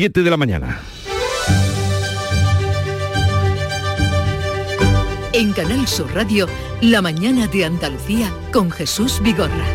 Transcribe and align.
7 0.00 0.22
de 0.22 0.30
la 0.30 0.38
mañana. 0.38 0.80
En 5.34 5.52
Canal 5.52 5.86
Sur 5.86 6.10
Radio, 6.14 6.48
La 6.80 7.02
mañana 7.02 7.46
de 7.48 7.66
Andalucía 7.66 8.32
con 8.50 8.70
Jesús 8.70 9.20
Vigorra. 9.22 9.66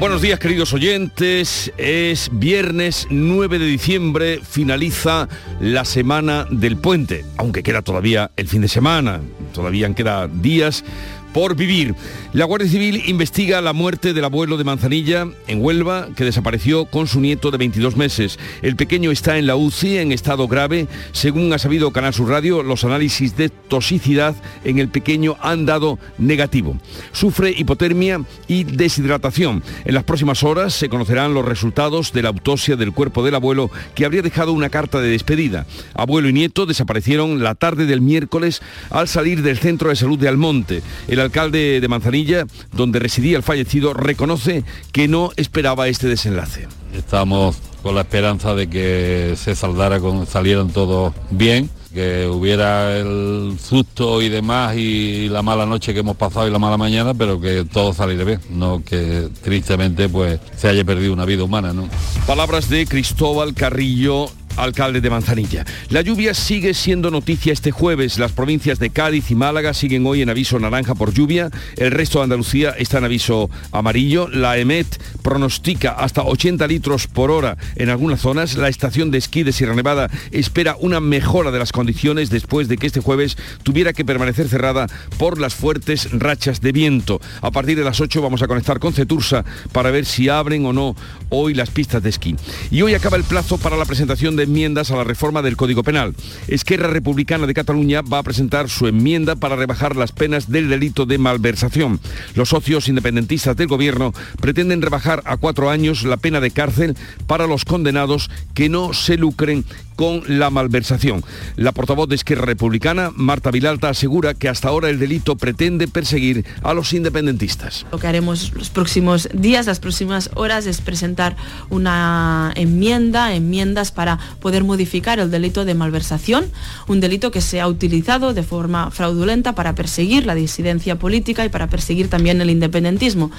Buenos 0.00 0.20
días 0.20 0.40
queridos 0.40 0.72
oyentes, 0.72 1.72
es 1.76 2.28
viernes 2.32 3.06
9 3.08 3.60
de 3.60 3.66
diciembre, 3.66 4.40
finaliza 4.42 5.28
la 5.60 5.84
semana 5.84 6.48
del 6.50 6.76
puente, 6.76 7.24
aunque 7.36 7.62
queda 7.62 7.82
todavía 7.82 8.32
el 8.36 8.48
fin 8.48 8.62
de 8.62 8.68
semana, 8.68 9.20
todavía 9.52 9.94
quedan 9.94 10.42
días 10.42 10.84
por 11.32 11.56
vivir. 11.56 11.94
La 12.32 12.44
Guardia 12.44 12.68
Civil 12.68 13.02
investiga 13.06 13.60
la 13.60 13.72
muerte 13.72 14.12
del 14.12 14.24
abuelo 14.24 14.56
de 14.56 14.64
Manzanilla 14.64 15.26
en 15.46 15.62
Huelva, 15.62 16.08
que 16.16 16.24
desapareció 16.24 16.84
con 16.86 17.06
su 17.06 17.20
nieto 17.20 17.50
de 17.50 17.58
22 17.58 17.96
meses. 17.96 18.38
El 18.62 18.76
pequeño 18.76 19.10
está 19.10 19.38
en 19.38 19.46
la 19.46 19.56
UCI 19.56 19.98
en 19.98 20.12
estado 20.12 20.48
grave. 20.48 20.88
Según 21.12 21.52
ha 21.52 21.58
sabido 21.58 21.90
Canal 21.90 22.14
Sur 22.14 22.28
Radio, 22.28 22.62
los 22.62 22.84
análisis 22.84 23.36
de 23.36 23.48
toxicidad 23.48 24.34
en 24.64 24.78
el 24.78 24.88
pequeño 24.88 25.36
han 25.40 25.66
dado 25.66 25.98
negativo. 26.18 26.76
Sufre 27.12 27.50
hipotermia 27.50 28.22
y 28.46 28.64
deshidratación. 28.64 29.62
En 29.84 29.94
las 29.94 30.04
próximas 30.04 30.42
horas 30.42 30.74
se 30.74 30.88
conocerán 30.88 31.34
los 31.34 31.44
resultados 31.44 32.12
de 32.12 32.22
la 32.22 32.28
autopsia 32.28 32.76
del 32.76 32.92
cuerpo 32.92 33.24
del 33.24 33.34
abuelo, 33.34 33.70
que 33.94 34.04
habría 34.04 34.22
dejado 34.22 34.52
una 34.52 34.70
carta 34.70 35.00
de 35.00 35.08
despedida. 35.08 35.66
Abuelo 35.94 36.28
y 36.28 36.32
nieto 36.32 36.66
desaparecieron 36.66 37.42
la 37.42 37.54
tarde 37.54 37.86
del 37.86 38.00
miércoles 38.00 38.60
al 38.90 39.08
salir 39.08 39.42
del 39.42 39.58
centro 39.58 39.88
de 39.90 39.96
salud 39.96 40.18
de 40.18 40.28
Almonte. 40.28 40.82
Alcalde 41.20 41.80
de 41.80 41.88
Manzanilla, 41.88 42.46
donde 42.72 42.98
residía 42.98 43.36
el 43.36 43.42
fallecido, 43.42 43.94
reconoce 43.94 44.64
que 44.92 45.08
no 45.08 45.30
esperaba 45.36 45.88
este 45.88 46.06
desenlace. 46.06 46.68
Estamos 46.94 47.56
con 47.82 47.94
la 47.94 48.02
esperanza 48.02 48.54
de 48.54 48.68
que 48.68 49.34
se 49.36 49.54
saldara 49.54 50.00
con, 50.00 50.26
salieran 50.26 50.70
todos 50.70 51.14
bien 51.30 51.70
que 51.92 52.26
hubiera 52.26 52.96
el 52.96 53.56
susto 53.60 54.20
y 54.20 54.28
demás 54.28 54.76
y 54.76 55.28
la 55.28 55.42
mala 55.42 55.66
noche 55.66 55.94
que 55.94 56.00
hemos 56.00 56.16
pasado 56.16 56.46
y 56.46 56.50
la 56.50 56.58
mala 56.58 56.76
mañana, 56.76 57.14
pero 57.14 57.40
que 57.40 57.64
todo 57.64 57.92
saliera 57.92 58.24
bien, 58.24 58.40
no 58.50 58.82
que 58.84 59.28
tristemente 59.42 60.08
pues 60.08 60.38
se 60.56 60.68
haya 60.68 60.84
perdido 60.84 61.12
una 61.12 61.24
vida 61.24 61.44
humana, 61.44 61.72
¿no? 61.72 61.88
Palabras 62.26 62.68
de 62.68 62.86
Cristóbal 62.86 63.54
Carrillo 63.54 64.30
alcalde 64.62 65.00
de 65.00 65.10
Manzanilla. 65.10 65.64
La 65.90 66.02
lluvia 66.02 66.34
sigue 66.34 66.74
siendo 66.74 67.10
noticia 67.10 67.52
este 67.52 67.70
jueves. 67.70 68.18
Las 68.18 68.32
provincias 68.32 68.78
de 68.78 68.90
Cádiz 68.90 69.30
y 69.30 69.34
Málaga 69.34 69.74
siguen 69.74 70.06
hoy 70.06 70.22
en 70.22 70.30
aviso 70.30 70.58
naranja 70.58 70.94
por 70.94 71.12
lluvia. 71.12 71.50
El 71.76 71.90
resto 71.90 72.18
de 72.18 72.24
Andalucía 72.24 72.70
está 72.70 72.98
en 72.98 73.04
aviso 73.04 73.50
amarillo. 73.72 74.28
La 74.28 74.58
EMET 74.58 74.86
pronostica 75.22 75.92
hasta 75.92 76.22
80 76.22 76.66
litros 76.66 77.06
por 77.06 77.30
hora 77.30 77.56
en 77.76 77.90
algunas 77.90 78.20
zonas. 78.20 78.56
La 78.56 78.68
estación 78.68 79.10
de 79.10 79.18
esquí 79.18 79.42
de 79.42 79.52
Sierra 79.52 79.74
Nevada 79.74 80.10
espera 80.30 80.76
una 80.80 81.00
mejora 81.00 81.50
de 81.50 81.58
las 81.58 81.72
condiciones 81.72 82.30
después 82.30 82.68
de 82.68 82.76
que 82.76 82.86
este 82.86 83.00
jueves 83.00 83.36
tuviera 83.62 83.92
que 83.92 84.04
permanecer 84.04 84.48
cerrada 84.48 84.86
por 85.18 85.38
las 85.38 85.54
fuertes 85.54 86.08
rachas 86.12 86.60
de 86.60 86.72
viento. 86.72 87.20
A 87.42 87.50
partir 87.50 87.76
de 87.78 87.84
las 87.84 88.00
8 88.00 88.20
vamos 88.20 88.42
a 88.42 88.48
conectar 88.48 88.78
con 88.78 88.92
Cetursa 88.92 89.44
para 89.72 89.90
ver 89.90 90.04
si 90.04 90.28
abren 90.28 90.66
o 90.66 90.72
no 90.72 90.96
hoy 91.28 91.54
las 91.54 91.70
pistas 91.70 92.02
de 92.02 92.10
esquí. 92.10 92.36
Y 92.70 92.82
hoy 92.82 92.94
acaba 92.94 93.16
el 93.16 93.24
plazo 93.24 93.58
para 93.58 93.76
la 93.76 93.84
presentación 93.84 94.36
de 94.36 94.47
enmiendas 94.48 94.90
a 94.90 94.96
la 94.96 95.04
reforma 95.04 95.42
del 95.42 95.56
Código 95.56 95.82
Penal. 95.82 96.14
Esquerra 96.48 96.88
Republicana 96.88 97.46
de 97.46 97.54
Cataluña 97.54 98.02
va 98.02 98.18
a 98.18 98.22
presentar 98.22 98.68
su 98.68 98.86
enmienda 98.86 99.36
para 99.36 99.56
rebajar 99.56 99.94
las 99.94 100.12
penas 100.12 100.50
del 100.50 100.68
delito 100.68 101.06
de 101.06 101.18
malversación. 101.18 102.00
Los 102.34 102.48
socios 102.48 102.88
independentistas 102.88 103.56
del 103.56 103.68
Gobierno 103.68 104.14
pretenden 104.40 104.82
rebajar 104.82 105.22
a 105.26 105.36
cuatro 105.36 105.70
años 105.70 106.02
la 106.04 106.16
pena 106.16 106.40
de 106.40 106.50
cárcel 106.50 106.96
para 107.26 107.46
los 107.46 107.64
condenados 107.64 108.30
que 108.54 108.68
no 108.68 108.94
se 108.94 109.18
lucren 109.18 109.64
con 109.98 110.22
la 110.28 110.48
malversación. 110.48 111.24
La 111.56 111.72
portavoz 111.72 112.08
de 112.08 112.14
Esquerra 112.14 112.46
Republicana, 112.46 113.10
Marta 113.16 113.50
Vilalta, 113.50 113.88
asegura 113.88 114.32
que 114.32 114.48
hasta 114.48 114.68
ahora 114.68 114.90
el 114.90 115.00
delito 115.00 115.34
pretende 115.34 115.88
perseguir 115.88 116.44
a 116.62 116.72
los 116.72 116.92
independentistas. 116.92 117.84
Lo 117.90 117.98
que 117.98 118.06
haremos 118.06 118.52
los 118.54 118.70
próximos 118.70 119.28
días, 119.34 119.66
las 119.66 119.80
próximas 119.80 120.30
horas, 120.36 120.66
es 120.66 120.80
presentar 120.80 121.34
una 121.68 122.52
enmienda, 122.54 123.34
enmiendas 123.34 123.90
para 123.90 124.20
poder 124.38 124.62
modificar 124.62 125.18
el 125.18 125.32
delito 125.32 125.64
de 125.64 125.74
malversación, 125.74 126.46
un 126.86 127.00
delito 127.00 127.32
que 127.32 127.40
se 127.40 127.60
ha 127.60 127.66
utilizado 127.66 128.34
de 128.34 128.44
forma 128.44 128.92
fraudulenta 128.92 129.56
para 129.56 129.74
perseguir 129.74 130.26
la 130.26 130.36
disidencia 130.36 130.96
política 130.96 131.44
y 131.44 131.48
para 131.48 131.66
perseguir 131.66 132.08
también 132.08 132.40
el 132.40 132.50
independentismo. 132.50 133.32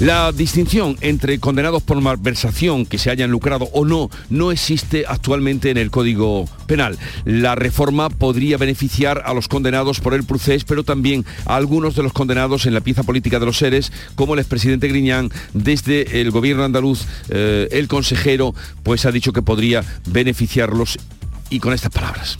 La 0.00 0.32
distinción 0.32 0.96
entre 1.02 1.38
condenados 1.40 1.82
por 1.82 2.00
malversación 2.00 2.86
que 2.86 2.96
se 2.96 3.10
hayan 3.10 3.30
lucrado 3.30 3.68
o 3.72 3.84
no 3.84 4.08
no 4.30 4.50
existe 4.50 5.04
actualmente 5.06 5.69
en 5.70 5.78
el 5.78 5.90
Código 5.90 6.48
Penal. 6.66 6.98
La 7.24 7.54
reforma 7.54 8.10
podría 8.10 8.58
beneficiar 8.58 9.22
a 9.24 9.34
los 9.34 9.48
condenados 9.48 10.00
por 10.00 10.14
el 10.14 10.24
procés, 10.24 10.64
pero 10.64 10.84
también 10.84 11.24
a 11.46 11.56
algunos 11.56 11.94
de 11.94 12.02
los 12.02 12.12
condenados 12.12 12.66
en 12.66 12.74
la 12.74 12.80
pieza 12.80 13.02
política 13.02 13.38
de 13.38 13.46
los 13.46 13.58
seres, 13.58 13.92
como 14.14 14.34
el 14.34 14.40
expresidente 14.40 14.88
Griñán, 14.88 15.30
desde 15.52 16.20
el 16.20 16.30
gobierno 16.30 16.64
andaluz, 16.64 17.06
eh, 17.28 17.68
el 17.70 17.88
consejero, 17.88 18.54
pues 18.82 19.06
ha 19.06 19.12
dicho 19.12 19.32
que 19.32 19.42
podría 19.42 19.84
beneficiarlos 20.06 20.98
y 21.50 21.60
con 21.60 21.72
estas 21.72 21.90
palabras. 21.90 22.38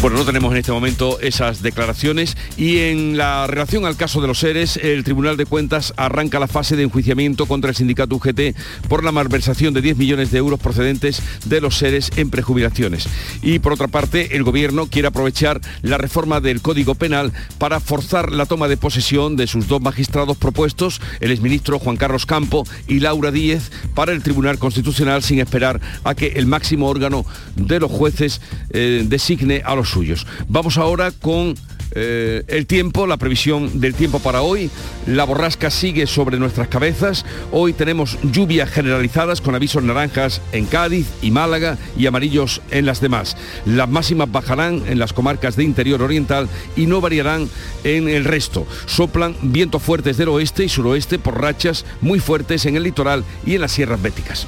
Bueno, 0.00 0.16
no 0.16 0.24
tenemos 0.24 0.52
en 0.52 0.58
este 0.58 0.70
momento 0.70 1.18
esas 1.18 1.60
declaraciones 1.60 2.36
y 2.56 2.78
en 2.78 3.16
la 3.16 3.48
relación 3.48 3.84
al 3.84 3.96
caso 3.96 4.20
de 4.20 4.28
los 4.28 4.38
seres, 4.38 4.76
el 4.76 5.02
Tribunal 5.02 5.36
de 5.36 5.44
Cuentas 5.44 5.92
arranca 5.96 6.38
la 6.38 6.46
fase 6.46 6.76
de 6.76 6.84
enjuiciamiento 6.84 7.46
contra 7.46 7.70
el 7.70 7.76
sindicato 7.76 8.14
UGT 8.14 8.54
por 8.88 9.02
la 9.02 9.10
malversación 9.10 9.74
de 9.74 9.82
10 9.82 9.96
millones 9.96 10.30
de 10.30 10.38
euros 10.38 10.60
procedentes 10.60 11.20
de 11.46 11.60
los 11.60 11.76
seres 11.78 12.12
en 12.14 12.30
prejubilaciones. 12.30 13.08
Y 13.42 13.58
por 13.58 13.72
otra 13.72 13.88
parte, 13.88 14.36
el 14.36 14.44
Gobierno 14.44 14.86
quiere 14.86 15.08
aprovechar 15.08 15.60
la 15.82 15.98
reforma 15.98 16.40
del 16.40 16.62
Código 16.62 16.94
Penal 16.94 17.32
para 17.58 17.80
forzar 17.80 18.30
la 18.30 18.46
toma 18.46 18.68
de 18.68 18.76
posesión 18.76 19.34
de 19.34 19.48
sus 19.48 19.66
dos 19.66 19.82
magistrados 19.82 20.36
propuestos, 20.36 21.00
el 21.18 21.32
exministro 21.32 21.80
Juan 21.80 21.96
Carlos 21.96 22.24
Campo 22.24 22.64
y 22.86 23.00
Laura 23.00 23.32
Díez, 23.32 23.72
para 23.96 24.12
el 24.12 24.22
Tribunal 24.22 24.60
Constitucional 24.60 25.24
sin 25.24 25.40
esperar 25.40 25.80
a 26.04 26.14
que 26.14 26.34
el 26.36 26.46
máximo 26.46 26.86
órgano 26.86 27.26
de 27.56 27.80
los 27.80 27.90
jueces 27.90 28.40
eh, 28.70 29.02
designe 29.04 29.62
a 29.64 29.74
los 29.74 29.87
suyos. 29.88 30.26
Vamos 30.48 30.78
ahora 30.78 31.10
con 31.10 31.54
eh, 31.92 32.44
el 32.48 32.66
tiempo, 32.66 33.06
la 33.06 33.16
previsión 33.16 33.80
del 33.80 33.94
tiempo 33.94 34.18
para 34.18 34.42
hoy. 34.42 34.70
La 35.06 35.24
borrasca 35.24 35.70
sigue 35.70 36.06
sobre 36.06 36.38
nuestras 36.38 36.68
cabezas. 36.68 37.24
Hoy 37.50 37.72
tenemos 37.72 38.18
lluvias 38.22 38.70
generalizadas 38.70 39.40
con 39.40 39.54
avisos 39.54 39.82
naranjas 39.82 40.40
en 40.52 40.66
Cádiz 40.66 41.06
y 41.22 41.30
Málaga 41.30 41.78
y 41.96 42.06
amarillos 42.06 42.60
en 42.70 42.86
las 42.86 43.00
demás. 43.00 43.36
Las 43.64 43.88
máximas 43.88 44.30
bajarán 44.30 44.82
en 44.86 44.98
las 44.98 45.12
comarcas 45.12 45.56
de 45.56 45.64
interior 45.64 46.02
oriental 46.02 46.48
y 46.76 46.86
no 46.86 47.00
variarán 47.00 47.48
en 47.84 48.08
el 48.08 48.24
resto. 48.24 48.66
Soplan 48.86 49.34
vientos 49.42 49.82
fuertes 49.82 50.16
del 50.16 50.28
oeste 50.28 50.64
y 50.64 50.68
suroeste 50.68 51.18
por 51.18 51.40
rachas 51.40 51.84
muy 52.00 52.20
fuertes 52.20 52.66
en 52.66 52.76
el 52.76 52.82
litoral 52.82 53.24
y 53.46 53.54
en 53.54 53.62
las 53.62 53.72
sierras 53.72 54.00
béticas. 54.00 54.46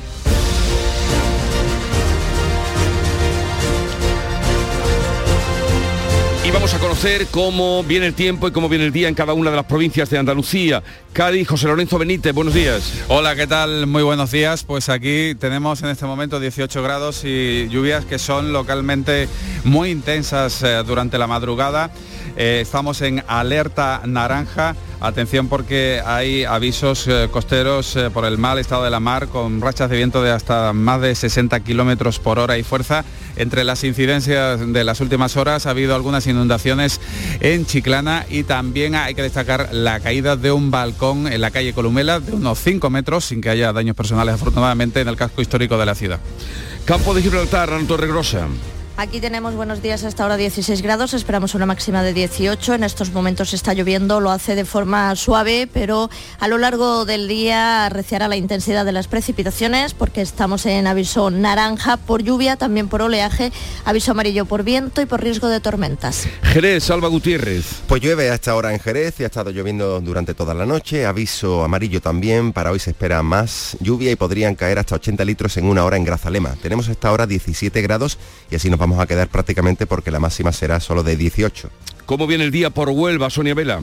Y 6.51 6.53
vamos 6.53 6.75
a 6.75 6.81
conocer 6.81 7.29
cómo 7.31 7.85
viene 7.85 8.07
el 8.07 8.15
tiempo 8.15 8.49
y 8.49 8.51
cómo 8.51 8.69
viene 8.69 8.85
el 8.85 8.91
día 8.91 9.07
en 9.07 9.15
cada 9.15 9.35
una 9.35 9.51
de 9.51 9.57
las 9.57 9.67
provincias 9.67 10.11
de 10.11 10.19
Andalucía. 10.19 10.83
Cádiz, 11.13 11.47
José 11.47 11.69
Lorenzo 11.69 11.97
Benítez, 11.97 12.35
buenos 12.35 12.55
días. 12.55 12.93
Hola, 13.07 13.37
¿qué 13.37 13.47
tal? 13.47 13.87
Muy 13.87 14.03
buenos 14.03 14.33
días. 14.33 14.65
Pues 14.65 14.89
aquí 14.89 15.37
tenemos 15.37 15.81
en 15.83 15.91
este 15.91 16.07
momento 16.07 16.41
18 16.41 16.83
grados 16.83 17.23
y 17.25 17.69
lluvias 17.69 18.05
que 18.05 18.19
son 18.19 18.53
localmente 18.53 19.29
muy 19.63 19.91
intensas 19.91 20.61
eh, 20.65 20.83
durante 20.85 21.19
la 21.19 21.29
madrugada. 21.29 21.93
Eh, 22.37 22.59
estamos 22.63 23.01
en 23.03 23.23
alerta 23.29 24.03
naranja. 24.05 24.75
Atención 25.01 25.49
porque 25.49 26.03
hay 26.05 26.45
avisos 26.45 27.07
eh, 27.07 27.29
costeros 27.31 27.97
por 28.13 28.27
el 28.27 28.37
mal 28.37 28.59
estado 28.59 28.85
de 28.85 28.91
la 28.91 29.01
mar 29.01 29.29
con 29.29 29.63
rachas 29.63 29.89
de 29.89 29.97
viento 29.97 30.23
de 30.23 30.31
hasta 30.31 30.75
más 30.75 31.01
de 31.01 31.15
60 31.15 31.59
kilómetros 31.61 32.19
por 32.19 32.39
hora 32.39 32.59
y 32.59 32.63
fuerza. 32.63 33.05
Entre 33.37 33.65
las 33.65 33.83
incidencias 33.85 34.61
de 34.61 34.85
las 34.85 35.01
últimas 35.01 35.39
horas 35.39 35.65
ha 35.65 35.71
habido 35.71 35.95
algunas 35.95 36.27
inundaciones 36.27 37.01
en 37.41 37.65
Chiclana 37.65 38.27
y 38.29 38.43
también 38.43 38.95
hay 38.95 39.15
que 39.15 39.23
destacar 39.23 39.71
la 39.73 40.01
caída 40.01 40.37
de 40.37 40.53
un 40.53 40.71
balcón 40.71 41.33
en 41.33 41.41
la 41.41 41.51
calle 41.51 41.73
Columela 41.73 42.21
de 42.21 42.33
unos 42.33 42.59
5 42.59 42.91
metros 42.91 43.25
sin 43.25 43.41
que 43.41 43.49
haya 43.49 43.73
daños 43.73 43.97
personales 43.97 44.35
afortunadamente 44.35 45.01
en 45.01 45.09
el 45.09 45.17
casco 45.17 45.41
histórico 45.41 45.79
de 45.79 45.87
la 45.87 45.95
ciudad. 45.95 46.21
Campo 46.85 47.15
de 47.15 47.23
Gibraltar, 47.23 47.71
Torregrosa. 47.87 48.49
Aquí 49.01 49.19
tenemos 49.19 49.55
buenos 49.55 49.81
días 49.81 50.05
hasta 50.05 50.25
ahora 50.25 50.37
16 50.37 50.83
grados, 50.83 51.15
esperamos 51.15 51.55
una 51.55 51.65
máxima 51.65 52.03
de 52.03 52.13
18. 52.13 52.75
En 52.75 52.85
estos 52.85 53.13
momentos 53.13 53.55
está 53.55 53.73
lloviendo, 53.73 54.21
lo 54.21 54.31
hace 54.31 54.55
de 54.55 54.67
forma 54.67 55.17
suave, 55.17 55.67
pero 55.73 56.11
a 56.39 56.49
lo 56.49 56.59
largo 56.59 57.07
del 57.07 57.27
día 57.27 57.87
arreciará 57.87 58.29
la 58.29 58.37
intensidad 58.37 58.85
de 58.85 58.93
las 58.93 59.09
precipitaciones 59.09 59.95
porque 59.95 60.21
estamos 60.21 60.67
en 60.67 60.87
aviso 60.87 61.31
naranja 61.31 61.97
por 61.97 62.23
lluvia, 62.23 62.57
también 62.57 62.89
por 62.89 63.01
oleaje, 63.01 63.53
aviso 63.87 64.11
amarillo 64.11 64.45
por 64.45 64.65
viento 64.65 65.01
y 65.01 65.07
por 65.07 65.23
riesgo 65.23 65.49
de 65.49 65.61
tormentas. 65.61 66.29
Jerez, 66.43 66.85
Salva 66.85 67.09
Gutiérrez. 67.09 67.81
Pues 67.87 68.03
llueve 68.03 68.29
hasta 68.29 68.51
ahora 68.51 68.75
en 68.75 68.81
Jerez 68.81 69.19
y 69.19 69.23
ha 69.23 69.29
estado 69.29 69.51
lloviendo 69.51 69.99
durante 70.03 70.35
toda 70.35 70.53
la 70.53 70.67
noche. 70.67 71.07
Aviso 71.07 71.65
amarillo 71.65 72.03
también. 72.03 72.53
Para 72.53 72.71
hoy 72.71 72.79
se 72.79 72.91
espera 72.91 73.23
más 73.23 73.79
lluvia 73.81 74.11
y 74.11 74.17
podrían 74.17 74.57
caer 74.57 74.79
hasta 74.79 74.97
80 74.97 75.25
litros 75.25 75.57
en 75.57 75.65
una 75.65 75.87
hora 75.87 75.97
en 75.97 76.05
Grazalema. 76.05 76.55
Tenemos 76.61 76.91
hasta 76.91 77.09
ahora 77.09 77.27
17 77.27 77.81
grados 77.81 78.19
y 78.51 78.57
así 78.57 78.71
nos 78.71 78.79
vamos 78.79 79.01
a 79.01 79.07
quedar 79.07 79.29
prácticamente 79.29 79.87
porque 79.87 80.11
la 80.11 80.21
máxima 80.21 80.53
será 80.53 80.81
solo 80.81 81.03
de 81.03 81.17
18. 81.17 81.71
¿Cómo 82.07 82.27
viene 82.27 82.45
el 82.45 82.51
día 82.51 82.71
por 82.71 82.89
Huelva, 82.89 83.31
Sonia 83.31 83.55
Vela? 83.55 83.81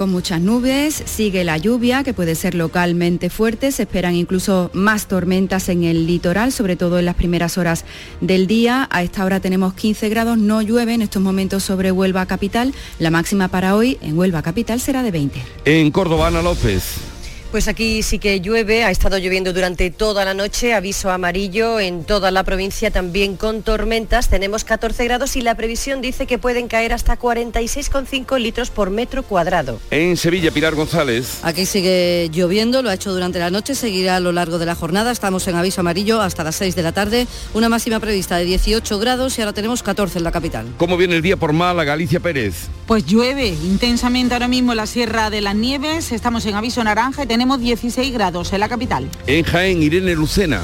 Con 0.00 0.10
muchas 0.10 0.40
nubes, 0.40 1.02
sigue 1.04 1.44
la 1.44 1.58
lluvia 1.58 2.02
que 2.04 2.14
puede 2.14 2.34
ser 2.34 2.54
localmente 2.54 3.28
fuerte, 3.28 3.70
se 3.70 3.82
esperan 3.82 4.14
incluso 4.14 4.70
más 4.72 5.08
tormentas 5.08 5.68
en 5.68 5.84
el 5.84 6.06
litoral, 6.06 6.52
sobre 6.52 6.76
todo 6.76 6.98
en 6.98 7.04
las 7.04 7.16
primeras 7.16 7.58
horas 7.58 7.84
del 8.22 8.46
día. 8.46 8.88
A 8.90 9.02
esta 9.02 9.26
hora 9.26 9.40
tenemos 9.40 9.74
15 9.74 10.08
grados, 10.08 10.38
no 10.38 10.62
llueve 10.62 10.94
en 10.94 11.02
estos 11.02 11.20
momentos 11.20 11.64
sobre 11.64 11.92
Huelva 11.92 12.24
Capital. 12.24 12.72
La 12.98 13.10
máxima 13.10 13.48
para 13.48 13.76
hoy 13.76 13.98
en 14.00 14.16
Huelva 14.16 14.40
Capital 14.40 14.80
será 14.80 15.02
de 15.02 15.10
20. 15.10 15.42
En 15.66 15.90
Córdoba, 15.90 16.28
Ana 16.28 16.40
López. 16.40 17.09
Pues 17.50 17.66
aquí 17.66 18.04
sí 18.04 18.20
que 18.20 18.40
llueve, 18.40 18.84
ha 18.84 18.92
estado 18.92 19.18
lloviendo 19.18 19.52
durante 19.52 19.90
toda 19.90 20.24
la 20.24 20.34
noche, 20.34 20.72
aviso 20.72 21.10
amarillo 21.10 21.80
en 21.80 22.04
toda 22.04 22.30
la 22.30 22.44
provincia 22.44 22.92
también 22.92 23.36
con 23.36 23.64
tormentas, 23.64 24.28
tenemos 24.28 24.62
14 24.62 25.02
grados 25.04 25.34
y 25.34 25.40
la 25.40 25.56
previsión 25.56 26.00
dice 26.00 26.26
que 26.26 26.38
pueden 26.38 26.68
caer 26.68 26.92
hasta 26.92 27.18
46,5 27.18 28.38
litros 28.38 28.70
por 28.70 28.90
metro 28.90 29.24
cuadrado. 29.24 29.80
En 29.90 30.16
Sevilla, 30.16 30.52
Pilar 30.52 30.76
González. 30.76 31.40
Aquí 31.42 31.66
sigue 31.66 32.30
lloviendo, 32.32 32.82
lo 32.82 32.90
ha 32.90 32.94
hecho 32.94 33.12
durante 33.12 33.40
la 33.40 33.50
noche, 33.50 33.74
seguirá 33.74 34.14
a 34.14 34.20
lo 34.20 34.30
largo 34.30 34.60
de 34.60 34.66
la 34.66 34.76
jornada, 34.76 35.10
estamos 35.10 35.48
en 35.48 35.56
aviso 35.56 35.80
amarillo 35.80 36.22
hasta 36.22 36.44
las 36.44 36.54
6 36.54 36.76
de 36.76 36.82
la 36.84 36.92
tarde, 36.92 37.26
una 37.52 37.68
máxima 37.68 37.98
prevista 37.98 38.36
de 38.36 38.44
18 38.44 38.96
grados 39.00 39.36
y 39.36 39.42
ahora 39.42 39.54
tenemos 39.54 39.82
14 39.82 40.18
en 40.18 40.24
la 40.24 40.30
capital. 40.30 40.66
¿Cómo 40.76 40.96
viene 40.96 41.16
el 41.16 41.22
día 41.22 41.36
por 41.36 41.52
Málaga, 41.52 41.90
Galicia 41.90 42.20
Pérez? 42.20 42.68
Pues 42.86 43.04
llueve 43.06 43.48
intensamente 43.48 44.34
ahora 44.34 44.46
mismo 44.46 44.70
en 44.72 44.76
la 44.76 44.86
Sierra 44.86 45.30
de 45.30 45.40
las 45.40 45.56
Nieves, 45.56 46.12
estamos 46.12 46.46
en 46.46 46.54
aviso 46.54 46.84
naranja 46.84 47.24
y 47.24 47.26
tenemos 47.26 47.39
16 47.40 48.12
grados 48.12 48.52
en 48.52 48.60
la 48.60 48.68
capital. 48.68 49.08
En 49.26 49.44
Jaén, 49.44 49.82
Irene 49.82 50.14
Lucena. 50.14 50.60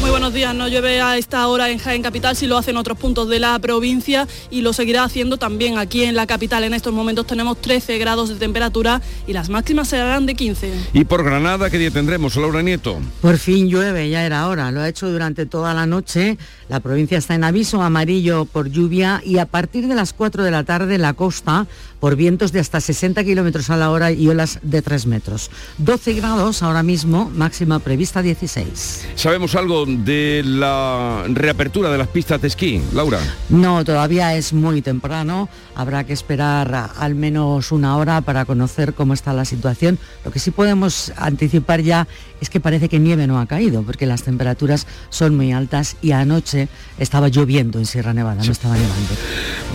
Muy 0.00 0.08
buenos 0.08 0.32
días, 0.32 0.54
no 0.54 0.66
llueve 0.66 1.02
a 1.02 1.18
esta 1.18 1.46
hora 1.46 1.68
en 1.68 1.78
Jaén 1.78 2.02
Capital, 2.02 2.34
si 2.34 2.46
lo 2.46 2.56
hacen 2.56 2.78
otros 2.78 2.96
puntos 2.96 3.28
de 3.28 3.38
la 3.38 3.58
provincia 3.58 4.26
y 4.48 4.62
lo 4.62 4.72
seguirá 4.72 5.04
haciendo 5.04 5.36
también 5.36 5.76
aquí 5.76 6.04
en 6.04 6.16
la 6.16 6.26
capital. 6.26 6.64
En 6.64 6.72
estos 6.72 6.94
momentos 6.94 7.26
tenemos 7.26 7.60
13 7.60 7.98
grados 7.98 8.30
de 8.30 8.36
temperatura 8.36 9.02
y 9.26 9.34
las 9.34 9.50
máximas 9.50 9.88
serán 9.88 10.24
de 10.24 10.34
15. 10.34 10.72
¿Y 10.94 11.04
por 11.04 11.22
Granada 11.22 11.68
qué 11.68 11.76
día 11.76 11.90
tendremos, 11.90 12.34
Laura 12.36 12.62
Nieto? 12.62 12.98
Por 13.20 13.36
fin 13.36 13.68
llueve, 13.68 14.08
ya 14.08 14.24
era 14.24 14.48
hora, 14.48 14.70
lo 14.70 14.80
ha 14.80 14.88
hecho 14.88 15.10
durante 15.10 15.44
toda 15.44 15.74
la 15.74 15.84
noche. 15.84 16.38
La 16.70 16.80
provincia 16.80 17.18
está 17.18 17.34
en 17.34 17.44
aviso 17.44 17.82
amarillo 17.82 18.46
por 18.46 18.70
lluvia 18.70 19.20
y 19.22 19.36
a 19.36 19.44
partir 19.44 19.86
de 19.86 19.94
las 19.94 20.14
4 20.14 20.44
de 20.44 20.50
la 20.50 20.64
tarde 20.64 20.96
la 20.96 21.12
costa 21.12 21.66
por 22.00 22.16
vientos 22.16 22.50
de 22.52 22.60
hasta 22.60 22.80
60 22.80 23.22
kilómetros 23.22 23.68
a 23.68 23.76
la 23.76 23.90
hora 23.90 24.10
y 24.10 24.26
olas 24.28 24.58
de 24.62 24.80
3 24.80 25.06
metros. 25.06 25.50
12 25.76 26.14
grados 26.20 26.62
ahora 26.62 26.82
mismo, 26.82 27.30
máxima 27.34 27.78
prevista 27.78 28.20
16. 28.20 29.08
¿Sabemos 29.14 29.54
algo 29.54 29.86
de 29.86 30.42
la 30.44 31.24
reapertura 31.28 31.90
de 31.90 31.96
las 31.96 32.08
pistas 32.08 32.42
de 32.42 32.48
esquí, 32.48 32.82
Laura? 32.92 33.18
No, 33.48 33.82
todavía 33.86 34.34
es 34.34 34.52
muy 34.52 34.82
temprano. 34.82 35.48
Habrá 35.74 36.04
que 36.04 36.12
esperar 36.12 36.90
al 36.98 37.14
menos 37.14 37.72
una 37.72 37.96
hora 37.96 38.20
para 38.20 38.44
conocer 38.44 38.92
cómo 38.92 39.14
está 39.14 39.32
la 39.32 39.46
situación. 39.46 39.98
Lo 40.22 40.30
que 40.30 40.40
sí 40.40 40.50
podemos 40.50 41.10
anticipar 41.16 41.80
ya 41.80 42.06
es 42.42 42.50
que 42.50 42.60
parece 42.60 42.90
que 42.90 42.98
nieve 42.98 43.26
no 43.26 43.40
ha 43.40 43.46
caído, 43.46 43.82
porque 43.82 44.04
las 44.04 44.22
temperaturas 44.22 44.86
son 45.08 45.36
muy 45.36 45.52
altas 45.52 45.96
y 46.02 46.10
anoche 46.12 46.68
estaba 46.98 47.28
lloviendo 47.28 47.78
en 47.78 47.86
Sierra 47.86 48.12
Nevada, 48.12 48.44
no 48.44 48.52
estaba 48.52 48.74
nevando. 48.74 49.14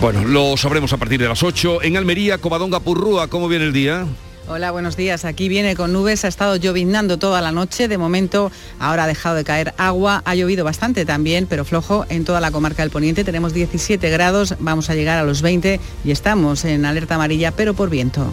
Bueno, 0.00 0.24
lo 0.24 0.56
sabremos 0.56 0.92
a 0.92 0.96
partir 0.96 1.18
de 1.18 1.28
las 1.28 1.42
8. 1.42 1.82
En 1.82 1.96
Almería, 1.96 2.38
Covadonga 2.38 2.78
Purrúa, 2.78 3.26
¿cómo 3.26 3.48
viene 3.48 3.64
el 3.64 3.72
día? 3.72 4.06
Hola, 4.48 4.70
buenos 4.70 4.96
días. 4.96 5.24
Aquí 5.24 5.48
viene 5.48 5.74
con 5.74 5.92
nubes, 5.92 6.24
ha 6.24 6.28
estado 6.28 6.54
lloviznando 6.54 7.18
toda 7.18 7.40
la 7.40 7.50
noche. 7.50 7.88
De 7.88 7.98
momento 7.98 8.52
ahora 8.78 9.02
ha 9.02 9.06
dejado 9.08 9.34
de 9.34 9.42
caer 9.42 9.74
agua. 9.76 10.22
Ha 10.24 10.36
llovido 10.36 10.64
bastante 10.64 11.04
también, 11.04 11.48
pero 11.48 11.64
flojo 11.64 12.06
en 12.10 12.24
toda 12.24 12.40
la 12.40 12.52
comarca 12.52 12.84
del 12.84 12.92
Poniente. 12.92 13.24
Tenemos 13.24 13.52
17 13.52 14.08
grados, 14.08 14.54
vamos 14.60 14.88
a 14.88 14.94
llegar 14.94 15.18
a 15.18 15.24
los 15.24 15.42
20 15.42 15.80
y 16.04 16.10
estamos 16.12 16.64
en 16.64 16.84
alerta 16.84 17.16
amarilla, 17.16 17.50
pero 17.50 17.74
por 17.74 17.90
viento. 17.90 18.32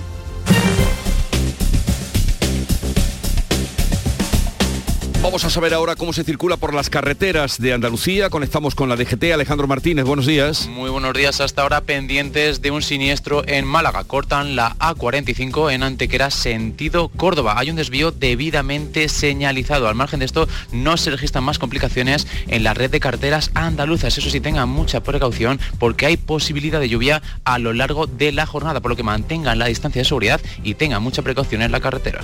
Vamos 5.23 5.45
a 5.45 5.49
saber 5.49 5.73
ahora 5.73 5.95
cómo 5.95 6.11
se 6.11 6.25
circula 6.25 6.57
por 6.57 6.73
las 6.73 6.89
carreteras 6.89 7.57
de 7.57 7.71
Andalucía. 7.71 8.29
Conectamos 8.29 8.75
con 8.75 8.89
la 8.89 8.97
DGT. 8.97 9.31
Alejandro 9.31 9.67
Martínez, 9.67 10.03
buenos 10.03 10.25
días. 10.25 10.67
Muy 10.67 10.89
buenos 10.89 11.13
días. 11.13 11.39
Hasta 11.39 11.61
ahora 11.61 11.79
pendientes 11.79 12.61
de 12.61 12.71
un 12.71 12.81
siniestro 12.81 13.41
en 13.47 13.63
Málaga. 13.63 14.03
Cortan 14.03 14.57
la 14.57 14.75
A45 14.79 15.71
en 15.71 15.83
Antequera, 15.83 16.29
sentido 16.29 17.07
Córdoba. 17.07 17.57
Hay 17.57 17.69
un 17.69 17.77
desvío 17.77 18.11
debidamente 18.11 19.07
señalizado. 19.07 19.87
Al 19.87 19.95
margen 19.95 20.19
de 20.19 20.25
esto, 20.25 20.45
no 20.73 20.97
se 20.97 21.11
registran 21.11 21.45
más 21.45 21.57
complicaciones 21.57 22.27
en 22.49 22.65
la 22.65 22.73
red 22.73 22.91
de 22.91 22.99
carreteras 22.99 23.49
andaluzas. 23.53 24.17
Eso 24.17 24.29
sí, 24.29 24.41
tengan 24.41 24.67
mucha 24.67 25.03
precaución 25.03 25.57
porque 25.79 26.05
hay 26.05 26.17
posibilidad 26.17 26.81
de 26.81 26.89
lluvia 26.89 27.21
a 27.45 27.59
lo 27.59 27.71
largo 27.71 28.07
de 28.07 28.33
la 28.33 28.45
jornada, 28.45 28.81
por 28.81 28.91
lo 28.91 28.97
que 28.97 29.03
mantengan 29.03 29.57
la 29.57 29.67
distancia 29.67 30.01
de 30.01 30.05
seguridad 30.05 30.41
y 30.65 30.73
tengan 30.73 31.01
mucha 31.01 31.21
precaución 31.21 31.61
en 31.61 31.71
la 31.71 31.79
carretera. 31.79 32.19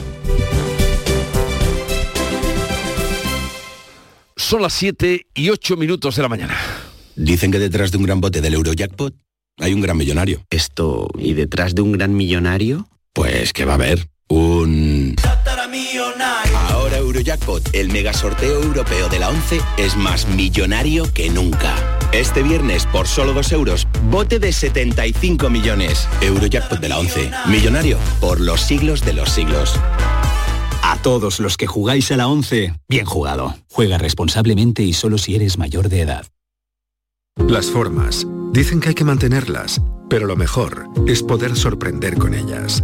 Son 4.49 4.63
las 4.63 4.73
7 4.73 5.27
y 5.35 5.49
8 5.51 5.77
minutos 5.77 6.15
de 6.15 6.23
la 6.23 6.27
mañana. 6.27 6.57
Dicen 7.15 7.51
que 7.51 7.59
detrás 7.59 7.91
de 7.91 7.99
un 7.99 8.03
gran 8.03 8.19
bote 8.19 8.41
del 8.41 8.55
Eurojackpot 8.55 9.13
hay 9.59 9.75
un 9.75 9.81
gran 9.81 9.95
millonario. 9.95 10.43
Esto, 10.49 11.07
¿y 11.19 11.35
detrás 11.35 11.75
de 11.75 11.83
un 11.83 11.91
gran 11.91 12.15
millonario? 12.15 12.89
Pues 13.13 13.53
que 13.53 13.65
va 13.65 13.73
a 13.73 13.75
haber 13.75 14.09
un... 14.27 15.15
Ahora 16.67 16.97
Eurojackpot, 16.97 17.75
el 17.75 17.91
mega 17.91 18.11
sorteo 18.11 18.63
europeo 18.63 19.07
de 19.07 19.19
la 19.19 19.29
11, 19.29 19.61
es 19.77 19.95
más 19.95 20.27
millonario 20.29 21.13
que 21.13 21.29
nunca. 21.29 21.75
Este 22.11 22.41
viernes, 22.41 22.87
por 22.87 23.07
solo 23.07 23.33
2 23.33 23.51
euros, 23.51 23.87
bote 24.09 24.39
de 24.39 24.51
75 24.51 25.47
millones. 25.51 26.07
Eurojackpot 26.21 26.79
de 26.79 26.89
la 26.89 26.97
11, 26.97 27.29
millonario 27.49 27.99
por 28.19 28.39
los 28.39 28.61
siglos 28.61 29.05
de 29.05 29.13
los 29.13 29.29
siglos. 29.29 29.79
A 30.81 30.97
todos 31.01 31.39
los 31.39 31.57
que 31.57 31.67
jugáis 31.67 32.11
a 32.11 32.17
la 32.17 32.27
11, 32.27 32.73
bien 32.87 33.05
jugado. 33.05 33.55
Juega 33.69 33.97
responsablemente 33.97 34.83
y 34.83 34.93
solo 34.93 35.17
si 35.17 35.35
eres 35.35 35.57
mayor 35.57 35.89
de 35.89 36.01
edad. 36.01 36.25
Las 37.47 37.67
formas. 37.67 38.27
Dicen 38.51 38.79
que 38.79 38.89
hay 38.89 38.95
que 38.95 39.03
mantenerlas, 39.03 39.81
pero 40.09 40.27
lo 40.27 40.35
mejor 40.35 40.87
es 41.07 41.23
poder 41.23 41.55
sorprender 41.55 42.17
con 42.17 42.33
ellas. 42.33 42.83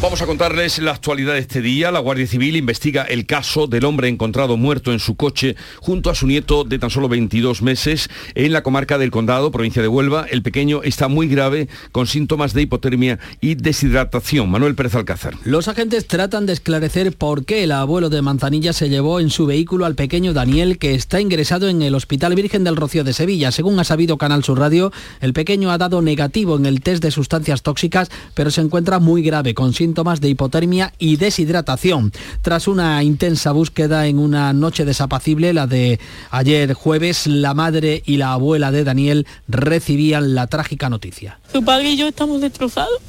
Vamos 0.00 0.22
a 0.22 0.26
contarles 0.26 0.78
la 0.78 0.92
actualidad 0.92 1.32
de 1.32 1.40
este 1.40 1.60
día. 1.60 1.90
La 1.90 1.98
Guardia 1.98 2.24
Civil 2.24 2.54
investiga 2.54 3.02
el 3.02 3.26
caso 3.26 3.66
del 3.66 3.84
hombre 3.84 4.06
encontrado 4.06 4.56
muerto 4.56 4.92
en 4.92 5.00
su 5.00 5.16
coche 5.16 5.56
junto 5.80 6.08
a 6.08 6.14
su 6.14 6.28
nieto 6.28 6.62
de 6.62 6.78
tan 6.78 6.88
solo 6.88 7.08
22 7.08 7.62
meses 7.62 8.08
en 8.36 8.52
la 8.52 8.62
comarca 8.62 8.96
del 8.96 9.10
Condado, 9.10 9.50
provincia 9.50 9.82
de 9.82 9.88
Huelva. 9.88 10.24
El 10.30 10.42
pequeño 10.42 10.84
está 10.84 11.08
muy 11.08 11.26
grave 11.26 11.68
con 11.90 12.06
síntomas 12.06 12.54
de 12.54 12.62
hipotermia 12.62 13.18
y 13.40 13.56
deshidratación. 13.56 14.48
Manuel 14.48 14.76
Pérez 14.76 14.94
Alcázar. 14.94 15.34
Los 15.42 15.66
agentes 15.66 16.06
tratan 16.06 16.46
de 16.46 16.52
esclarecer 16.52 17.12
por 17.16 17.44
qué 17.44 17.64
el 17.64 17.72
abuelo 17.72 18.08
de 18.08 18.22
Manzanilla 18.22 18.72
se 18.72 18.90
llevó 18.90 19.18
en 19.18 19.30
su 19.30 19.46
vehículo 19.46 19.84
al 19.84 19.96
pequeño 19.96 20.32
Daniel 20.32 20.78
que 20.78 20.94
está 20.94 21.20
ingresado 21.20 21.68
en 21.68 21.82
el 21.82 21.96
Hospital 21.96 22.36
Virgen 22.36 22.62
del 22.62 22.76
Rocío 22.76 23.02
de 23.02 23.14
Sevilla. 23.14 23.50
Según 23.50 23.80
ha 23.80 23.84
sabido 23.84 24.16
Canal 24.16 24.44
Sur 24.44 24.60
Radio, 24.60 24.92
el 25.20 25.32
pequeño 25.32 25.72
ha 25.72 25.78
dado 25.78 26.02
negativo 26.02 26.56
en 26.56 26.66
el 26.66 26.82
test 26.82 27.02
de 27.02 27.10
sustancias 27.10 27.62
tóxicas, 27.62 28.10
pero 28.34 28.52
se 28.52 28.60
encuentra 28.60 29.00
muy 29.00 29.22
grave 29.22 29.54
con 29.54 29.72
síntomas 29.72 29.87
síntomas 29.88 30.20
de 30.20 30.28
hipotermia 30.28 30.92
y 30.98 31.16
deshidratación. 31.16 32.12
Tras 32.42 32.68
una 32.68 33.02
intensa 33.02 33.52
búsqueda 33.52 34.06
en 34.06 34.18
una 34.18 34.52
noche 34.52 34.84
desapacible, 34.84 35.54
la 35.54 35.66
de 35.66 35.98
ayer 36.30 36.74
jueves, 36.74 37.26
la 37.26 37.54
madre 37.54 38.02
y 38.04 38.18
la 38.18 38.32
abuela 38.32 38.70
de 38.70 38.84
Daniel 38.84 39.26
recibían 39.48 40.34
la 40.34 40.46
trágica 40.46 40.90
noticia. 40.90 41.38
Su 41.50 41.64
padre 41.64 41.92
y 41.92 41.96
yo 41.96 42.08
estamos 42.08 42.42
destrozados. 42.42 43.00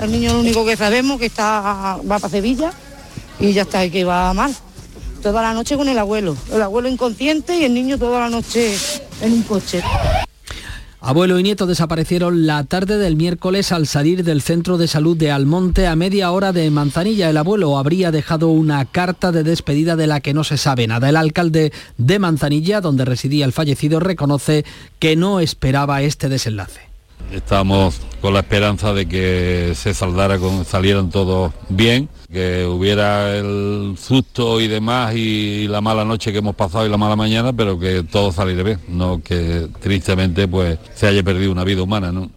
El 0.00 0.12
niño 0.12 0.34
lo 0.34 0.40
único 0.40 0.64
que 0.64 0.76
sabemos 0.76 1.18
que 1.18 1.26
está 1.26 1.98
va 2.08 2.20
para 2.20 2.28
Sevilla 2.28 2.70
y 3.40 3.52
ya 3.52 3.62
está, 3.62 3.84
y 3.84 3.90
que 3.90 4.04
va 4.04 4.32
mal. 4.34 4.54
Toda 5.20 5.42
la 5.42 5.52
noche 5.52 5.76
con 5.76 5.88
el 5.88 5.98
abuelo. 5.98 6.36
El 6.52 6.62
abuelo 6.62 6.88
inconsciente 6.88 7.58
y 7.58 7.64
el 7.64 7.74
niño 7.74 7.98
toda 7.98 8.20
la 8.20 8.30
noche 8.30 8.76
en 9.20 9.32
un 9.32 9.42
coche. 9.42 9.82
Abuelo 11.00 11.38
y 11.38 11.44
nieto 11.44 11.66
desaparecieron 11.66 12.44
la 12.44 12.64
tarde 12.64 12.98
del 12.98 13.14
miércoles 13.14 13.70
al 13.70 13.86
salir 13.86 14.24
del 14.24 14.42
centro 14.42 14.78
de 14.78 14.88
salud 14.88 15.16
de 15.16 15.30
Almonte 15.30 15.86
a 15.86 15.94
media 15.94 16.32
hora 16.32 16.52
de 16.52 16.68
Manzanilla. 16.72 17.30
El 17.30 17.36
abuelo 17.36 17.78
habría 17.78 18.10
dejado 18.10 18.48
una 18.48 18.84
carta 18.84 19.30
de 19.30 19.44
despedida 19.44 19.94
de 19.94 20.08
la 20.08 20.20
que 20.20 20.34
no 20.34 20.42
se 20.42 20.56
sabe 20.56 20.88
nada. 20.88 21.08
El 21.08 21.16
alcalde 21.16 21.72
de 21.98 22.18
Manzanilla, 22.18 22.80
donde 22.80 23.04
residía 23.04 23.44
el 23.44 23.52
fallecido, 23.52 24.00
reconoce 24.00 24.64
que 24.98 25.14
no 25.14 25.38
esperaba 25.38 26.02
este 26.02 26.28
desenlace. 26.28 26.87
Estamos 27.32 28.00
con 28.20 28.34
la 28.34 28.40
esperanza 28.40 28.92
de 28.92 29.06
que 29.06 29.72
se 29.74 29.94
saldara 29.94 30.38
salieran 30.64 31.10
todos 31.10 31.52
bien, 31.68 32.08
que 32.32 32.64
hubiera 32.64 33.36
el 33.36 33.96
susto 33.98 34.60
y 34.60 34.68
demás 34.68 35.14
y 35.14 35.68
la 35.68 35.80
mala 35.80 36.04
noche 36.04 36.32
que 36.32 36.38
hemos 36.38 36.56
pasado 36.56 36.86
y 36.86 36.88
la 36.88 36.96
mala 36.96 37.16
mañana, 37.16 37.52
pero 37.52 37.78
que 37.78 38.02
todo 38.02 38.32
saliera 38.32 38.62
bien, 38.62 38.80
no 38.88 39.22
que 39.22 39.68
tristemente 39.80 40.48
pues 40.48 40.78
se 40.94 41.06
haya 41.06 41.22
perdido 41.22 41.52
una 41.52 41.64
vida 41.64 41.82
humana, 41.82 42.10
¿no? 42.10 42.30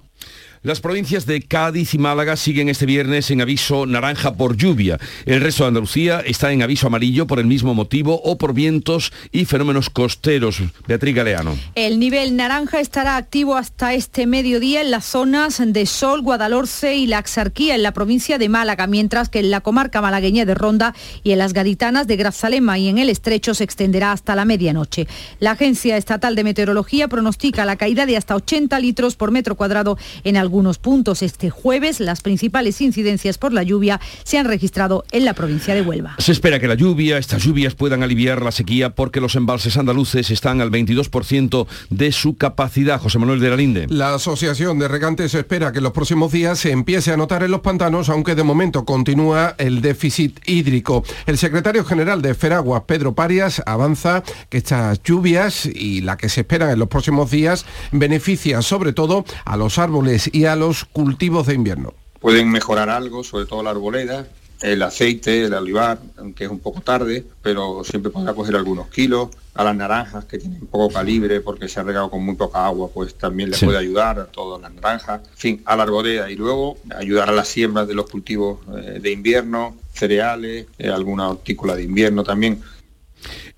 Las 0.63 0.79
provincias 0.79 1.25
de 1.25 1.41
Cádiz 1.41 1.95
y 1.95 1.97
Málaga 1.97 2.35
siguen 2.35 2.69
este 2.69 2.85
viernes 2.85 3.31
en 3.31 3.41
aviso 3.41 3.87
naranja 3.87 4.35
por 4.35 4.55
lluvia. 4.55 4.99
El 5.25 5.41
resto 5.41 5.63
de 5.63 5.69
Andalucía 5.69 6.19
está 6.19 6.51
en 6.51 6.61
aviso 6.61 6.85
amarillo 6.85 7.25
por 7.25 7.39
el 7.39 7.47
mismo 7.47 7.73
motivo 7.73 8.21
o 8.23 8.37
por 8.37 8.53
vientos 8.53 9.11
y 9.31 9.45
fenómenos 9.45 9.89
costeros. 9.89 10.61
Beatriz 10.87 11.15
Galeano. 11.15 11.57
El 11.73 11.99
nivel 11.99 12.35
naranja 12.35 12.79
estará 12.79 13.17
activo 13.17 13.55
hasta 13.55 13.95
este 13.95 14.27
mediodía 14.27 14.81
en 14.81 14.91
las 14.91 15.05
zonas 15.05 15.59
de 15.65 15.85
Sol, 15.87 16.21
Guadalhorce 16.21 16.95
y 16.95 17.07
la 17.07 17.17
Axarquía 17.17 17.73
en 17.73 17.81
la 17.81 17.93
provincia 17.93 18.37
de 18.37 18.47
Málaga, 18.47 18.85
mientras 18.85 19.29
que 19.29 19.39
en 19.39 19.49
la 19.49 19.61
comarca 19.61 19.99
malagueña 19.99 20.45
de 20.45 20.53
Ronda 20.53 20.93
y 21.23 21.31
en 21.31 21.39
las 21.39 21.53
gaditanas 21.53 22.05
de 22.05 22.17
Grazalema 22.17 22.77
y 22.77 22.87
en 22.87 22.99
el 22.99 23.09
Estrecho 23.09 23.55
se 23.55 23.63
extenderá 23.63 24.11
hasta 24.11 24.35
la 24.35 24.45
medianoche. 24.45 25.07
La 25.39 25.53
Agencia 25.53 25.97
Estatal 25.97 26.35
de 26.35 26.43
Meteorología 26.43 27.07
pronostica 27.07 27.65
la 27.65 27.77
caída 27.77 28.05
de 28.05 28.15
hasta 28.15 28.35
80 28.35 28.79
litros 28.79 29.15
por 29.15 29.31
metro 29.31 29.55
cuadrado 29.55 29.97
en 30.23 30.37
algunos 30.37 30.50
puntos. 30.79 31.21
Este 31.21 31.49
jueves 31.49 31.99
las 31.99 32.21
principales 32.21 32.81
incidencias 32.81 33.37
por 33.37 33.53
la 33.53 33.63
lluvia 33.63 33.99
se 34.23 34.37
han 34.37 34.45
registrado 34.45 35.05
en 35.11 35.25
la 35.25 35.33
provincia 35.33 35.73
de 35.73 35.81
Huelva. 35.81 36.15
Se 36.17 36.31
espera 36.31 36.59
que 36.59 36.67
la 36.67 36.75
lluvia, 36.75 37.17
estas 37.17 37.43
lluvias 37.43 37.73
puedan 37.73 38.03
aliviar 38.03 38.41
la 38.41 38.51
sequía 38.51 38.93
porque 38.93 39.21
los 39.21 39.35
embalses 39.35 39.77
andaluces 39.77 40.29
están 40.29 40.61
al 40.61 40.71
22% 40.71 41.67
de 41.89 42.11
su 42.11 42.35
capacidad. 42.35 42.99
José 42.99 43.17
Manuel 43.17 43.39
de 43.39 43.49
la 43.49 43.55
Linde. 43.55 43.87
La 43.89 44.13
Asociación 44.13 44.77
de 44.77 44.87
Regantes 44.87 45.33
espera 45.33 45.71
que 45.71 45.77
en 45.77 45.85
los 45.85 45.93
próximos 45.93 46.31
días 46.31 46.59
se 46.59 46.71
empiece 46.71 47.11
a 47.11 47.17
notar 47.17 47.43
en 47.43 47.51
los 47.51 47.61
pantanos, 47.61 48.09
aunque 48.09 48.35
de 48.35 48.43
momento 48.43 48.83
continúa 48.85 49.55
el 49.57 49.81
déficit 49.81 50.39
hídrico. 50.45 51.03
El 51.25 51.37
secretario 51.37 51.85
general 51.85 52.21
de 52.21 52.33
Feragua, 52.33 52.85
Pedro 52.85 53.15
Parias, 53.15 53.61
avanza 53.65 54.23
que 54.49 54.57
estas 54.57 55.01
lluvias 55.03 55.65
y 55.65 56.01
la 56.01 56.17
que 56.17 56.29
se 56.29 56.41
esperan 56.41 56.71
en 56.71 56.79
los 56.79 56.89
próximos 56.89 57.31
días 57.31 57.65
beneficia 57.91 58.61
sobre 58.61 58.93
todo 58.93 59.25
a 59.45 59.57
los 59.57 59.77
árboles 59.77 60.29
y 60.33 60.40
a 60.45 60.55
los 60.55 60.85
cultivos 60.85 61.47
de 61.47 61.53
invierno. 61.55 61.93
Pueden 62.19 62.49
mejorar 62.51 62.89
algo, 62.89 63.23
sobre 63.23 63.45
todo 63.45 63.63
la 63.63 63.71
arboleda, 63.71 64.27
el 64.61 64.81
aceite, 64.83 65.45
el 65.45 65.53
olivar, 65.55 65.99
aunque 66.17 66.43
es 66.45 66.51
un 66.51 66.59
poco 66.59 66.81
tarde, 66.81 67.25
pero 67.41 67.83
siempre 67.83 68.11
podrá 68.11 68.33
coger 68.33 68.55
algunos 68.55 68.87
kilos. 68.89 69.29
A 69.53 69.65
las 69.65 69.75
naranjas 69.75 70.23
que 70.25 70.37
tienen 70.37 70.65
poco 70.67 70.93
calibre 70.93 71.41
porque 71.41 71.67
se 71.67 71.79
ha 71.81 71.83
regado 71.83 72.09
con 72.09 72.23
muy 72.23 72.35
poca 72.35 72.65
agua, 72.65 72.89
pues 72.93 73.15
también 73.15 73.49
le 73.49 73.57
Sí. 73.57 73.65
puede 73.65 73.79
ayudar 73.79 74.17
a 74.19 74.25
todas 74.27 74.61
las 74.61 74.71
naranjas. 74.73 75.21
En 75.29 75.37
fin, 75.37 75.61
a 75.65 75.75
la 75.75 75.83
arboleda 75.83 76.31
y 76.31 76.37
luego 76.37 76.77
ayudar 76.97 77.27
a 77.27 77.33
las 77.33 77.49
siembras 77.49 77.85
de 77.85 77.93
los 77.93 78.09
cultivos 78.09 78.59
eh, 78.77 78.99
de 79.01 79.11
invierno, 79.11 79.75
cereales, 79.93 80.67
eh, 80.77 80.87
alguna 80.89 81.27
hortícola 81.27 81.75
de 81.75 81.83
invierno 81.83 82.23
también. 82.23 82.61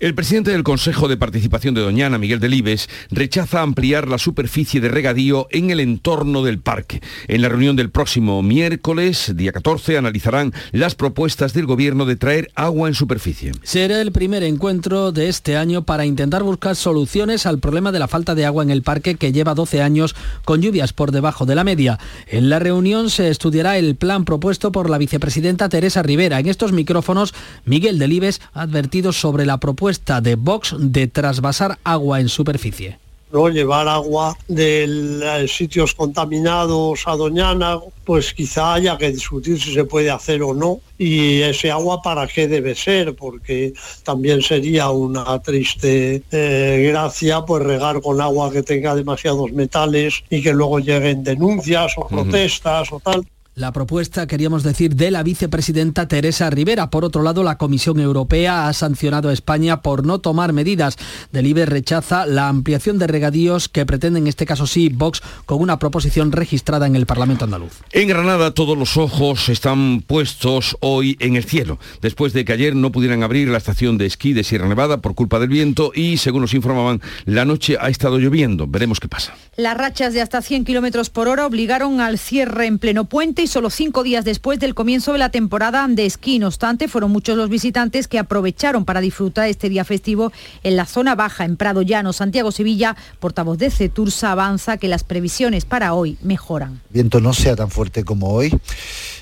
El 0.00 0.14
presidente 0.16 0.50
del 0.50 0.64
Consejo 0.64 1.06
de 1.06 1.16
Participación 1.16 1.72
de 1.72 1.80
Doñana, 1.80 2.18
Miguel 2.18 2.40
Delibes, 2.40 2.88
rechaza 3.10 3.62
ampliar 3.62 4.08
la 4.08 4.18
superficie 4.18 4.80
de 4.80 4.88
regadío 4.88 5.46
en 5.50 5.70
el 5.70 5.78
entorno 5.78 6.42
del 6.42 6.58
parque. 6.58 7.00
En 7.28 7.42
la 7.42 7.48
reunión 7.48 7.76
del 7.76 7.90
próximo 7.90 8.42
miércoles, 8.42 9.32
día 9.36 9.52
14, 9.52 9.96
analizarán 9.96 10.52
las 10.72 10.96
propuestas 10.96 11.54
del 11.54 11.66
gobierno 11.66 12.06
de 12.06 12.16
traer 12.16 12.50
agua 12.56 12.88
en 12.88 12.94
superficie. 12.94 13.52
Será 13.62 14.00
el 14.00 14.10
primer 14.10 14.42
encuentro 14.42 15.12
de 15.12 15.28
este 15.28 15.56
año 15.56 15.84
para 15.84 16.04
intentar 16.04 16.42
buscar 16.42 16.74
soluciones 16.74 17.46
al 17.46 17.60
problema 17.60 17.92
de 17.92 18.00
la 18.00 18.08
falta 18.08 18.34
de 18.34 18.46
agua 18.46 18.64
en 18.64 18.70
el 18.70 18.82
parque 18.82 19.14
que 19.14 19.32
lleva 19.32 19.54
12 19.54 19.80
años 19.80 20.16
con 20.44 20.60
lluvias 20.60 20.92
por 20.92 21.12
debajo 21.12 21.46
de 21.46 21.54
la 21.54 21.62
media. 21.62 22.00
En 22.26 22.50
la 22.50 22.58
reunión 22.58 23.10
se 23.10 23.30
estudiará 23.30 23.78
el 23.78 23.94
plan 23.94 24.24
propuesto 24.24 24.72
por 24.72 24.90
la 24.90 24.98
vicepresidenta 24.98 25.68
Teresa 25.68 26.02
Rivera. 26.02 26.40
En 26.40 26.48
estos 26.48 26.72
micrófonos, 26.72 27.32
Miguel 27.64 28.00
Delibes 28.00 28.40
ha 28.54 28.62
advertido 28.62 29.12
sobre 29.12 29.46
la 29.46 29.60
propuesta 29.60 29.83
de 30.22 30.36
Vox 30.36 30.74
de 30.78 31.06
trasvasar 31.08 31.78
agua 31.84 32.20
en 32.20 32.28
superficie. 32.28 32.98
¿no? 33.32 33.48
llevar 33.48 33.88
agua 33.88 34.36
de 34.48 34.84
eh, 34.84 35.48
sitios 35.48 35.94
contaminados 35.94 37.02
a 37.06 37.16
Doñana, 37.16 37.80
pues 38.04 38.32
quizá 38.32 38.74
haya 38.74 38.96
que 38.96 39.10
discutir 39.10 39.60
si 39.60 39.74
se 39.74 39.84
puede 39.84 40.10
hacer 40.10 40.42
o 40.42 40.54
no 40.54 40.78
y 40.96 41.42
ese 41.42 41.70
agua 41.70 42.00
para 42.00 42.26
qué 42.28 42.46
debe 42.46 42.74
ser, 42.74 43.16
porque 43.16 43.74
también 44.04 44.40
sería 44.40 44.90
una 44.90 45.42
triste 45.42 46.22
eh, 46.30 46.88
gracia 46.88 47.42
pues 47.44 47.64
regar 47.64 48.00
con 48.00 48.20
agua 48.20 48.52
que 48.52 48.62
tenga 48.62 48.94
demasiados 48.94 49.52
metales 49.52 50.22
y 50.30 50.40
que 50.40 50.52
luego 50.52 50.78
lleguen 50.78 51.24
denuncias 51.24 51.92
o 51.96 52.06
protestas 52.06 52.92
o 52.92 53.00
tal. 53.00 53.26
La 53.56 53.70
propuesta, 53.70 54.26
queríamos 54.26 54.64
decir, 54.64 54.96
de 54.96 55.12
la 55.12 55.22
vicepresidenta 55.22 56.08
Teresa 56.08 56.50
Rivera. 56.50 56.90
Por 56.90 57.04
otro 57.04 57.22
lado, 57.22 57.44
la 57.44 57.56
Comisión 57.56 58.00
Europea 58.00 58.66
ha 58.66 58.72
sancionado 58.72 59.28
a 59.28 59.32
España 59.32 59.80
por 59.80 60.04
no 60.04 60.18
tomar 60.18 60.52
medidas. 60.52 60.96
Delibes 61.30 61.68
rechaza 61.68 62.26
la 62.26 62.48
ampliación 62.48 62.98
de 62.98 63.06
regadíos 63.06 63.68
que 63.68 63.86
pretende, 63.86 64.18
en 64.18 64.26
este 64.26 64.44
caso 64.44 64.66
sí, 64.66 64.88
Vox, 64.88 65.22
con 65.46 65.60
una 65.60 65.78
proposición 65.78 66.32
registrada 66.32 66.88
en 66.88 66.96
el 66.96 67.06
Parlamento 67.06 67.44
andaluz. 67.44 67.74
En 67.92 68.08
Granada 68.08 68.54
todos 68.54 68.76
los 68.76 68.96
ojos 68.96 69.48
están 69.48 70.02
puestos 70.04 70.76
hoy 70.80 71.16
en 71.20 71.36
el 71.36 71.44
cielo, 71.44 71.78
después 72.02 72.32
de 72.32 72.44
que 72.44 72.54
ayer 72.54 72.74
no 72.74 72.90
pudieran 72.90 73.22
abrir 73.22 73.46
la 73.46 73.58
estación 73.58 73.98
de 73.98 74.06
esquí 74.06 74.32
de 74.32 74.42
Sierra 74.42 74.66
Nevada 74.66 74.96
por 74.96 75.14
culpa 75.14 75.38
del 75.38 75.50
viento 75.50 75.92
y, 75.94 76.16
según 76.16 76.40
nos 76.40 76.54
informaban, 76.54 77.00
la 77.24 77.44
noche 77.44 77.76
ha 77.80 77.88
estado 77.88 78.18
lloviendo. 78.18 78.66
Veremos 78.66 78.98
qué 78.98 79.06
pasa. 79.06 79.36
Las 79.56 79.76
rachas 79.76 80.12
de 80.12 80.22
hasta 80.22 80.42
100 80.42 80.64
kilómetros 80.64 81.08
por 81.08 81.28
hora 81.28 81.46
obligaron 81.46 82.00
al 82.00 82.18
cierre 82.18 82.66
en 82.66 82.80
pleno 82.80 83.04
puente 83.04 83.43
y 83.44 83.46
solo 83.46 83.68
cinco 83.68 84.02
días 84.02 84.24
después 84.24 84.58
del 84.58 84.74
comienzo 84.74 85.12
de 85.12 85.18
la 85.18 85.28
temporada 85.28 85.86
de 85.86 86.06
esquí. 86.06 86.38
No 86.38 86.46
obstante, 86.46 86.88
fueron 86.88 87.10
muchos 87.10 87.36
los 87.36 87.50
visitantes 87.50 88.08
que 88.08 88.18
aprovecharon 88.18 88.86
para 88.86 89.02
disfrutar 89.02 89.48
este 89.48 89.68
día 89.68 89.84
festivo 89.84 90.32
en 90.62 90.76
la 90.76 90.86
zona 90.86 91.14
baja, 91.14 91.44
en 91.44 91.58
Prado 91.58 91.82
Llano. 91.82 92.14
Santiago 92.14 92.52
Sevilla, 92.52 92.96
portavoz 93.20 93.58
de 93.58 93.70
Cetursa, 93.70 94.32
avanza 94.32 94.78
que 94.78 94.88
las 94.88 95.04
previsiones 95.04 95.66
para 95.66 95.92
hoy 95.92 96.16
mejoran. 96.22 96.80
viento 96.88 97.20
no 97.20 97.34
sea 97.34 97.54
tan 97.54 97.70
fuerte 97.70 98.02
como 98.02 98.30
hoy 98.30 98.58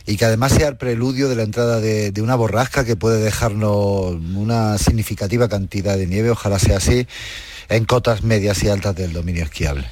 y 0.07 0.17
que 0.17 0.25
además 0.25 0.53
sea 0.53 0.69
el 0.69 0.77
preludio 0.77 1.29
de 1.29 1.35
la 1.35 1.43
entrada 1.43 1.81
de, 1.81 2.13
de 2.13 2.23
una 2.23 2.37
borrasca 2.37 2.85
que 2.85 2.95
puede 2.95 3.21
dejarnos 3.21 4.15
una 4.37 4.79
significativa 4.79 5.49
cantidad 5.49 5.99
de 5.99 6.07
nieve, 6.07 6.31
ojalá 6.31 6.61
sea 6.61 6.77
así, 6.77 7.09
en 7.69 7.85
cotas 7.87 8.23
medias 8.23 8.63
y 8.63 8.69
altas 8.69 8.95
del 8.95 9.13
dominio 9.13 9.43
esquiable. 9.43 9.89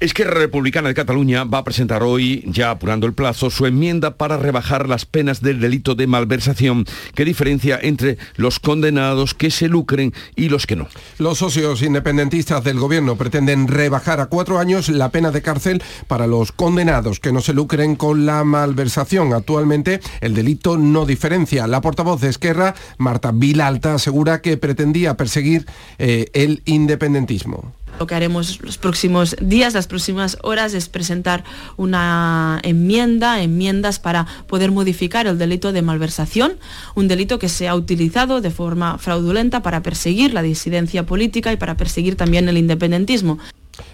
Esquerra 0.00 0.34
Republicana 0.34 0.88
de 0.88 0.94
Cataluña 0.94 1.44
va 1.44 1.58
a 1.58 1.64
presentar 1.64 2.02
hoy, 2.02 2.42
ya 2.46 2.70
apurando 2.70 3.06
el 3.06 3.14
plazo, 3.14 3.48
su 3.48 3.64
enmienda 3.64 4.16
para 4.16 4.36
rebajar 4.36 4.88
las 4.88 5.06
penas 5.06 5.40
del 5.40 5.60
delito 5.60 5.94
de 5.94 6.08
malversación 6.08 6.84
que 7.14 7.24
diferencia 7.24 7.78
entre 7.80 8.18
los 8.36 8.58
condenados 8.58 9.34
que 9.34 9.50
se 9.50 9.68
lucren 9.68 10.12
y 10.34 10.48
los 10.48 10.66
que 10.66 10.76
no. 10.76 10.88
Los 11.18 11.38
socios 11.38 11.82
independentistas 11.82 12.64
del 12.64 12.80
gobierno 12.80 13.16
pretenden 13.16 13.68
rebajar 13.68 14.20
a 14.20 14.26
cuatro 14.26 14.58
años 14.58 14.88
la 14.88 15.10
pena 15.10 15.30
de 15.30 15.42
cárcel 15.42 15.82
para 16.08 16.26
los 16.26 16.50
condenados 16.50 17.20
que 17.20 17.32
no 17.32 17.40
se 17.40 17.54
lucren 17.54 17.94
con 17.94 18.26
la 18.26 18.42
malversación. 18.42 19.32
Actualmente 19.32 20.00
el 20.20 20.34
delito 20.34 20.76
no 20.76 21.06
diferencia. 21.06 21.66
La 21.68 21.80
portavoz 21.80 22.20
de 22.20 22.30
Esquerra, 22.30 22.74
Marta 22.98 23.30
Vilalta, 23.32 23.94
asegura 23.94 24.42
que 24.42 24.56
pretendía 24.56 25.16
perseguir 25.16 25.66
eh, 25.98 26.26
el 26.34 26.62
independentismo. 26.64 27.72
Lo 27.98 28.06
que 28.06 28.14
haremos 28.14 28.60
los 28.62 28.76
próximos 28.76 29.36
días, 29.40 29.74
las 29.74 29.86
próximas 29.86 30.36
horas, 30.42 30.74
es 30.74 30.88
presentar 30.88 31.44
una 31.76 32.60
enmienda, 32.62 33.40
enmiendas 33.40 33.98
para 33.98 34.26
poder 34.46 34.72
modificar 34.72 35.26
el 35.26 35.38
delito 35.38 35.72
de 35.72 35.82
malversación, 35.82 36.54
un 36.94 37.08
delito 37.08 37.38
que 37.38 37.48
se 37.48 37.68
ha 37.68 37.74
utilizado 37.74 38.40
de 38.40 38.50
forma 38.50 38.98
fraudulenta 38.98 39.62
para 39.62 39.82
perseguir 39.82 40.34
la 40.34 40.42
disidencia 40.42 41.06
política 41.06 41.52
y 41.52 41.56
para 41.56 41.76
perseguir 41.76 42.16
también 42.16 42.48
el 42.48 42.58
independentismo. 42.58 43.38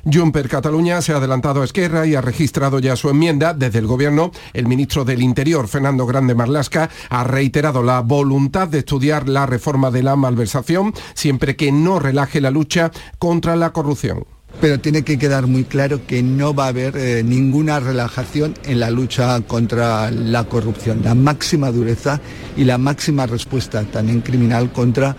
Jumper 0.05 0.49
Cataluña 0.49 1.03
se 1.03 1.13
ha 1.13 1.17
adelantado 1.17 1.63
a 1.63 1.65
Esquerra 1.65 2.07
y 2.07 2.15
ha 2.15 2.21
registrado 2.21 2.79
ya 2.79 2.97
su 2.97 3.09
enmienda. 3.09 3.55
Desde 3.55 3.79
el 3.79 3.87
Gobierno, 3.87 4.33
el 4.53 4.67
ministro 4.67 5.05
del 5.05 5.23
Interior, 5.23 5.69
Fernando 5.69 6.07
Grande 6.07 6.35
Marlasca, 6.35 6.91
ha 7.09 7.25
reiterado 7.25 7.83
la 7.83 8.01
voluntad 8.01 8.69
de 8.69 8.79
estudiar 8.79 9.29
la 9.29 9.47
reforma 9.47 9.91
de 9.91 10.03
la 10.03 10.17
malversación 10.17 10.93
siempre 11.15 11.57
que 11.57 11.73
no 11.73 11.99
relaje 11.99 12.41
la 12.41 12.51
lucha 12.51 12.91
contra 13.19 13.57
la 13.57 13.73
corrupción 13.73 14.25
pero 14.61 14.81
tiene 14.81 15.03
que 15.03 15.19
quedar 15.19 15.47
muy 15.47 15.65
claro 15.65 16.07
que 16.07 16.23
no 16.23 16.55
va 16.55 16.67
a 16.67 16.69
haber 16.69 16.97
eh, 16.97 17.23
ninguna 17.23 17.81
relajación 17.81 18.55
en 18.65 18.81
la 18.81 18.91
lucha 18.91 19.41
contra 19.43 20.11
la 20.11 20.45
corrupción. 20.45 21.03
La 21.05 21.15
máxima 21.15 21.71
dureza 21.71 22.21
y 22.57 22.65
la 22.65 22.77
máxima 22.77 23.27
respuesta 23.27 23.85
también 23.85 24.21
criminal 24.21 24.73
contra 24.73 25.17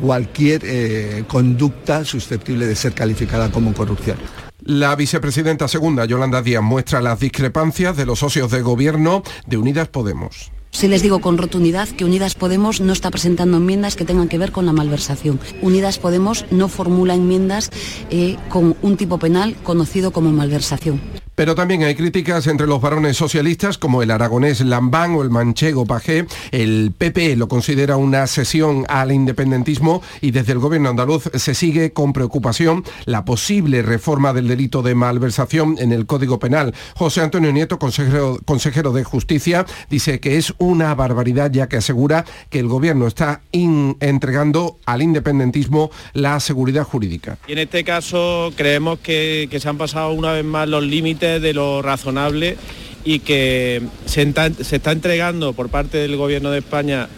cualquier 0.00 0.62
eh, 0.64 1.24
conducta 1.26 2.04
susceptible 2.04 2.66
de 2.66 2.76
ser 2.76 2.92
calificada 2.92 3.50
como 3.50 3.72
corrupción. 3.74 4.18
La 4.64 4.94
vicepresidenta 4.96 5.68
segunda, 5.68 6.04
Yolanda 6.04 6.42
Díaz, 6.42 6.62
muestra 6.62 7.00
las 7.00 7.20
discrepancias 7.20 7.96
de 7.96 8.06
los 8.06 8.18
socios 8.18 8.50
de 8.50 8.60
gobierno 8.60 9.22
de 9.46 9.56
Unidas 9.56 9.88
Podemos. 9.88 10.52
Sí 10.70 10.86
les 10.86 11.02
digo 11.02 11.20
con 11.20 11.38
rotundidad 11.38 11.88
que 11.88 12.04
Unidas 12.04 12.34
Podemos 12.34 12.80
no 12.80 12.92
está 12.92 13.10
presentando 13.10 13.56
enmiendas 13.56 13.96
que 13.96 14.04
tengan 14.04 14.28
que 14.28 14.38
ver 14.38 14.52
con 14.52 14.66
la 14.66 14.72
malversación. 14.72 15.40
Unidas 15.62 15.98
Podemos 15.98 16.44
no 16.50 16.68
formula 16.68 17.14
enmiendas 17.14 17.70
eh, 18.10 18.36
con 18.48 18.76
un 18.82 18.96
tipo 18.96 19.18
penal 19.18 19.56
conocido 19.62 20.12
como 20.12 20.30
malversación. 20.30 21.00
Pero 21.38 21.54
también 21.54 21.84
hay 21.84 21.94
críticas 21.94 22.48
entre 22.48 22.66
los 22.66 22.80
varones 22.80 23.16
socialistas 23.16 23.78
como 23.78 24.02
el 24.02 24.10
aragonés 24.10 24.60
Lambán 24.60 25.14
o 25.14 25.22
el 25.22 25.30
manchego 25.30 25.86
Pajé. 25.86 26.26
El 26.50 26.92
PP 26.98 27.36
lo 27.36 27.46
considera 27.46 27.96
una 27.96 28.26
sesión 28.26 28.84
al 28.88 29.12
independentismo 29.12 30.02
y 30.20 30.32
desde 30.32 30.50
el 30.50 30.58
gobierno 30.58 30.88
andaluz 30.88 31.30
se 31.32 31.54
sigue 31.54 31.92
con 31.92 32.12
preocupación 32.12 32.82
la 33.04 33.24
posible 33.24 33.82
reforma 33.82 34.32
del 34.32 34.48
delito 34.48 34.82
de 34.82 34.96
malversación 34.96 35.76
en 35.78 35.92
el 35.92 36.06
Código 36.06 36.40
Penal. 36.40 36.74
José 36.96 37.20
Antonio 37.20 37.52
Nieto, 37.52 37.78
consejero, 37.78 38.40
consejero 38.44 38.90
de 38.90 39.04
Justicia, 39.04 39.64
dice 39.88 40.18
que 40.18 40.38
es 40.38 40.52
una 40.58 40.92
barbaridad 40.96 41.52
ya 41.52 41.68
que 41.68 41.76
asegura 41.76 42.24
que 42.50 42.58
el 42.58 42.66
gobierno 42.66 43.06
está 43.06 43.42
entregando 43.52 44.78
al 44.86 45.02
independentismo 45.02 45.92
la 46.14 46.40
seguridad 46.40 46.82
jurídica. 46.82 47.38
Y 47.46 47.52
en 47.52 47.58
este 47.58 47.84
caso 47.84 48.52
creemos 48.56 48.98
que 48.98 49.48
se 49.56 49.68
han 49.68 49.78
pasado 49.78 50.10
una 50.10 50.32
vez 50.32 50.44
más 50.44 50.68
los 50.68 50.82
límites 50.82 51.27
de 51.28 51.54
lo 51.54 51.82
razonable 51.82 52.56
y 53.04 53.20
que 53.20 53.82
se, 54.06 54.22
está 54.22 54.92
entregando 54.92 55.52
por 55.52 55.68
parte 55.68 55.98
del 55.98 56.16
Gobierno 56.16 56.50
de 56.50 56.58
España 56.58 57.08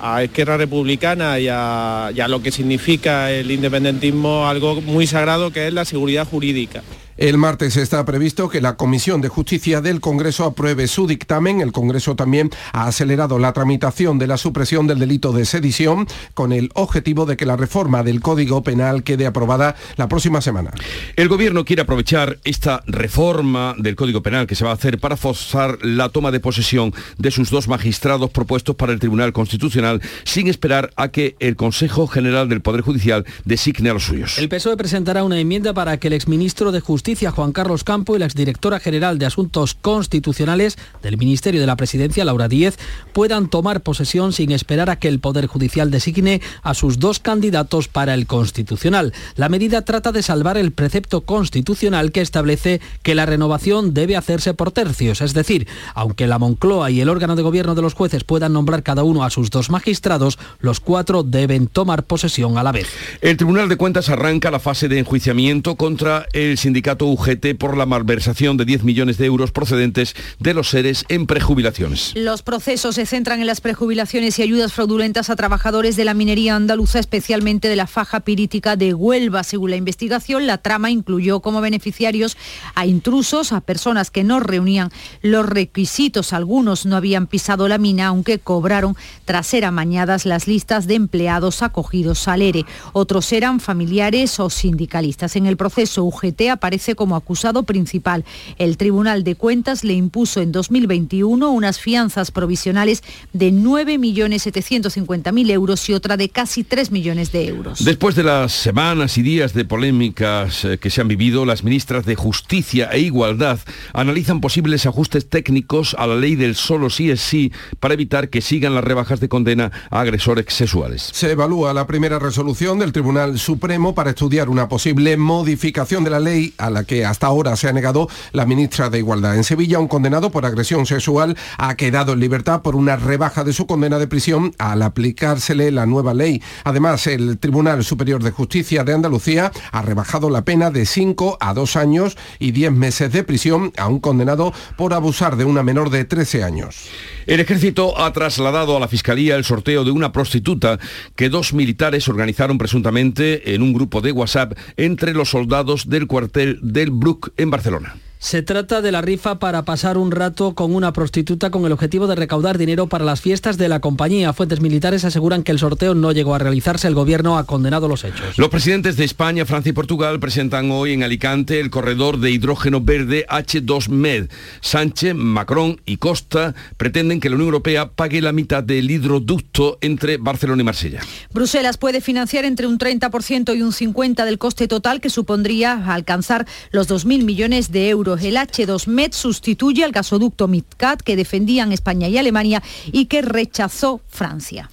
a 0.00 0.22
Esquerra 0.22 0.56
Republicana 0.56 1.38
y 1.38 1.48
a, 1.50 2.10
y 2.14 2.20
a, 2.20 2.28
lo 2.28 2.42
que 2.42 2.50
significa 2.50 3.30
el 3.30 3.50
independentismo 3.50 4.48
algo 4.48 4.80
muy 4.80 5.06
sagrado 5.06 5.50
que 5.52 5.66
es 5.66 5.72
la 5.72 5.84
seguridad 5.84 6.26
jurídica. 6.26 6.82
El 7.20 7.36
martes 7.36 7.76
está 7.76 8.02
previsto 8.06 8.48
que 8.48 8.62
la 8.62 8.78
Comisión 8.78 9.20
de 9.20 9.28
Justicia 9.28 9.82
del 9.82 10.00
Congreso 10.00 10.46
apruebe 10.46 10.88
su 10.88 11.06
dictamen. 11.06 11.60
El 11.60 11.70
Congreso 11.70 12.16
también 12.16 12.48
ha 12.72 12.86
acelerado 12.86 13.38
la 13.38 13.52
tramitación 13.52 14.18
de 14.18 14.26
la 14.26 14.38
supresión 14.38 14.86
del 14.86 14.98
delito 14.98 15.30
de 15.32 15.44
sedición 15.44 16.06
con 16.32 16.50
el 16.50 16.70
objetivo 16.72 17.26
de 17.26 17.36
que 17.36 17.44
la 17.44 17.58
reforma 17.58 18.02
del 18.02 18.22
Código 18.22 18.62
Penal 18.62 19.02
quede 19.02 19.26
aprobada 19.26 19.76
la 19.98 20.08
próxima 20.08 20.40
semana. 20.40 20.70
El 21.14 21.28
Gobierno 21.28 21.66
quiere 21.66 21.82
aprovechar 21.82 22.38
esta 22.44 22.82
reforma 22.86 23.74
del 23.76 23.96
Código 23.96 24.22
Penal 24.22 24.46
que 24.46 24.54
se 24.54 24.64
va 24.64 24.70
a 24.70 24.74
hacer 24.74 24.98
para 24.98 25.18
forzar 25.18 25.76
la 25.82 26.08
toma 26.08 26.30
de 26.30 26.40
posesión 26.40 26.94
de 27.18 27.30
sus 27.30 27.50
dos 27.50 27.68
magistrados 27.68 28.30
propuestos 28.30 28.76
para 28.76 28.94
el 28.94 28.98
Tribunal 28.98 29.34
Constitucional 29.34 30.00
sin 30.24 30.48
esperar 30.48 30.90
a 30.96 31.08
que 31.08 31.36
el 31.38 31.56
Consejo 31.56 32.06
General 32.06 32.48
del 32.48 32.62
Poder 32.62 32.80
Judicial 32.80 33.26
designe 33.44 33.90
a 33.90 33.92
los 33.92 34.04
suyos. 34.04 34.38
El 34.38 34.48
PSOE 34.48 34.78
presentará 34.78 35.22
una 35.22 35.38
enmienda 35.38 35.74
para 35.74 35.98
que 35.98 36.06
el 36.06 36.14
exministro 36.14 36.72
de 36.72 36.80
Justicia 36.80 37.09
Juan 37.16 37.50
Carlos 37.50 37.82
Campo 37.82 38.14
y 38.14 38.20
la 38.20 38.26
exdirectora 38.26 38.78
general 38.78 39.18
de 39.18 39.26
Asuntos 39.26 39.74
Constitucionales 39.74 40.78
del 41.02 41.18
Ministerio 41.18 41.60
de 41.60 41.66
la 41.66 41.74
Presidencia, 41.74 42.24
Laura 42.24 42.46
Díez, 42.46 42.78
puedan 43.12 43.48
tomar 43.48 43.80
posesión 43.80 44.32
sin 44.32 44.52
esperar 44.52 44.90
a 44.90 44.96
que 44.96 45.08
el 45.08 45.18
Poder 45.18 45.48
Judicial 45.48 45.90
designe 45.90 46.40
a 46.62 46.72
sus 46.74 47.00
dos 47.00 47.18
candidatos 47.18 47.88
para 47.88 48.14
el 48.14 48.28
Constitucional. 48.28 49.12
La 49.34 49.48
medida 49.48 49.82
trata 49.82 50.12
de 50.12 50.22
salvar 50.22 50.56
el 50.56 50.70
precepto 50.70 51.22
constitucional 51.22 52.12
que 52.12 52.20
establece 52.20 52.80
que 53.02 53.16
la 53.16 53.26
renovación 53.26 53.92
debe 53.92 54.16
hacerse 54.16 54.54
por 54.54 54.70
tercios, 54.70 55.20
es 55.20 55.34
decir, 55.34 55.66
aunque 55.94 56.28
la 56.28 56.38
Moncloa 56.38 56.92
y 56.92 57.00
el 57.00 57.08
órgano 57.08 57.34
de 57.34 57.42
gobierno 57.42 57.74
de 57.74 57.82
los 57.82 57.94
jueces 57.94 58.22
puedan 58.22 58.52
nombrar 58.52 58.84
cada 58.84 59.02
uno 59.02 59.24
a 59.24 59.30
sus 59.30 59.50
dos 59.50 59.68
magistrados, 59.68 60.38
los 60.60 60.78
cuatro 60.78 61.24
deben 61.24 61.66
tomar 61.66 62.04
posesión 62.04 62.56
a 62.56 62.62
la 62.62 62.70
vez. 62.70 62.88
El 63.20 63.36
Tribunal 63.36 63.68
de 63.68 63.76
Cuentas 63.76 64.08
arranca 64.08 64.52
la 64.52 64.60
fase 64.60 64.88
de 64.88 65.00
enjuiciamiento 65.00 65.74
contra 65.74 66.26
el 66.32 66.56
sindicato 66.56 66.99
UGT 67.06 67.56
por 67.58 67.76
la 67.76 67.86
malversación 67.86 68.56
de 68.56 68.64
10 68.64 68.84
millones 68.84 69.18
de 69.18 69.26
euros 69.26 69.52
procedentes 69.52 70.14
de 70.38 70.54
los 70.54 70.68
seres 70.68 71.04
en 71.08 71.26
prejubilaciones. 71.26 72.12
Los 72.14 72.42
procesos 72.42 72.96
se 72.96 73.06
centran 73.06 73.40
en 73.40 73.46
las 73.46 73.60
prejubilaciones 73.60 74.38
y 74.38 74.42
ayudas 74.42 74.72
fraudulentas 74.72 75.30
a 75.30 75.36
trabajadores 75.36 75.96
de 75.96 76.04
la 76.04 76.14
minería 76.14 76.56
andaluza, 76.56 76.98
especialmente 76.98 77.68
de 77.68 77.76
la 77.76 77.86
faja 77.86 78.20
pirítica 78.20 78.76
de 78.76 78.94
Huelva. 78.94 79.44
Según 79.44 79.70
la 79.70 79.76
investigación, 79.76 80.46
la 80.46 80.58
trama 80.58 80.90
incluyó 80.90 81.40
como 81.40 81.60
beneficiarios 81.60 82.36
a 82.74 82.86
intrusos, 82.86 83.52
a 83.52 83.60
personas 83.60 84.10
que 84.10 84.24
no 84.24 84.40
reunían 84.40 84.90
los 85.22 85.46
requisitos. 85.46 86.32
Algunos 86.32 86.86
no 86.86 86.96
habían 86.96 87.26
pisado 87.26 87.68
la 87.68 87.78
mina, 87.78 88.06
aunque 88.06 88.38
cobraron 88.38 88.96
tras 89.24 89.46
ser 89.46 89.64
amañadas 89.64 90.26
las 90.26 90.46
listas 90.46 90.86
de 90.86 90.94
empleados 90.94 91.62
acogidos 91.62 92.28
al 92.28 92.42
ERE. 92.42 92.66
Otros 92.92 93.32
eran 93.32 93.60
familiares 93.60 94.40
o 94.40 94.50
sindicalistas. 94.50 95.36
En 95.36 95.46
el 95.46 95.56
proceso 95.56 96.04
UGT 96.04 96.50
aparece 96.50 96.89
como 96.94 97.16
acusado 97.16 97.62
principal. 97.62 98.24
El 98.58 98.76
Tribunal 98.76 99.24
de 99.24 99.34
Cuentas 99.34 99.84
le 99.84 99.94
impuso 99.94 100.40
en 100.40 100.52
2021 100.52 101.50
unas 101.50 101.80
fianzas 101.80 102.30
provisionales 102.30 103.02
de 103.32 103.52
9.750.000 103.52 105.50
euros 105.50 105.88
y 105.88 105.94
otra 105.94 106.16
de 106.16 106.28
casi 106.28 106.64
3 106.64 106.90
millones 106.90 107.32
de 107.32 107.46
euros. 107.46 107.84
Después 107.84 108.14
de 108.14 108.22
las 108.24 108.52
semanas 108.52 109.18
y 109.18 109.22
días 109.22 109.54
de 109.54 109.64
polémicas 109.64 110.64
eh, 110.64 110.78
que 110.78 110.90
se 110.90 111.00
han 111.00 111.08
vivido, 111.08 111.44
las 111.44 111.64
ministras 111.64 112.04
de 112.06 112.14
Justicia 112.16 112.88
e 112.92 113.00
Igualdad 113.00 113.58
analizan 113.92 114.40
posibles 114.40 114.86
ajustes 114.86 115.28
técnicos 115.28 115.94
a 115.98 116.06
la 116.06 116.16
ley 116.16 116.36
del 116.36 116.54
solo 116.54 116.90
sí 116.90 117.10
es 117.10 117.20
sí 117.20 117.52
para 117.78 117.94
evitar 117.94 118.28
que 118.28 118.40
sigan 118.40 118.74
las 118.74 118.84
rebajas 118.84 119.20
de 119.20 119.28
condena 119.28 119.70
a 119.90 120.00
agresores 120.00 120.46
sexuales. 120.48 121.10
Se 121.12 121.30
evalúa 121.30 121.74
la 121.74 121.86
primera 121.86 122.18
resolución 122.18 122.78
del 122.78 122.92
Tribunal 122.92 123.38
Supremo 123.38 123.94
para 123.94 124.10
estudiar 124.10 124.48
una 124.48 124.68
posible 124.68 125.16
modificación 125.16 126.04
de 126.04 126.10
la 126.10 126.20
ley 126.20 126.54
a 126.58 126.69
la 126.70 126.84
que 126.84 127.04
hasta 127.04 127.26
ahora 127.26 127.56
se 127.56 127.68
ha 127.68 127.72
negado 127.72 128.08
la 128.32 128.46
ministra 128.46 128.90
de 128.90 128.98
Igualdad. 128.98 129.36
En 129.36 129.44
Sevilla, 129.44 129.78
un 129.78 129.88
condenado 129.88 130.30
por 130.30 130.46
agresión 130.46 130.86
sexual 130.86 131.36
ha 131.58 131.74
quedado 131.74 132.12
en 132.12 132.20
libertad 132.20 132.62
por 132.62 132.76
una 132.76 132.96
rebaja 132.96 133.44
de 133.44 133.52
su 133.52 133.66
condena 133.66 133.98
de 133.98 134.06
prisión 134.06 134.54
al 134.58 134.82
aplicársele 134.82 135.70
la 135.70 135.86
nueva 135.86 136.14
ley. 136.14 136.42
Además, 136.64 137.06
el 137.06 137.38
Tribunal 137.38 137.84
Superior 137.84 138.22
de 138.22 138.30
Justicia 138.30 138.84
de 138.84 138.94
Andalucía 138.94 139.52
ha 139.72 139.82
rebajado 139.82 140.30
la 140.30 140.44
pena 140.44 140.70
de 140.70 140.86
5 140.86 141.38
a 141.40 141.54
2 141.54 141.76
años 141.76 142.16
y 142.38 142.52
10 142.52 142.72
meses 142.72 143.12
de 143.12 143.24
prisión 143.24 143.72
a 143.76 143.88
un 143.88 144.00
condenado 144.00 144.52
por 144.76 144.94
abusar 144.94 145.36
de 145.36 145.44
una 145.44 145.62
menor 145.62 145.90
de 145.90 146.04
13 146.04 146.44
años. 146.44 146.88
El 147.26 147.40
ejército 147.40 148.00
ha 148.00 148.12
trasladado 148.12 148.76
a 148.76 148.80
la 148.80 148.88
Fiscalía 148.88 149.36
el 149.36 149.44
sorteo 149.44 149.84
de 149.84 149.90
una 149.90 150.12
prostituta 150.12 150.78
que 151.16 151.28
dos 151.28 151.52
militares 151.52 152.08
organizaron 152.08 152.58
presuntamente 152.58 153.54
en 153.54 153.62
un 153.62 153.72
grupo 153.72 154.00
de 154.00 154.12
WhatsApp 154.12 154.58
entre 154.76 155.12
los 155.12 155.30
soldados 155.30 155.88
del 155.88 156.06
cuartel 156.06 156.58
del 156.60 156.90
Brook 156.90 157.32
en 157.36 157.50
Barcelona. 157.50 157.96
Se 158.20 158.42
trata 158.42 158.82
de 158.82 158.92
la 158.92 159.00
rifa 159.00 159.38
para 159.38 159.64
pasar 159.64 159.96
un 159.96 160.10
rato 160.10 160.54
con 160.54 160.74
una 160.74 160.92
prostituta 160.92 161.50
con 161.50 161.64
el 161.64 161.72
objetivo 161.72 162.06
de 162.06 162.14
recaudar 162.16 162.58
dinero 162.58 162.86
para 162.86 163.02
las 163.02 163.22
fiestas 163.22 163.56
de 163.56 163.66
la 163.70 163.80
compañía. 163.80 164.34
Fuentes 164.34 164.60
militares 164.60 165.06
aseguran 165.06 165.42
que 165.42 165.52
el 165.52 165.58
sorteo 165.58 165.94
no 165.94 166.12
llegó 166.12 166.34
a 166.34 166.38
realizarse. 166.38 166.86
El 166.86 166.94
gobierno 166.94 167.38
ha 167.38 167.44
condenado 167.44 167.88
los 167.88 168.04
hechos. 168.04 168.36
Los 168.36 168.50
presidentes 168.50 168.98
de 168.98 169.04
España, 169.04 169.46
Francia 169.46 169.70
y 169.70 169.72
Portugal 169.72 170.20
presentan 170.20 170.70
hoy 170.70 170.92
en 170.92 171.02
Alicante 171.02 171.60
el 171.60 171.70
corredor 171.70 172.20
de 172.20 172.30
hidrógeno 172.30 172.82
verde 172.82 173.24
H2Med. 173.26 174.28
Sánchez, 174.60 175.14
Macron 175.14 175.80
y 175.86 175.96
Costa 175.96 176.54
pretenden 176.76 177.20
que 177.20 177.30
la 177.30 177.36
Unión 177.36 177.48
Europea 177.48 177.90
pague 177.90 178.20
la 178.20 178.32
mitad 178.32 178.62
del 178.62 178.90
hidroducto 178.90 179.78
entre 179.80 180.18
Barcelona 180.18 180.60
y 180.60 180.64
Marsella. 180.66 181.00
Bruselas 181.32 181.78
puede 181.78 182.02
financiar 182.02 182.44
entre 182.44 182.66
un 182.66 182.78
30% 182.78 183.56
y 183.56 183.62
un 183.62 183.72
50% 183.72 184.26
del 184.26 184.36
coste 184.36 184.68
total 184.68 185.00
que 185.00 185.08
supondría 185.08 185.90
alcanzar 185.90 186.46
los 186.70 186.86
2.000 186.86 187.24
millones 187.24 187.72
de 187.72 187.94
euros 188.10 188.24
el 188.24 188.36
H2Med 188.36 189.12
sustituye 189.12 189.84
al 189.84 189.92
gasoducto 189.92 190.48
MidCat 190.48 191.02
que 191.02 191.16
defendían 191.16 191.72
España 191.72 192.08
y 192.08 192.18
Alemania 192.18 192.62
y 192.92 193.06
que 193.06 193.22
rechazó 193.22 194.00
Francia. 194.08 194.68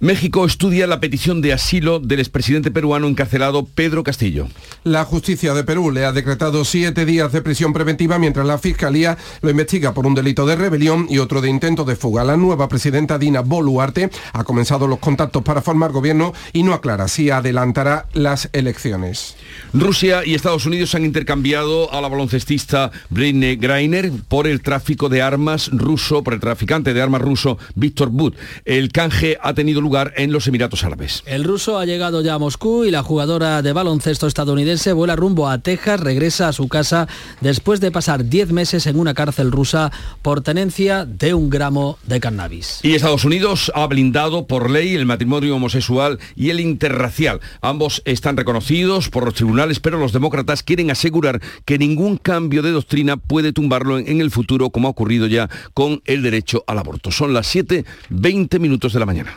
México 0.00 0.44
estudia 0.44 0.86
la 0.86 1.00
petición 1.00 1.40
de 1.40 1.54
asilo 1.54 1.98
del 1.98 2.18
expresidente 2.18 2.70
peruano 2.70 3.06
encarcelado 3.06 3.64
Pedro 3.64 4.02
Castillo. 4.02 4.48
La 4.82 5.04
justicia 5.04 5.54
de 5.54 5.64
Perú 5.64 5.92
le 5.92 6.04
ha 6.04 6.12
decretado 6.12 6.64
siete 6.66 7.06
días 7.06 7.32
de 7.32 7.40
prisión 7.40 7.72
preventiva 7.72 8.18
mientras 8.18 8.44
la 8.44 8.58
Fiscalía 8.58 9.16
lo 9.40 9.48
investiga 9.48 9.94
por 9.94 10.06
un 10.06 10.14
delito 10.14 10.44
de 10.44 10.56
rebelión 10.56 11.06
y 11.08 11.20
otro 11.20 11.40
de 11.40 11.48
intento 11.48 11.84
de 11.84 11.96
fuga. 11.96 12.22
La 12.22 12.36
nueva 12.36 12.68
presidenta 12.68 13.18
Dina 13.18 13.40
Boluarte 13.40 14.10
ha 14.34 14.44
comenzado 14.44 14.86
los 14.88 14.98
contactos 14.98 15.42
para 15.42 15.62
formar 15.62 15.92
gobierno 15.92 16.34
y 16.52 16.64
no 16.64 16.74
aclara 16.74 17.08
si 17.08 17.30
adelantará 17.30 18.06
las 18.12 18.50
elecciones. 18.52 19.36
Rusia 19.74 20.22
y 20.24 20.34
Estados 20.34 20.66
Unidos 20.66 20.94
han 20.94 21.04
intercambiado 21.04 21.92
a 21.92 22.00
la 22.00 22.06
baloncestista 22.06 22.92
Britney 23.10 23.56
Greiner 23.56 24.12
por 24.28 24.46
el 24.46 24.62
tráfico 24.62 25.08
de 25.08 25.20
armas 25.20 25.68
ruso, 25.72 26.22
por 26.22 26.32
el 26.32 26.38
traficante 26.38 26.94
de 26.94 27.02
armas 27.02 27.20
ruso 27.20 27.58
Víctor 27.74 28.10
Bud. 28.10 28.34
El 28.64 28.92
canje 28.92 29.36
ha 29.42 29.52
tenido 29.52 29.80
lugar 29.80 30.14
en 30.16 30.30
los 30.30 30.46
Emiratos 30.46 30.84
Árabes. 30.84 31.24
El 31.26 31.42
ruso 31.42 31.76
ha 31.76 31.86
llegado 31.86 32.22
ya 32.22 32.34
a 32.34 32.38
Moscú 32.38 32.84
y 32.84 32.92
la 32.92 33.02
jugadora 33.02 33.62
de 33.62 33.72
baloncesto 33.72 34.28
estadounidense 34.28 34.92
vuela 34.92 35.16
rumbo 35.16 35.48
a 35.48 35.58
Texas, 35.58 35.98
regresa 35.98 36.46
a 36.46 36.52
su 36.52 36.68
casa 36.68 37.08
después 37.40 37.80
de 37.80 37.90
pasar 37.90 38.28
10 38.28 38.52
meses 38.52 38.86
en 38.86 38.96
una 38.96 39.12
cárcel 39.12 39.50
rusa 39.50 39.90
por 40.22 40.42
tenencia 40.42 41.04
de 41.04 41.34
un 41.34 41.50
gramo 41.50 41.98
de 42.06 42.20
cannabis. 42.20 42.78
Y 42.84 42.94
Estados 42.94 43.24
Unidos 43.24 43.72
ha 43.74 43.88
blindado 43.88 44.46
por 44.46 44.70
ley 44.70 44.94
el 44.94 45.04
matrimonio 45.04 45.56
homosexual 45.56 46.20
y 46.36 46.50
el 46.50 46.60
interracial. 46.60 47.40
Ambos 47.60 48.02
están 48.04 48.36
reconocidos 48.36 49.08
por 49.08 49.24
los 49.24 49.34
tribunales, 49.34 49.63
pero 49.80 49.98
los 49.98 50.12
demócratas 50.12 50.62
quieren 50.62 50.90
asegurar 50.90 51.40
que 51.64 51.78
ningún 51.78 52.16
cambio 52.16 52.62
de 52.62 52.70
doctrina 52.70 53.16
puede 53.16 53.52
tumbarlo 53.52 53.98
en 53.98 54.20
el 54.20 54.30
futuro, 54.30 54.70
como 54.70 54.88
ha 54.88 54.90
ocurrido 54.90 55.26
ya 55.26 55.48
con 55.72 56.02
el 56.04 56.22
derecho 56.22 56.64
al 56.66 56.78
aborto. 56.78 57.10
Son 57.10 57.32
las 57.32 57.46
7, 57.46 57.84
20 58.10 58.58
minutos 58.58 58.92
de 58.92 59.00
la 59.00 59.06
mañana. 59.06 59.34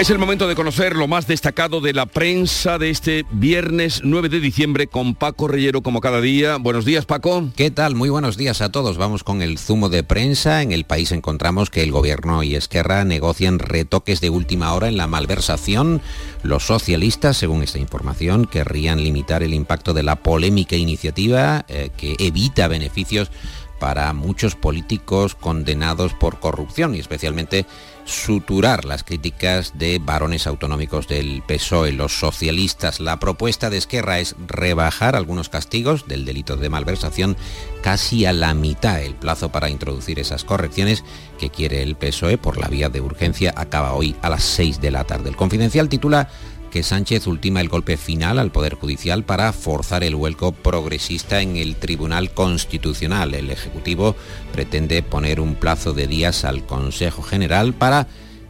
Es 0.00 0.08
el 0.08 0.18
momento 0.18 0.48
de 0.48 0.54
conocer 0.54 0.96
lo 0.96 1.08
más 1.08 1.26
destacado 1.26 1.82
de 1.82 1.92
la 1.92 2.06
prensa 2.06 2.78
de 2.78 2.88
este 2.88 3.26
viernes 3.32 4.00
9 4.02 4.30
de 4.30 4.40
diciembre 4.40 4.86
con 4.86 5.14
Paco 5.14 5.46
Reyero 5.46 5.82
como 5.82 6.00
cada 6.00 6.22
día. 6.22 6.56
Buenos 6.56 6.86
días 6.86 7.04
Paco. 7.04 7.50
¿Qué 7.54 7.70
tal? 7.70 7.94
Muy 7.94 8.08
buenos 8.08 8.38
días 8.38 8.62
a 8.62 8.72
todos. 8.72 8.96
Vamos 8.96 9.24
con 9.24 9.42
el 9.42 9.58
zumo 9.58 9.90
de 9.90 10.02
prensa. 10.02 10.62
En 10.62 10.72
el 10.72 10.86
país 10.86 11.12
encontramos 11.12 11.68
que 11.68 11.82
el 11.82 11.92
gobierno 11.92 12.42
y 12.42 12.54
Esquerra 12.54 13.04
negocian 13.04 13.58
retoques 13.58 14.22
de 14.22 14.30
última 14.30 14.72
hora 14.72 14.88
en 14.88 14.96
la 14.96 15.06
malversación. 15.06 16.00
Los 16.42 16.64
socialistas, 16.64 17.36
según 17.36 17.62
esta 17.62 17.78
información, 17.78 18.46
querrían 18.46 19.04
limitar 19.04 19.42
el 19.42 19.52
impacto 19.52 19.92
de 19.92 20.02
la 20.02 20.16
polémica 20.16 20.76
iniciativa 20.76 21.66
eh, 21.68 21.90
que 21.94 22.16
evita 22.20 22.68
beneficios 22.68 23.30
para 23.78 24.12
muchos 24.12 24.54
políticos 24.54 25.34
condenados 25.34 26.14
por 26.14 26.38
corrupción 26.38 26.94
y 26.94 27.00
especialmente 27.00 27.66
suturar 28.10 28.84
las 28.84 29.04
críticas 29.04 29.78
de 29.78 29.98
varones 29.98 30.46
autonómicos 30.46 31.08
del 31.08 31.42
PSOE, 31.46 31.92
los 31.92 32.18
socialistas. 32.18 33.00
La 33.00 33.18
propuesta 33.18 33.70
de 33.70 33.78
Esquerra 33.78 34.18
es 34.18 34.34
rebajar 34.46 35.16
algunos 35.16 35.48
castigos 35.48 36.06
del 36.06 36.24
delito 36.24 36.56
de 36.56 36.68
malversación 36.68 37.36
casi 37.82 38.26
a 38.26 38.32
la 38.32 38.52
mitad. 38.54 39.00
El 39.00 39.14
plazo 39.14 39.50
para 39.50 39.70
introducir 39.70 40.18
esas 40.18 40.44
correcciones 40.44 41.04
que 41.38 41.50
quiere 41.50 41.82
el 41.82 41.96
PSOE 41.96 42.36
por 42.36 42.58
la 42.58 42.68
vía 42.68 42.88
de 42.88 43.00
urgencia 43.00 43.54
acaba 43.56 43.94
hoy 43.94 44.16
a 44.22 44.28
las 44.28 44.42
6 44.42 44.80
de 44.80 44.90
la 44.90 45.04
tarde. 45.04 45.30
El 45.30 45.36
confidencial 45.36 45.88
titula 45.88 46.28
que 46.70 46.82
Sánchez 46.82 47.26
ultima 47.26 47.60
el 47.60 47.68
golpe 47.68 47.96
final 47.96 48.38
al 48.38 48.52
Poder 48.52 48.74
Judicial 48.74 49.24
para 49.24 49.52
forzar 49.52 50.04
el 50.04 50.14
vuelco 50.14 50.52
progresista 50.52 51.42
en 51.42 51.56
el 51.56 51.76
Tribunal 51.76 52.30
Constitucional. 52.30 53.34
El 53.34 53.50
Ejecutivo 53.50 54.16
pretende 54.52 55.02
poner 55.02 55.40
un 55.40 55.56
plazo 55.56 55.92
de 55.92 56.06
días 56.06 56.44
al 56.44 56.64
Consejo 56.64 57.22
General 57.22 57.74
para 57.74 58.06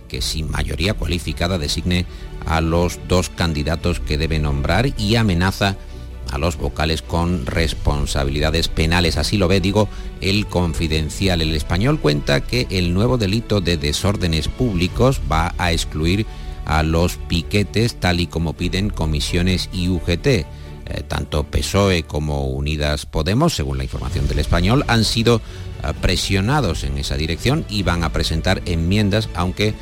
que 0.09 0.21
sin 0.21 0.51
mayoría 0.51 0.95
cualificada 0.95 1.59
designe 1.59 2.05
a 2.47 2.61
los 2.61 2.99
dos 3.09 3.31
candidatos 3.31 4.01
que 4.01 4.19
debe 4.19 4.39
nombrar 4.39 4.93
y 4.99 5.17
amenaza 5.17 5.77
a 6.31 6.39
los 6.39 6.57
vocales 6.57 7.03
con 7.03 7.47
responsabilidades 7.47 8.69
penales. 8.69 9.17
Así 9.17 9.37
lo 9.37 9.49
ve, 9.49 9.61
digo, 9.61 9.89
el 10.21 10.47
confidencial. 10.47 11.43
El 11.43 11.55
español 11.55 11.99
cuenta 12.01 12.41
que 12.41 12.67
el 12.71 12.95
nuevo 12.95 13.19
delito 13.19 13.61
de 13.61 13.77
desórdenes 13.77 14.49
públicos 14.49 15.21
va 15.31 15.55
a 15.59 15.73
excluir 15.73 16.27
a 16.65 16.83
los 16.83 17.17
piquetes 17.17 17.99
tal 17.99 18.21
y 18.21 18.27
como 18.27 18.55
piden 18.55 18.91
comisiones 18.91 19.69
y 19.73 19.89
UGT. 19.89 20.27
Eh, 20.27 21.05
tanto 21.07 21.45
PSOE 21.45 22.03
como 22.03 22.49
Unidas 22.49 23.07
Podemos, 23.07 23.55
según 23.55 23.79
la 23.79 23.85
información 23.85 24.27
del 24.27 24.41
español, 24.41 24.85
han 24.89 25.05
sido 25.05 25.37
eh, 25.83 25.93
presionados 26.01 26.83
en 26.83 26.99
esa 26.99 27.17
dirección 27.17 27.65
y 27.69 27.85
van 27.85 28.03
a 28.03 28.13
presentar 28.13 28.61
enmiendas, 28.67 29.29
aunque 29.35 29.75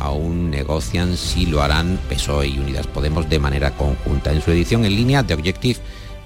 aún 0.00 0.50
negocian 0.50 1.16
si 1.16 1.46
lo 1.46 1.62
harán 1.62 2.00
PSOE 2.08 2.48
y 2.48 2.58
Unidas 2.58 2.88
Podemos 2.88 3.28
de 3.28 3.38
manera 3.38 3.76
conjunta. 3.76 4.32
En 4.32 4.42
su 4.42 4.50
edición 4.50 4.84
en 4.84 4.96
línea, 4.96 5.22
The 5.22 5.34
Objective 5.34 5.78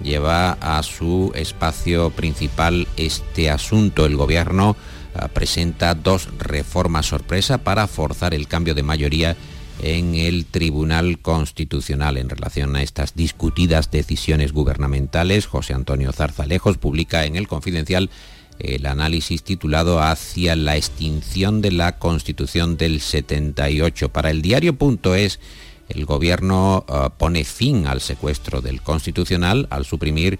lleva 0.03 0.53
a 0.53 0.83
su 0.83 1.33
espacio 1.35 2.11
principal 2.11 2.89
este 2.97 3.51
asunto. 3.51 4.07
El 4.07 4.17
gobierno 4.17 4.77
eh, 5.15 5.27
presenta 5.33 5.95
dos 5.95 6.29
reformas 6.39 7.07
sorpresa 7.07 7.59
para 7.59 7.87
forzar 7.87 8.33
el 8.33 8.49
cambio 8.49 8.75
de 8.75 8.83
mayoría 8.83 9.37
en 9.83 10.15
el 10.15 10.47
Tribunal 10.47 11.19
Constitucional 11.19 12.19
en 12.19 12.29
relación 12.29 12.77
a 12.77 12.83
estas 12.83 13.15
discutidas 13.15 13.91
decisiones 13.91 14.53
gubernamentales. 14.53 15.47
José 15.47 15.75
Antonio 15.75 16.13
Zarzalejos 16.13 16.79
publica 16.79 17.25
en 17.25 17.37
el 17.37 17.49
Confidencial 17.49 18.11
el 18.59 18.87
análisis 18.87 19.43
titulado 19.43 20.01
Hacia 20.01 20.55
la 20.55 20.77
extinción 20.77 21.63
de 21.63 21.73
la 21.73 21.99
Constitución 21.99 22.77
del 22.77 23.01
78. 23.01 24.11
Para 24.11 24.31
el 24.31 24.43
diario.es, 24.43 25.41
el 25.89 26.05
gobierno 26.05 26.85
eh, 26.89 27.09
pone 27.17 27.45
fin 27.45 27.87
al 27.87 28.01
secuestro 28.01 28.61
del 28.61 28.83
Constitucional 28.83 29.67
al 29.71 29.85
suprimir 29.85 30.39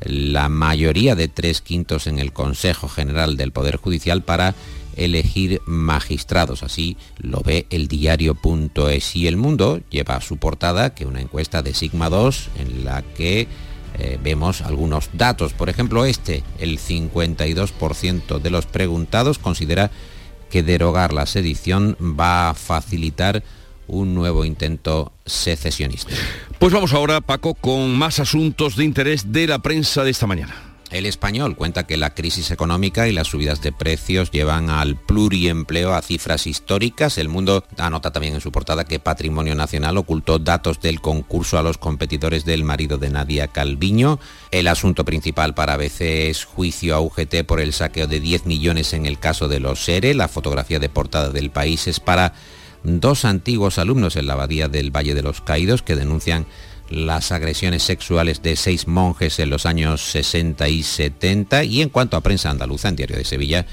la 0.00 0.48
mayoría 0.48 1.14
de 1.14 1.28
tres 1.28 1.60
quintos 1.60 2.06
en 2.06 2.18
el 2.18 2.32
Consejo 2.32 2.88
General 2.88 3.36
del 3.36 3.52
Poder 3.52 3.76
Judicial 3.76 4.22
para 4.22 4.54
elegir 4.96 5.60
magistrados. 5.66 6.62
Así 6.62 6.96
lo 7.18 7.40
ve 7.40 7.66
el 7.70 7.88
diario.es 7.88 9.16
y 9.16 9.26
el 9.26 9.36
mundo 9.36 9.80
lleva 9.90 10.16
a 10.16 10.20
su 10.20 10.36
portada 10.36 10.94
que 10.94 11.06
una 11.06 11.20
encuesta 11.20 11.62
de 11.62 11.74
Sigma 11.74 12.08
2 12.08 12.48
en 12.58 12.84
la 12.84 13.02
que 13.02 13.48
eh, 13.98 14.18
vemos 14.22 14.60
algunos 14.62 15.10
datos. 15.12 15.52
Por 15.52 15.68
ejemplo, 15.68 16.04
este, 16.04 16.42
el 16.58 16.78
52% 16.78 18.40
de 18.40 18.50
los 18.50 18.66
preguntados 18.66 19.38
considera 19.38 19.90
que 20.50 20.62
derogar 20.62 21.12
la 21.12 21.26
sedición 21.26 21.96
va 22.00 22.50
a 22.50 22.54
facilitar 22.54 23.42
un 23.86 24.14
nuevo 24.14 24.44
intento 24.44 25.12
secesionista. 25.26 26.14
Pues 26.58 26.72
vamos 26.72 26.92
ahora, 26.92 27.20
Paco, 27.20 27.54
con 27.54 27.94
más 27.96 28.18
asuntos 28.18 28.76
de 28.76 28.84
interés 28.84 29.32
de 29.32 29.46
la 29.46 29.60
prensa 29.60 30.04
de 30.04 30.10
esta 30.10 30.26
mañana. 30.26 30.73
El 30.90 31.06
español 31.06 31.56
cuenta 31.56 31.86
que 31.86 31.96
la 31.96 32.14
crisis 32.14 32.50
económica 32.50 33.08
y 33.08 33.12
las 33.12 33.28
subidas 33.28 33.62
de 33.62 33.72
precios 33.72 34.30
llevan 34.30 34.70
al 34.70 34.96
pluriempleo 34.96 35.94
a 35.94 36.02
cifras 36.02 36.46
históricas. 36.46 37.18
El 37.18 37.28
mundo 37.28 37.64
anota 37.78 38.12
también 38.12 38.34
en 38.34 38.40
su 38.40 38.52
portada 38.52 38.84
que 38.84 39.00
Patrimonio 39.00 39.54
Nacional 39.54 39.96
ocultó 39.96 40.38
datos 40.38 40.80
del 40.80 41.00
concurso 41.00 41.58
a 41.58 41.62
los 41.62 41.78
competidores 41.78 42.44
del 42.44 42.64
marido 42.64 42.98
de 42.98 43.10
Nadia 43.10 43.48
Calviño. 43.48 44.20
El 44.50 44.68
asunto 44.68 45.04
principal 45.04 45.54
para 45.54 45.74
ABC 45.74 46.02
es 46.28 46.44
juicio 46.44 46.94
a 46.94 47.00
UGT 47.00 47.44
por 47.46 47.60
el 47.60 47.72
saqueo 47.72 48.06
de 48.06 48.20
10 48.20 48.46
millones 48.46 48.92
en 48.92 49.06
el 49.06 49.18
caso 49.18 49.48
de 49.48 49.60
los 49.60 49.84
SERE. 49.84 50.14
La 50.14 50.28
fotografía 50.28 50.78
de 50.78 50.90
portada 50.90 51.30
del 51.30 51.50
país 51.50 51.88
es 51.88 51.98
para 51.98 52.34
dos 52.84 53.24
antiguos 53.24 53.78
alumnos 53.78 54.16
en 54.16 54.26
la 54.26 54.34
abadía 54.34 54.68
del 54.68 54.94
Valle 54.94 55.14
de 55.14 55.22
los 55.22 55.40
Caídos 55.40 55.82
que 55.82 55.96
denuncian 55.96 56.46
las 56.90 57.32
agresiones 57.32 57.82
sexuales 57.82 58.42
de 58.42 58.56
seis 58.56 58.86
monjes 58.86 59.38
en 59.38 59.50
los 59.50 59.66
años 59.66 60.02
60 60.02 60.68
y 60.68 60.82
70 60.82 61.64
y 61.64 61.82
en 61.82 61.88
cuanto 61.88 62.16
a 62.16 62.20
prensa 62.20 62.50
andaluza 62.50 62.88
en 62.88 62.96
Diario 62.96 63.16
de 63.16 63.24
Sevilla, 63.24 63.66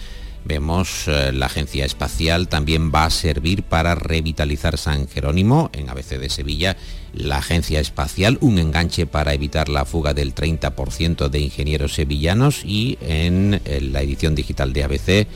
Vemos 0.43 1.07
eh, 1.07 1.31
la 1.33 1.45
agencia 1.45 1.85
espacial 1.85 2.47
también 2.47 2.91
va 2.91 3.05
a 3.05 3.09
servir 3.11 3.61
para 3.63 3.93
revitalizar 3.93 4.77
San 4.77 5.07
Jerónimo 5.07 5.69
en 5.71 5.89
ABC 5.89 6.17
de 6.17 6.29
Sevilla. 6.29 6.77
La 7.13 7.37
agencia 7.37 7.79
espacial, 7.79 8.39
un 8.41 8.57
enganche 8.57 9.05
para 9.05 9.33
evitar 9.33 9.69
la 9.69 9.85
fuga 9.85 10.13
del 10.13 10.33
30% 10.33 11.29
de 11.29 11.39
ingenieros 11.39 11.93
sevillanos 11.93 12.63
y 12.65 12.97
en 13.01 13.61
la 13.91 14.01
edición 14.01 14.33
digital 14.33 14.73
de 14.73 14.83
ABC 14.83 15.27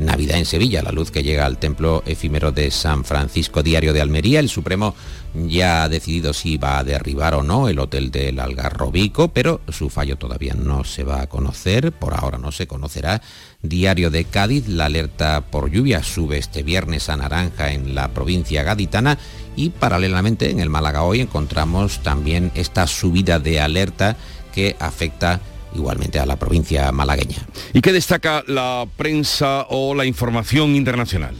Navidad 0.00 0.38
en 0.38 0.46
Sevilla, 0.46 0.82
la 0.82 0.92
luz 0.92 1.10
que 1.10 1.22
llega 1.22 1.44
al 1.44 1.58
templo 1.58 2.02
efímero 2.06 2.52
de 2.52 2.70
San 2.70 3.04
Francisco 3.04 3.62
Diario 3.62 3.92
de 3.92 4.00
Almería. 4.00 4.40
El 4.40 4.48
Supremo 4.48 4.94
ya 5.34 5.84
ha 5.84 5.88
decidido 5.88 6.32
si 6.32 6.56
va 6.56 6.78
a 6.78 6.84
derribar 6.84 7.34
o 7.34 7.42
no 7.42 7.68
el 7.68 7.78
hotel 7.78 8.10
del 8.10 8.40
Algarrobico, 8.40 9.28
pero 9.28 9.60
su 9.68 9.90
fallo 9.90 10.16
todavía 10.16 10.54
no 10.54 10.84
se 10.84 11.04
va 11.04 11.20
a 11.20 11.26
conocer, 11.28 11.92
por 11.92 12.14
ahora 12.14 12.38
no 12.38 12.50
se 12.50 12.66
conocerá. 12.66 13.20
Diario 13.62 14.10
de 14.10 14.24
Cádiz, 14.24 14.66
la 14.68 14.86
alerta 14.86 15.42
por 15.42 15.70
lluvia 15.70 16.02
sube 16.02 16.38
este 16.38 16.62
viernes 16.62 17.10
a 17.10 17.16
naranja 17.16 17.72
en 17.72 17.94
la 17.94 18.08
provincia 18.08 18.62
gaditana 18.62 19.18
y 19.54 19.68
paralelamente 19.68 20.50
en 20.50 20.60
el 20.60 20.70
Málaga 20.70 21.02
hoy 21.02 21.20
encontramos 21.20 22.02
también 22.02 22.50
esta 22.54 22.86
subida 22.86 23.38
de 23.38 23.60
alerta 23.60 24.16
que 24.54 24.76
afecta 24.80 25.40
igualmente 25.74 26.18
a 26.18 26.26
la 26.26 26.36
provincia 26.36 26.90
malagueña. 26.92 27.46
¿Y 27.72 27.80
qué 27.80 27.92
destaca 27.92 28.42
la 28.46 28.86
prensa 28.96 29.66
o 29.68 29.94
la 29.94 30.04
información 30.04 30.76
internacional? 30.76 31.34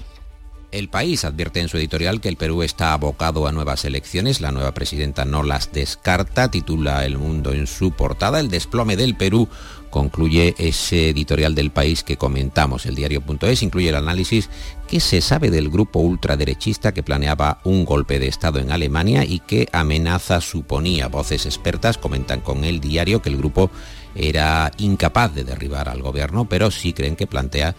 El 0.72 0.88
país 0.88 1.24
advierte 1.24 1.58
en 1.58 1.68
su 1.68 1.78
editorial 1.78 2.20
que 2.20 2.28
el 2.28 2.36
Perú 2.36 2.62
está 2.62 2.92
abocado 2.92 3.48
a 3.48 3.52
nuevas 3.52 3.84
elecciones. 3.84 4.40
La 4.40 4.52
nueva 4.52 4.72
presidenta 4.72 5.24
no 5.24 5.42
las 5.42 5.72
descarta. 5.72 6.48
Titula 6.48 7.04
El 7.04 7.18
Mundo 7.18 7.52
en 7.52 7.66
su 7.66 7.90
portada. 7.90 8.38
El 8.38 8.50
desplome 8.50 8.96
del 8.96 9.16
Perú 9.16 9.48
concluye 9.90 10.54
ese 10.58 11.08
editorial 11.08 11.56
del 11.56 11.72
país 11.72 12.04
que 12.04 12.16
comentamos. 12.16 12.86
El 12.86 12.94
diario.es 12.94 13.64
incluye 13.64 13.88
el 13.88 13.96
análisis 13.96 14.48
que 14.86 15.00
se 15.00 15.20
sabe 15.20 15.50
del 15.50 15.70
grupo 15.70 15.98
ultraderechista 15.98 16.94
que 16.94 17.02
planeaba 17.02 17.60
un 17.64 17.84
golpe 17.84 18.20
de 18.20 18.28
Estado 18.28 18.60
en 18.60 18.70
Alemania 18.70 19.24
y 19.24 19.40
que 19.40 19.68
amenaza 19.72 20.40
suponía. 20.40 21.08
Voces 21.08 21.46
expertas 21.46 21.98
comentan 21.98 22.40
con 22.42 22.62
el 22.62 22.78
diario 22.78 23.22
que 23.22 23.30
el 23.30 23.38
grupo 23.38 23.72
era 24.14 24.70
incapaz 24.78 25.34
de 25.34 25.44
derribar 25.44 25.88
al 25.88 26.02
gobierno, 26.02 26.48
pero 26.48 26.70
sí 26.70 26.92
creen 26.92 27.16
que 27.16 27.26
plantea 27.26 27.74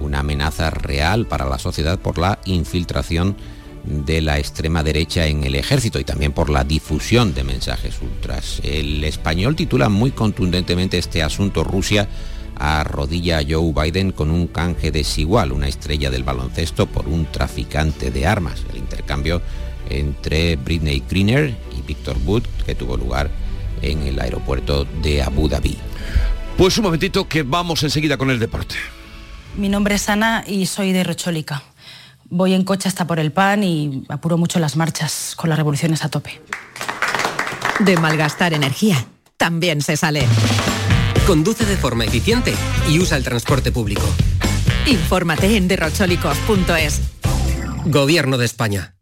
una 0.00 0.20
amenaza 0.20 0.70
real 0.70 1.26
para 1.26 1.46
la 1.46 1.58
sociedad 1.58 1.98
por 1.98 2.18
la 2.18 2.38
infiltración 2.44 3.36
de 3.84 4.20
la 4.20 4.38
extrema 4.38 4.82
derecha 4.82 5.26
en 5.26 5.44
el 5.44 5.54
ejército 5.54 5.98
y 5.98 6.04
también 6.04 6.32
por 6.32 6.50
la 6.50 6.64
difusión 6.64 7.34
de 7.34 7.44
mensajes 7.44 8.00
ultras. 8.00 8.60
El 8.62 9.02
español 9.04 9.56
titula 9.56 9.88
muy 9.88 10.12
contundentemente 10.12 10.98
este 10.98 11.22
asunto 11.22 11.64
Rusia 11.64 12.08
arrodilla 12.56 13.38
a 13.38 13.42
Joe 13.48 13.72
Biden 13.72 14.12
con 14.12 14.30
un 14.30 14.46
canje 14.46 14.92
desigual, 14.92 15.52
una 15.52 15.68
estrella 15.68 16.10
del 16.10 16.22
baloncesto 16.22 16.86
por 16.86 17.08
un 17.08 17.26
traficante 17.26 18.10
de 18.10 18.26
armas. 18.26 18.64
El 18.70 18.78
intercambio 18.78 19.42
entre 19.90 20.56
Britney 20.56 21.02
Greener 21.08 21.56
y 21.76 21.82
Victor 21.82 22.16
Wood 22.24 22.44
que 22.64 22.76
tuvo 22.76 22.96
lugar 22.96 23.30
en 23.82 24.02
el 24.04 24.20
aeropuerto 24.20 24.84
de 24.84 25.22
Abu 25.22 25.48
Dhabi. 25.48 25.76
Pues 26.56 26.78
un 26.78 26.84
momentito 26.84 27.28
que 27.28 27.42
vamos 27.42 27.82
enseguida 27.82 28.16
con 28.16 28.30
el 28.30 28.38
deporte. 28.38 28.76
Mi 29.56 29.68
nombre 29.68 29.96
es 29.96 30.08
Ana 30.08 30.44
y 30.46 30.66
soy 30.66 30.92
de 30.92 31.04
Rochólica. 31.04 31.62
Voy 32.30 32.54
en 32.54 32.64
coche 32.64 32.88
hasta 32.88 33.06
por 33.06 33.18
el 33.18 33.32
pan 33.32 33.62
y 33.62 34.04
apuro 34.08 34.38
mucho 34.38 34.58
las 34.58 34.76
marchas 34.76 35.34
con 35.36 35.50
las 35.50 35.58
revoluciones 35.58 36.04
a 36.04 36.08
tope. 36.08 36.40
De 37.80 37.96
malgastar 37.96 38.54
energía, 38.54 39.04
también 39.36 39.82
se 39.82 39.96
sale. 39.96 40.26
Conduce 41.26 41.66
de 41.66 41.76
forma 41.76 42.04
eficiente 42.04 42.54
y 42.88 42.98
usa 42.98 43.16
el 43.16 43.24
transporte 43.24 43.70
público. 43.72 44.06
Infórmate 44.86 45.56
en 45.56 45.68
derrochólicos.es. 45.68 47.00
Gobierno 47.84 48.38
de 48.38 48.46
España. 48.46 48.94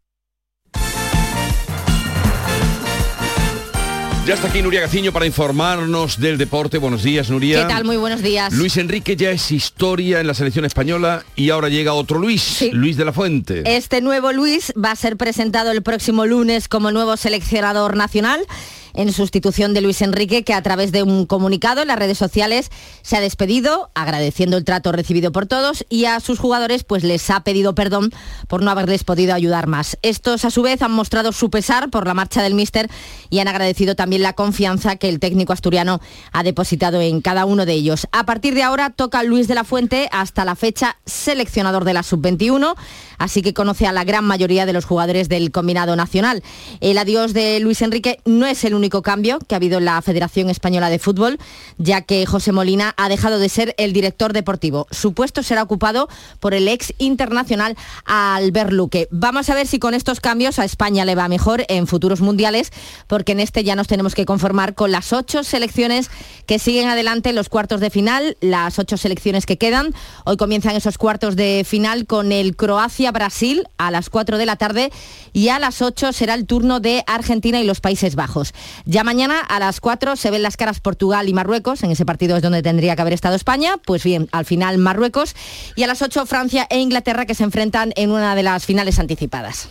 Ya 4.26 4.34
está 4.34 4.48
aquí 4.48 4.60
Nuria 4.62 4.82
Gaciño 4.82 5.12
para 5.12 5.26
informarnos 5.26 6.20
del 6.20 6.36
deporte. 6.36 6.78
Buenos 6.78 7.02
días, 7.02 7.30
Nuria. 7.30 7.62
¿Qué 7.62 7.72
tal? 7.72 7.84
Muy 7.84 7.96
buenos 7.96 8.22
días. 8.22 8.52
Luis 8.52 8.76
Enrique 8.76 9.16
ya 9.16 9.30
es 9.30 9.50
historia 9.50 10.20
en 10.20 10.26
la 10.26 10.34
selección 10.34 10.64
española 10.64 11.24
y 11.36 11.50
ahora 11.50 11.68
llega 11.68 11.94
otro 11.94 12.18
Luis, 12.18 12.64
Luis 12.72 12.96
de 12.96 13.04
la 13.06 13.12
Fuente. 13.12 13.62
Este 13.64 14.00
nuevo 14.02 14.32
Luis 14.32 14.72
va 14.82 14.92
a 14.92 14.96
ser 14.96 15.16
presentado 15.16 15.72
el 15.72 15.82
próximo 15.82 16.26
lunes 16.26 16.68
como 16.68 16.92
nuevo 16.92 17.16
seleccionador 17.16 17.96
nacional 17.96 18.46
en 18.94 19.12
sustitución 19.12 19.74
de 19.74 19.80
Luis 19.80 20.02
Enrique, 20.02 20.44
que 20.44 20.54
a 20.54 20.62
través 20.62 20.92
de 20.92 21.02
un 21.02 21.26
comunicado 21.26 21.82
en 21.82 21.88
las 21.88 21.98
redes 21.98 22.18
sociales 22.18 22.70
se 23.02 23.16
ha 23.16 23.20
despedido, 23.20 23.90
agradeciendo 23.94 24.56
el 24.56 24.64
trato 24.64 24.92
recibido 24.92 25.32
por 25.32 25.46
todos 25.46 25.84
y 25.88 26.04
a 26.04 26.20
sus 26.20 26.38
jugadores 26.38 26.84
pues 26.84 27.04
les 27.04 27.30
ha 27.30 27.40
pedido 27.40 27.74
perdón 27.74 28.12
por 28.48 28.62
no 28.62 28.70
haberles 28.70 29.04
podido 29.04 29.34
ayudar 29.34 29.66
más. 29.66 29.98
Estos 30.02 30.44
a 30.44 30.50
su 30.50 30.62
vez 30.62 30.82
han 30.82 30.92
mostrado 30.92 31.32
su 31.32 31.50
pesar 31.50 31.90
por 31.90 32.06
la 32.06 32.14
marcha 32.14 32.42
del 32.42 32.54
míster 32.54 32.90
y 33.28 33.38
han 33.38 33.48
agradecido 33.48 33.94
también 33.94 34.22
la 34.22 34.32
confianza 34.32 34.96
que 34.96 35.08
el 35.08 35.20
técnico 35.20 35.52
asturiano 35.52 36.00
ha 36.32 36.42
depositado 36.42 37.00
en 37.00 37.20
cada 37.20 37.44
uno 37.44 37.66
de 37.66 37.72
ellos. 37.72 38.08
A 38.12 38.24
partir 38.24 38.54
de 38.54 38.62
ahora 38.62 38.90
toca 38.90 39.22
Luis 39.22 39.48
de 39.48 39.54
la 39.54 39.64
Fuente 39.64 40.08
hasta 40.12 40.44
la 40.44 40.56
fecha 40.56 40.96
seleccionador 41.06 41.84
de 41.84 41.94
la 41.94 42.02
sub-21, 42.02 42.74
así 43.18 43.42
que 43.42 43.54
conoce 43.54 43.86
a 43.86 43.92
la 43.92 44.04
gran 44.04 44.24
mayoría 44.24 44.66
de 44.66 44.72
los 44.72 44.84
jugadores 44.84 45.28
del 45.28 45.50
combinado 45.50 45.96
nacional. 45.96 46.42
El 46.80 46.98
adiós 46.98 47.32
de 47.32 47.60
Luis 47.60 47.82
Enrique 47.82 48.20
no 48.24 48.46
es 48.46 48.64
el 48.64 48.74
único 48.80 49.02
cambio 49.02 49.38
que 49.38 49.54
ha 49.54 49.56
habido 49.56 49.78
en 49.78 49.84
la 49.84 50.02
Federación 50.02 50.50
Española 50.50 50.90
de 50.90 50.98
Fútbol, 50.98 51.38
ya 51.78 52.02
que 52.02 52.26
José 52.26 52.52
Molina 52.52 52.94
ha 52.96 53.08
dejado 53.08 53.38
de 53.38 53.48
ser 53.48 53.74
el 53.78 53.92
director 53.92 54.32
deportivo. 54.32 54.86
Su 54.90 55.12
puesto 55.12 55.42
será 55.42 55.62
ocupado 55.62 56.08
por 56.40 56.54
el 56.54 56.66
ex 56.66 56.92
internacional 56.98 57.76
Albert 58.04 58.72
Luque. 58.72 59.06
Vamos 59.10 59.50
a 59.50 59.54
ver 59.54 59.66
si 59.66 59.78
con 59.78 59.94
estos 59.94 60.20
cambios 60.20 60.58
a 60.58 60.64
España 60.64 61.04
le 61.04 61.14
va 61.14 61.28
mejor 61.28 61.64
en 61.68 61.86
futuros 61.86 62.20
mundiales, 62.20 62.72
porque 63.06 63.32
en 63.32 63.40
este 63.40 63.64
ya 63.64 63.76
nos 63.76 63.86
tenemos 63.86 64.14
que 64.14 64.24
conformar 64.24 64.74
con 64.74 64.90
las 64.90 65.12
ocho 65.12 65.44
selecciones 65.44 66.10
que 66.46 66.58
siguen 66.58 66.88
adelante 66.88 67.30
en 67.30 67.36
los 67.36 67.48
cuartos 67.48 67.80
de 67.80 67.90
final, 67.90 68.36
las 68.40 68.78
ocho 68.78 68.96
selecciones 68.96 69.46
que 69.46 69.58
quedan. 69.58 69.94
Hoy 70.24 70.36
comienzan 70.36 70.74
esos 70.74 70.98
cuartos 70.98 71.36
de 71.36 71.64
final 71.66 72.06
con 72.06 72.32
el 72.32 72.56
Croacia-Brasil 72.56 73.68
a 73.78 73.90
las 73.90 74.10
4 74.10 74.38
de 74.38 74.46
la 74.46 74.56
tarde 74.56 74.90
y 75.32 75.48
a 75.48 75.58
las 75.58 75.82
8 75.82 76.12
será 76.12 76.34
el 76.34 76.46
turno 76.46 76.80
de 76.80 77.04
Argentina 77.06 77.60
y 77.60 77.64
los 77.64 77.80
Países 77.80 78.14
Bajos. 78.14 78.52
Ya 78.84 79.04
mañana 79.04 79.40
a 79.40 79.58
las 79.58 79.80
4 79.80 80.16
se 80.16 80.30
ven 80.30 80.42
las 80.42 80.56
caras 80.56 80.80
Portugal 80.80 81.28
y 81.28 81.32
Marruecos, 81.32 81.82
en 81.82 81.90
ese 81.90 82.04
partido 82.04 82.36
es 82.36 82.42
donde 82.42 82.62
tendría 82.62 82.96
que 82.96 83.02
haber 83.02 83.12
estado 83.12 83.36
España, 83.36 83.76
pues 83.84 84.02
bien, 84.04 84.28
al 84.32 84.44
final 84.44 84.78
Marruecos, 84.78 85.34
y 85.76 85.82
a 85.82 85.86
las 85.86 86.02
8 86.02 86.26
Francia 86.26 86.66
e 86.70 86.78
Inglaterra 86.78 87.26
que 87.26 87.34
se 87.34 87.44
enfrentan 87.44 87.92
en 87.96 88.10
una 88.10 88.34
de 88.34 88.42
las 88.42 88.66
finales 88.66 88.98
anticipadas. 88.98 89.68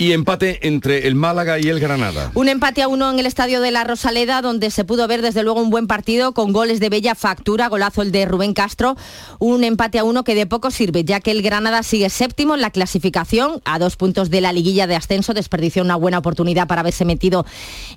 Y 0.00 0.12
empate 0.12 0.66
entre 0.66 1.06
el 1.08 1.14
Málaga 1.14 1.58
y 1.58 1.68
el 1.68 1.78
Granada. 1.78 2.32
Un 2.32 2.48
empate 2.48 2.80
a 2.80 2.88
uno 2.88 3.10
en 3.10 3.18
el 3.18 3.26
estadio 3.26 3.60
de 3.60 3.70
la 3.70 3.84
Rosaleda, 3.84 4.40
donde 4.40 4.70
se 4.70 4.86
pudo 4.86 5.06
ver 5.06 5.20
desde 5.20 5.42
luego 5.42 5.60
un 5.60 5.68
buen 5.68 5.86
partido 5.86 6.32
con 6.32 6.54
goles 6.54 6.80
de 6.80 6.88
bella 6.88 7.14
factura, 7.14 7.68
golazo 7.68 8.00
el 8.00 8.10
de 8.10 8.24
Rubén 8.24 8.54
Castro, 8.54 8.96
un 9.40 9.62
empate 9.62 9.98
a 9.98 10.04
uno 10.04 10.24
que 10.24 10.34
de 10.34 10.46
poco 10.46 10.70
sirve, 10.70 11.04
ya 11.04 11.20
que 11.20 11.32
el 11.32 11.42
Granada 11.42 11.82
sigue 11.82 12.08
séptimo 12.08 12.54
en 12.54 12.62
la 12.62 12.70
clasificación, 12.70 13.60
a 13.66 13.78
dos 13.78 13.96
puntos 13.96 14.30
de 14.30 14.40
la 14.40 14.54
liguilla 14.54 14.86
de 14.86 14.96
ascenso, 14.96 15.34
desperdició 15.34 15.82
una 15.82 15.96
buena 15.96 16.16
oportunidad 16.16 16.66
para 16.66 16.80
haberse 16.80 17.04
metido 17.04 17.44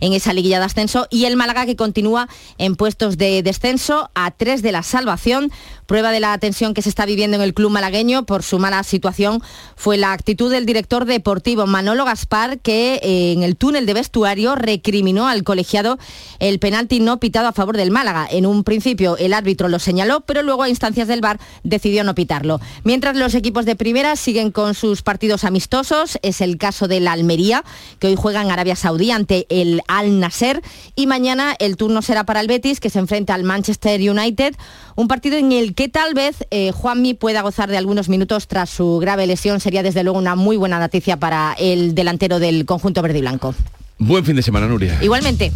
en 0.02 0.12
esa 0.12 0.34
liguilla 0.34 0.60
de 0.60 0.66
ascenso, 0.66 1.08
y 1.10 1.24
el 1.24 1.38
Málaga 1.38 1.66
que 1.66 1.78
continúa 1.78 2.28
en 2.58 2.76
puestos 2.76 3.18
de 3.18 3.44
descenso 3.44 4.10
a 4.14 4.32
tres 4.32 4.62
de 4.62 4.74
la 4.74 4.84
salvación, 4.84 5.54
prueba 5.86 6.12
de 6.12 6.20
la 6.20 6.38
tensión 6.38 6.74
que 6.74 6.82
se 6.82 6.90
está 6.90 7.06
viviendo 7.06 7.38
en 7.38 7.44
el 7.44 7.54
club 7.54 7.72
malagueño 7.72 8.26
por 8.26 8.44
su 8.44 8.60
mala 8.60 8.84
situación 8.84 9.42
fue 9.76 9.96
la 9.96 10.12
actitud 10.12 10.52
del 10.52 10.66
director 10.66 11.06
deportivo 11.06 11.66
Manolo 11.94 12.06
Gaspar, 12.06 12.58
que 12.58 12.96
eh, 13.04 13.34
en 13.34 13.44
el 13.44 13.56
túnel 13.56 13.86
de 13.86 13.94
vestuario 13.94 14.56
recriminó 14.56 15.28
al 15.28 15.44
colegiado 15.44 16.00
el 16.40 16.58
penalti 16.58 17.00
no 17.00 17.20
pitado 17.20 17.48
a 17.48 17.52
favor 17.52 17.78
del 17.78 17.92
Málaga. 17.92 18.28
En 18.32 18.48
un 18.48 18.64
principio 18.64 19.16
el 19.18 19.32
árbitro 19.32 19.68
lo 19.68 19.78
señaló, 19.78 20.22
pero 20.22 20.42
luego 20.42 20.64
a 20.64 20.70
instancias 20.70 21.08
del 21.08 21.22
VAR 21.22 21.40
decidió 21.62 22.04
no 22.04 22.16
pitarlo. 22.16 22.60
Mientras 22.84 23.16
los 23.16 23.36
equipos 23.36 23.66
de 23.66 23.76
primera 23.76 24.16
siguen 24.16 24.50
con 24.50 24.74
sus 24.74 25.04
partidos 25.04 25.44
amistosos, 25.44 26.18
es 26.24 26.42
el 26.42 26.58
caso 26.58 26.88
del 26.88 27.08
Almería, 27.08 27.64
que 28.00 28.08
hoy 28.08 28.16
juega 28.16 28.42
en 28.42 28.50
Arabia 28.50 28.76
Saudí 28.76 29.12
ante 29.12 29.46
el 29.50 29.84
Al 29.88 30.20
Nasser, 30.20 30.64
y 30.96 31.06
mañana 31.06 31.54
el 31.60 31.78
turno 31.78 32.02
será 32.02 32.24
para 32.24 32.40
el 32.40 32.48
Betis, 32.48 32.80
que 32.80 32.90
se 32.90 32.98
enfrenta 32.98 33.36
al 33.36 33.44
Manchester 33.44 34.02
United, 34.02 34.56
un 34.96 35.08
partido 35.08 35.38
en 35.38 35.52
el 35.52 35.76
que 35.76 35.90
tal 35.90 36.16
vez 36.16 36.46
eh, 36.50 36.72
Juanmi 36.72 37.14
pueda 37.14 37.42
gozar 37.42 37.70
de 37.70 37.78
algunos 37.78 38.10
minutos 38.10 38.48
tras 38.48 38.72
su 38.72 38.98
grave 38.98 39.28
lesión. 39.28 39.60
Sería 39.60 39.84
desde 39.84 40.04
luego 40.04 40.18
una 40.18 40.36
muy 40.36 40.58
buena 40.58 40.80
noticia 40.80 41.18
para 41.18 41.56
el 41.58 41.83
delantero 41.92 42.40
del 42.40 42.66
conjunto 42.66 43.02
verde 43.02 43.20
y 43.20 43.22
blanco. 43.22 43.54
Buen 44.00 44.26
fin 44.26 44.36
de 44.36 44.42
semana, 44.42 44.68
Nuria. 44.68 44.98
Igualmente. 45.02 45.52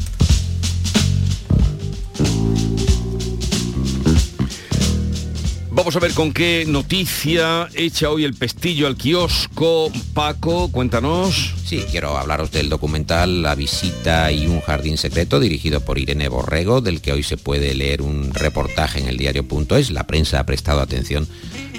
Vamos 5.78 5.96
a 5.96 6.00
ver 6.00 6.16
con 6.16 6.34
qué 6.34 6.66
noticia 6.68 7.70
echa 7.76 8.10
hoy 8.10 8.24
el 8.24 8.34
pestillo 8.34 8.88
al 8.88 8.98
kiosco. 8.98 9.92
Paco, 10.16 10.72
cuéntanos. 10.72 11.54
Sí, 11.64 11.86
quiero 11.92 12.18
hablaros 12.18 12.50
del 12.50 12.68
documental 12.68 13.44
La 13.44 13.54
visita 13.54 14.32
y 14.32 14.48
un 14.48 14.60
jardín 14.62 14.98
secreto 14.98 15.40
dirigido 15.40 15.82
por 15.82 16.00
Irene 16.00 16.30
Borrego, 16.30 16.82
del 16.82 17.00
que 17.00 17.14
hoy 17.14 17.22
se 17.22 17.38
puede 17.38 17.76
leer 17.76 18.02
un 18.02 18.34
reportaje 18.34 19.02
en 19.02 19.08
el 19.08 19.18
diario.es. 19.18 19.92
La 19.92 20.08
prensa 20.08 20.40
ha 20.40 20.48
prestado 20.48 20.82
atención 20.82 21.28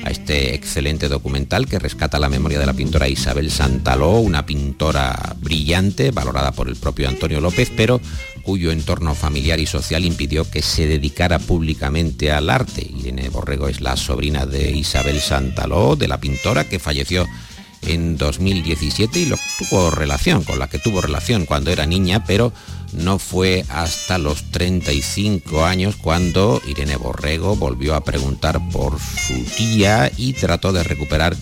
a 0.04 0.10
este 0.10 0.54
excelente 0.54 1.08
documental 1.08 1.66
que 1.66 1.80
rescata 1.80 2.20
la 2.20 2.28
memoria 2.28 2.60
de 2.60 2.66
la 2.66 2.74
pintora 2.74 3.08
Isabel 3.08 3.50
Santaló, 3.50 4.20
una 4.20 4.46
pintora 4.46 5.34
brillante, 5.40 6.12
valorada 6.12 6.52
por 6.52 6.68
el 6.68 6.76
propio 6.76 7.08
Antonio 7.08 7.40
López, 7.40 7.72
pero 7.76 8.00
cuyo 8.48 8.72
entorno 8.72 9.14
familiar 9.14 9.60
y 9.60 9.66
social 9.66 10.06
impidió 10.06 10.50
que 10.50 10.62
se 10.62 10.86
dedicara 10.86 11.38
públicamente 11.38 12.32
al 12.32 12.48
arte. 12.48 12.80
Irene 12.80 13.28
Borrego 13.28 13.68
es 13.68 13.82
la 13.82 13.94
sobrina 13.94 14.46
de 14.46 14.70
Isabel 14.70 15.20
Santaló, 15.20 15.96
de 15.96 16.08
la 16.08 16.18
pintora 16.18 16.66
que 16.66 16.78
falleció 16.78 17.26
en 17.82 18.16
2017 18.16 19.18
y 19.18 19.26
lo 19.26 19.36
tuvo 19.58 19.90
relación, 19.90 20.44
con 20.44 20.58
la 20.58 20.70
que 20.70 20.78
tuvo 20.78 21.02
relación 21.02 21.44
cuando 21.44 21.70
era 21.70 21.84
niña, 21.84 22.24
pero 22.24 22.50
no 22.94 23.18
fue 23.18 23.66
hasta 23.68 24.16
los 24.16 24.50
35 24.50 25.66
años 25.66 25.96
cuando 25.96 26.62
Irene 26.66 26.96
Borrego 26.96 27.54
volvió 27.54 27.94
a 27.94 28.02
preguntar 28.02 28.66
por 28.70 28.98
su 28.98 29.44
tía 29.58 30.10
y 30.16 30.32
trató 30.32 30.72
de 30.72 30.84
recuperar 30.84 31.36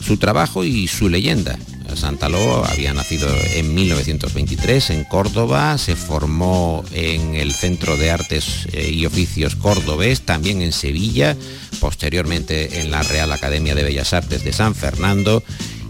su 0.00 0.16
trabajo 0.16 0.64
y 0.64 0.88
su 0.88 1.10
leyenda. 1.10 1.58
Santaló 1.98 2.64
había 2.64 2.94
nacido 2.94 3.28
en 3.54 3.74
1923 3.74 4.90
en 4.90 5.04
Córdoba, 5.04 5.76
se 5.78 5.96
formó 5.96 6.84
en 6.92 7.34
el 7.34 7.52
Centro 7.52 7.96
de 7.96 8.10
Artes 8.10 8.68
eh, 8.72 8.90
y 8.92 9.04
Oficios 9.04 9.56
Córdobés, 9.56 10.22
también 10.22 10.62
en 10.62 10.72
Sevilla, 10.72 11.36
posteriormente 11.80 12.80
en 12.80 12.92
la 12.92 13.02
Real 13.02 13.32
Academia 13.32 13.74
de 13.74 13.82
Bellas 13.82 14.12
Artes 14.12 14.44
de 14.44 14.52
San 14.52 14.74
Fernando 14.76 15.42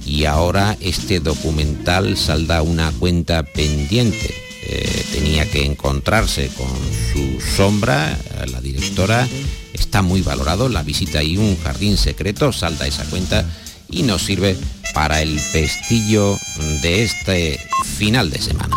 y 0.07 0.25
ahora 0.25 0.77
este 0.81 1.21
documental 1.21 2.17
salda 2.17 2.63
una 2.63 2.91
cuenta 2.93 3.43
pendiente. 3.43 4.35
Eh, 4.63 5.05
tenía 5.13 5.49
que 5.51 5.65
encontrarse 5.65 6.49
con 6.57 6.69
su 7.13 7.41
sombra, 7.41 8.19
la 8.51 8.61
directora, 8.61 9.29
está 9.75 10.03
muy 10.03 10.23
valorado, 10.23 10.69
la 10.69 10.83
visita 10.83 11.23
y 11.23 11.37
un 11.37 11.59
jardín 11.61 11.97
secreto, 11.97 12.53
salda 12.53 12.87
esa 12.87 13.05
cuenta 13.05 13.45
y 13.91 14.03
nos 14.03 14.23
sirve 14.23 14.57
para 14.95 15.23
el 15.23 15.41
pestillo 15.53 16.39
de 16.83 17.03
este 17.03 17.61
final 17.97 18.31
de 18.31 18.39
semana. 18.39 18.77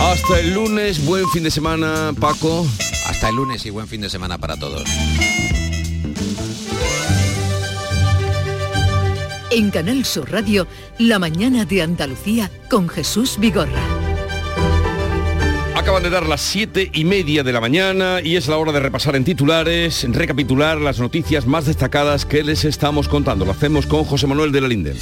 Hasta 0.00 0.40
el 0.40 0.54
lunes, 0.54 1.04
buen 1.04 1.28
fin 1.30 1.42
de 1.42 1.50
semana, 1.50 2.12
Paco. 2.18 2.66
Hasta 3.06 3.28
el 3.28 3.36
lunes 3.36 3.66
y 3.66 3.70
buen 3.70 3.88
fin 3.88 4.00
de 4.00 4.10
semana 4.10 4.38
para 4.38 4.56
todos. 4.56 4.84
En 9.50 9.70
Canal 9.70 10.04
Sur 10.04 10.30
Radio, 10.30 10.66
La 10.98 11.18
mañana 11.18 11.64
de 11.64 11.82
Andalucía 11.82 12.50
con 12.70 12.88
Jesús 12.88 13.36
Vigorra. 13.38 13.89
Acaban 15.80 16.02
de 16.02 16.10
dar 16.10 16.26
las 16.26 16.42
siete 16.42 16.90
y 16.92 17.06
media 17.06 17.42
de 17.42 17.54
la 17.54 17.60
mañana 17.62 18.20
y 18.22 18.36
es 18.36 18.48
la 18.48 18.58
hora 18.58 18.70
de 18.70 18.80
repasar 18.80 19.16
en 19.16 19.24
titulares, 19.24 20.06
recapitular 20.10 20.78
las 20.78 21.00
noticias 21.00 21.46
más 21.46 21.64
destacadas 21.64 22.26
que 22.26 22.44
les 22.44 22.66
estamos 22.66 23.08
contando. 23.08 23.46
Lo 23.46 23.52
hacemos 23.52 23.86
con 23.86 24.04
José 24.04 24.26
Manuel 24.26 24.52
de 24.52 24.60
la 24.60 24.68
Linde. 24.68 24.96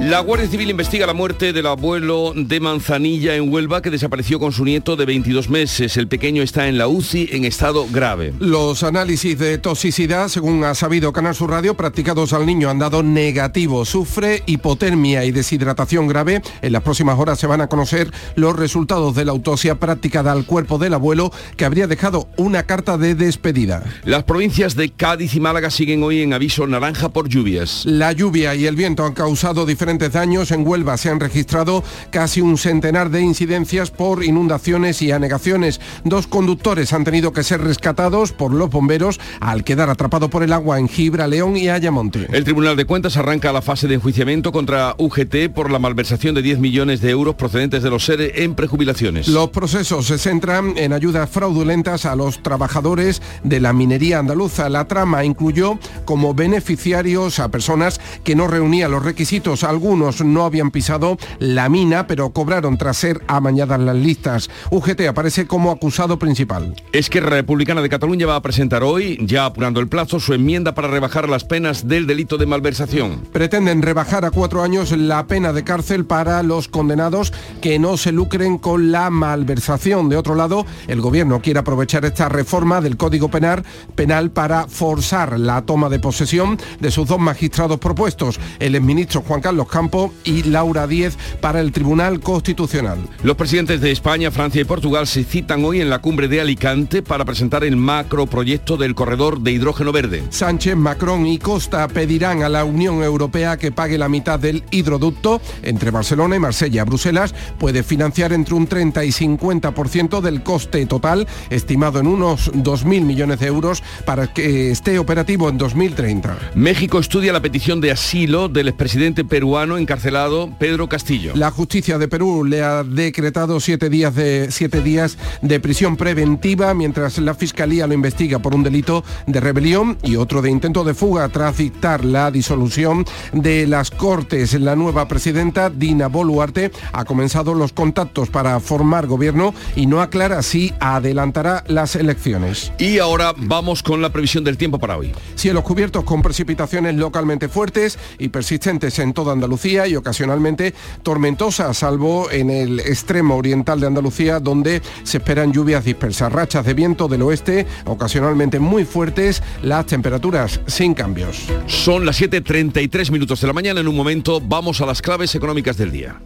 La 0.00 0.20
Guardia 0.20 0.48
Civil 0.48 0.70
investiga 0.70 1.06
la 1.06 1.12
muerte 1.12 1.52
del 1.52 1.66
abuelo 1.66 2.32
de 2.34 2.58
Manzanilla 2.58 3.36
en 3.36 3.52
Huelva 3.52 3.82
que 3.82 3.90
desapareció 3.90 4.40
con 4.40 4.50
su 4.50 4.64
nieto 4.64 4.96
de 4.96 5.04
22 5.04 5.50
meses. 5.50 5.98
El 5.98 6.08
pequeño 6.08 6.42
está 6.42 6.68
en 6.68 6.78
la 6.78 6.88
UCI 6.88 7.28
en 7.32 7.44
estado 7.44 7.86
grave. 7.92 8.32
Los 8.38 8.82
análisis 8.82 9.38
de 9.38 9.58
toxicidad, 9.58 10.28
según 10.28 10.64
ha 10.64 10.74
sabido 10.74 11.12
Canal 11.12 11.34
Sur 11.34 11.50
Radio, 11.50 11.76
practicados 11.76 12.32
al 12.32 12.46
niño 12.46 12.70
han 12.70 12.78
dado 12.78 13.02
negativo. 13.02 13.84
Sufre 13.84 14.42
hipotermia 14.46 15.26
y 15.26 15.32
deshidratación 15.32 16.08
grave. 16.08 16.40
En 16.62 16.72
las 16.72 16.82
próximas 16.82 17.18
horas 17.18 17.38
se 17.38 17.46
van 17.46 17.60
a 17.60 17.66
conocer 17.66 18.10
los 18.36 18.56
resultados 18.56 19.14
de 19.14 19.26
la 19.26 19.32
autopsia 19.32 19.78
practicada 19.78 20.32
al 20.32 20.46
cuerpo 20.46 20.78
del 20.78 20.94
abuelo 20.94 21.30
que 21.58 21.66
habría 21.66 21.86
dejado 21.86 22.26
una 22.38 22.62
carta 22.62 22.96
de 22.96 23.14
despedida. 23.14 23.84
Las 24.04 24.24
provincias 24.24 24.76
de 24.76 24.88
Cádiz 24.88 25.34
y 25.34 25.40
Málaga 25.40 25.70
siguen 25.70 26.02
hoy 26.02 26.22
en 26.22 26.32
aviso 26.32 26.66
naranja 26.66 27.10
por 27.10 27.28
lluvias. 27.28 27.84
La 27.84 28.12
lluvia 28.12 28.54
y 28.54 28.64
el 28.64 28.76
viento 28.76 29.04
han 29.04 29.12
causado 29.12 29.66
diferentes 29.66 29.89
daños. 29.98 30.50
En 30.50 30.66
Huelva 30.66 30.96
se 30.96 31.10
han 31.10 31.20
registrado 31.20 31.82
casi 32.10 32.40
un 32.40 32.56
centenar 32.56 33.10
de 33.10 33.20
incidencias 33.20 33.90
por 33.90 34.24
inundaciones 34.24 35.02
y 35.02 35.12
anegaciones. 35.12 35.80
Dos 36.04 36.26
conductores 36.26 36.92
han 36.92 37.04
tenido 37.04 37.32
que 37.32 37.42
ser 37.42 37.60
rescatados 37.60 38.32
por 38.32 38.52
los 38.52 38.70
bomberos 38.70 39.20
al 39.40 39.64
quedar 39.64 39.90
atrapado 39.90 40.30
por 40.30 40.42
el 40.42 40.52
agua 40.52 40.78
en 40.78 40.88
Gibra, 40.88 41.26
León 41.26 41.56
y 41.56 41.68
Ayamonte. 41.68 42.26
El 42.30 42.44
Tribunal 42.44 42.76
de 42.76 42.84
Cuentas 42.84 43.16
arranca 43.16 43.52
la 43.52 43.62
fase 43.62 43.88
de 43.88 43.94
enjuiciamiento 43.94 44.52
contra 44.52 44.94
UGT 44.98 45.52
por 45.54 45.70
la 45.70 45.78
malversación 45.78 46.34
de 46.34 46.42
10 46.42 46.58
millones 46.58 47.00
de 47.00 47.10
euros 47.10 47.34
procedentes 47.34 47.82
de 47.82 47.90
los 47.90 48.04
seres 48.04 48.32
en 48.36 48.54
prejubilaciones. 48.54 49.28
Los 49.28 49.50
procesos 49.50 50.06
se 50.06 50.18
centran 50.18 50.76
en 50.76 50.92
ayudas 50.92 51.28
fraudulentas 51.28 52.06
a 52.06 52.16
los 52.16 52.42
trabajadores 52.42 53.22
de 53.42 53.60
la 53.60 53.72
minería 53.72 54.18
andaluza. 54.18 54.68
La 54.68 54.86
trama 54.86 55.24
incluyó 55.24 55.78
como 56.04 56.34
beneficiarios 56.34 57.38
a 57.38 57.48
personas 57.48 58.00
que 58.24 58.34
no 58.34 58.46
reunían 58.46 58.90
los 58.90 59.04
requisitos. 59.04 59.64
Algunos 59.80 60.22
no 60.22 60.44
habían 60.44 60.70
pisado 60.70 61.16
la 61.38 61.70
mina, 61.70 62.06
pero 62.06 62.28
cobraron 62.34 62.76
tras 62.76 62.98
ser 62.98 63.22
amañadas 63.28 63.80
las 63.80 63.96
listas. 63.96 64.50
UGT 64.70 65.06
aparece 65.08 65.46
como 65.46 65.70
acusado 65.70 66.18
principal. 66.18 66.74
Esquerra 66.92 67.30
Republicana 67.30 67.80
de 67.80 67.88
Cataluña 67.88 68.26
va 68.26 68.36
a 68.36 68.42
presentar 68.42 68.82
hoy, 68.82 69.16
ya 69.22 69.46
apurando 69.46 69.80
el 69.80 69.88
plazo, 69.88 70.20
su 70.20 70.34
enmienda 70.34 70.74
para 70.74 70.88
rebajar 70.88 71.30
las 71.30 71.44
penas 71.44 71.88
del 71.88 72.06
delito 72.06 72.36
de 72.36 72.44
malversación. 72.44 73.22
Pretenden 73.32 73.80
rebajar 73.80 74.26
a 74.26 74.30
cuatro 74.30 74.62
años 74.62 74.92
la 74.92 75.26
pena 75.26 75.54
de 75.54 75.64
cárcel 75.64 76.04
para 76.04 76.42
los 76.42 76.68
condenados 76.68 77.32
que 77.62 77.78
no 77.78 77.96
se 77.96 78.12
lucren 78.12 78.58
con 78.58 78.92
la 78.92 79.08
malversación. 79.08 80.10
De 80.10 80.18
otro 80.18 80.34
lado, 80.34 80.66
el 80.88 81.00
gobierno 81.00 81.40
quiere 81.40 81.60
aprovechar 81.60 82.04
esta 82.04 82.28
reforma 82.28 82.82
del 82.82 82.98
Código 82.98 83.30
Penal, 83.30 83.64
penal 83.94 84.30
para 84.30 84.68
forzar 84.68 85.40
la 85.40 85.62
toma 85.62 85.88
de 85.88 86.00
posesión 86.00 86.58
de 86.80 86.90
sus 86.90 87.08
dos 87.08 87.18
magistrados 87.18 87.78
propuestos, 87.78 88.38
el 88.58 88.74
exministro 88.74 89.22
Juan 89.22 89.40
Carlos 89.40 89.69
Campo 89.70 90.12
y 90.24 90.42
Laura 90.42 90.86
Díez 90.86 91.16
para 91.40 91.60
el 91.60 91.72
Tribunal 91.72 92.20
Constitucional. 92.20 92.98
Los 93.22 93.36
presidentes 93.36 93.80
de 93.80 93.90
España, 93.90 94.30
Francia 94.30 94.60
y 94.60 94.64
Portugal 94.64 95.06
se 95.06 95.24
citan 95.24 95.64
hoy 95.64 95.80
en 95.80 95.88
la 95.88 96.00
cumbre 96.00 96.28
de 96.28 96.40
Alicante 96.40 97.02
para 97.02 97.24
presentar 97.24 97.64
el 97.64 97.76
macroproyecto 97.76 98.76
del 98.76 98.94
corredor 98.94 99.40
de 99.40 99.52
hidrógeno 99.52 99.92
verde. 99.92 100.24
Sánchez, 100.30 100.76
Macron 100.76 101.26
y 101.26 101.38
Costa 101.38 101.86
pedirán 101.88 102.42
a 102.42 102.48
la 102.48 102.64
Unión 102.64 103.02
Europea 103.02 103.56
que 103.56 103.72
pague 103.72 103.96
la 103.96 104.08
mitad 104.08 104.38
del 104.38 104.64
hidroducto 104.70 105.40
entre 105.62 105.90
Barcelona 105.90 106.36
y 106.36 106.40
Marsella. 106.40 106.84
Bruselas 106.84 107.34
puede 107.58 107.82
financiar 107.82 108.32
entre 108.32 108.54
un 108.54 108.66
30 108.66 109.04
y 109.04 109.10
50% 109.10 110.20
del 110.20 110.42
coste 110.42 110.84
total, 110.86 111.26
estimado 111.50 112.00
en 112.00 112.06
unos 112.06 112.52
2.000 112.52 113.02
millones 113.02 113.38
de 113.40 113.46
euros, 113.46 113.82
para 114.04 114.26
que 114.32 114.70
esté 114.70 114.98
operativo 114.98 115.48
en 115.48 115.58
2030. 115.58 116.36
México 116.54 116.98
estudia 116.98 117.32
la 117.32 117.40
petición 117.40 117.80
de 117.80 117.92
asilo 117.92 118.48
del 118.48 118.68
expresidente 118.68 119.24
peruano 119.24 119.59
encarcelado 119.60 120.50
Pedro 120.58 120.88
Castillo. 120.88 121.32
La 121.34 121.50
justicia 121.50 121.98
de 121.98 122.08
Perú 122.08 122.44
le 122.44 122.62
ha 122.62 122.82
decretado 122.82 123.60
siete 123.60 123.90
días 123.90 124.14
de, 124.14 124.48
siete 124.50 124.80
días 124.80 125.18
de 125.42 125.60
prisión 125.60 125.96
preventiva 125.96 126.72
mientras 126.72 127.18
la 127.18 127.34
fiscalía 127.34 127.86
lo 127.86 127.92
investiga 127.94 128.38
por 128.38 128.54
un 128.54 128.62
delito 128.62 129.04
de 129.26 129.38
rebelión 129.38 129.98
y 130.02 130.16
otro 130.16 130.40
de 130.40 130.50
intento 130.50 130.82
de 130.82 130.94
fuga 130.94 131.28
tras 131.28 131.58
dictar 131.58 132.04
la 132.04 132.30
disolución 132.30 133.04
de 133.32 133.66
las 133.66 133.90
Cortes. 133.90 134.58
La 134.58 134.76
nueva 134.76 135.06
presidenta, 135.08 135.68
Dina 135.68 136.06
Boluarte, 136.08 136.70
ha 136.92 137.04
comenzado 137.04 137.52
los 137.54 137.72
contactos 137.72 138.30
para 138.30 138.58
formar 138.60 139.06
gobierno 139.06 139.54
y 139.76 139.86
no 139.86 140.00
aclara 140.00 140.42
si 140.42 140.72
adelantará 140.80 141.64
las 141.66 141.96
elecciones. 141.96 142.72
Y 142.78 142.98
ahora 142.98 143.34
vamos 143.36 143.82
con 143.82 144.00
la 144.00 144.10
previsión 144.10 144.42
del 144.42 144.56
tiempo 144.56 144.78
para 144.78 144.96
hoy. 144.96 145.12
Cielos 145.34 145.64
cubiertos 145.64 146.04
con 146.04 146.22
precipitaciones 146.22 146.94
localmente 146.96 147.48
fuertes 147.48 147.98
y 148.18 148.28
persistentes 148.28 148.98
en 148.98 149.12
toda 149.12 149.32
Andalucía 149.32 149.49
y 149.88 149.96
ocasionalmente 149.96 150.74
tormentosas, 151.02 151.78
salvo 151.78 152.30
en 152.30 152.50
el 152.50 152.80
extremo 152.80 153.36
oriental 153.36 153.80
de 153.80 153.86
Andalucía, 153.86 154.40
donde 154.40 154.80
se 155.02 155.18
esperan 155.18 155.52
lluvias 155.52 155.84
dispersas, 155.84 156.32
rachas 156.32 156.64
de 156.64 156.74
viento 156.74 157.08
del 157.08 157.22
oeste, 157.22 157.66
ocasionalmente 157.86 158.58
muy 158.58 158.84
fuertes, 158.84 159.42
las 159.62 159.86
temperaturas 159.86 160.60
sin 160.66 160.94
cambios. 160.94 161.48
Son 161.66 162.06
las 162.06 162.20
7.33 162.20 163.10
minutos 163.10 163.40
de 163.40 163.46
la 163.46 163.52
mañana. 163.52 163.80
En 163.80 163.88
un 163.88 163.96
momento 163.96 164.40
vamos 164.40 164.80
a 164.80 164.86
las 164.86 165.02
claves 165.02 165.34
económicas 165.34 165.76
del 165.76 165.90
día. 165.92 166.20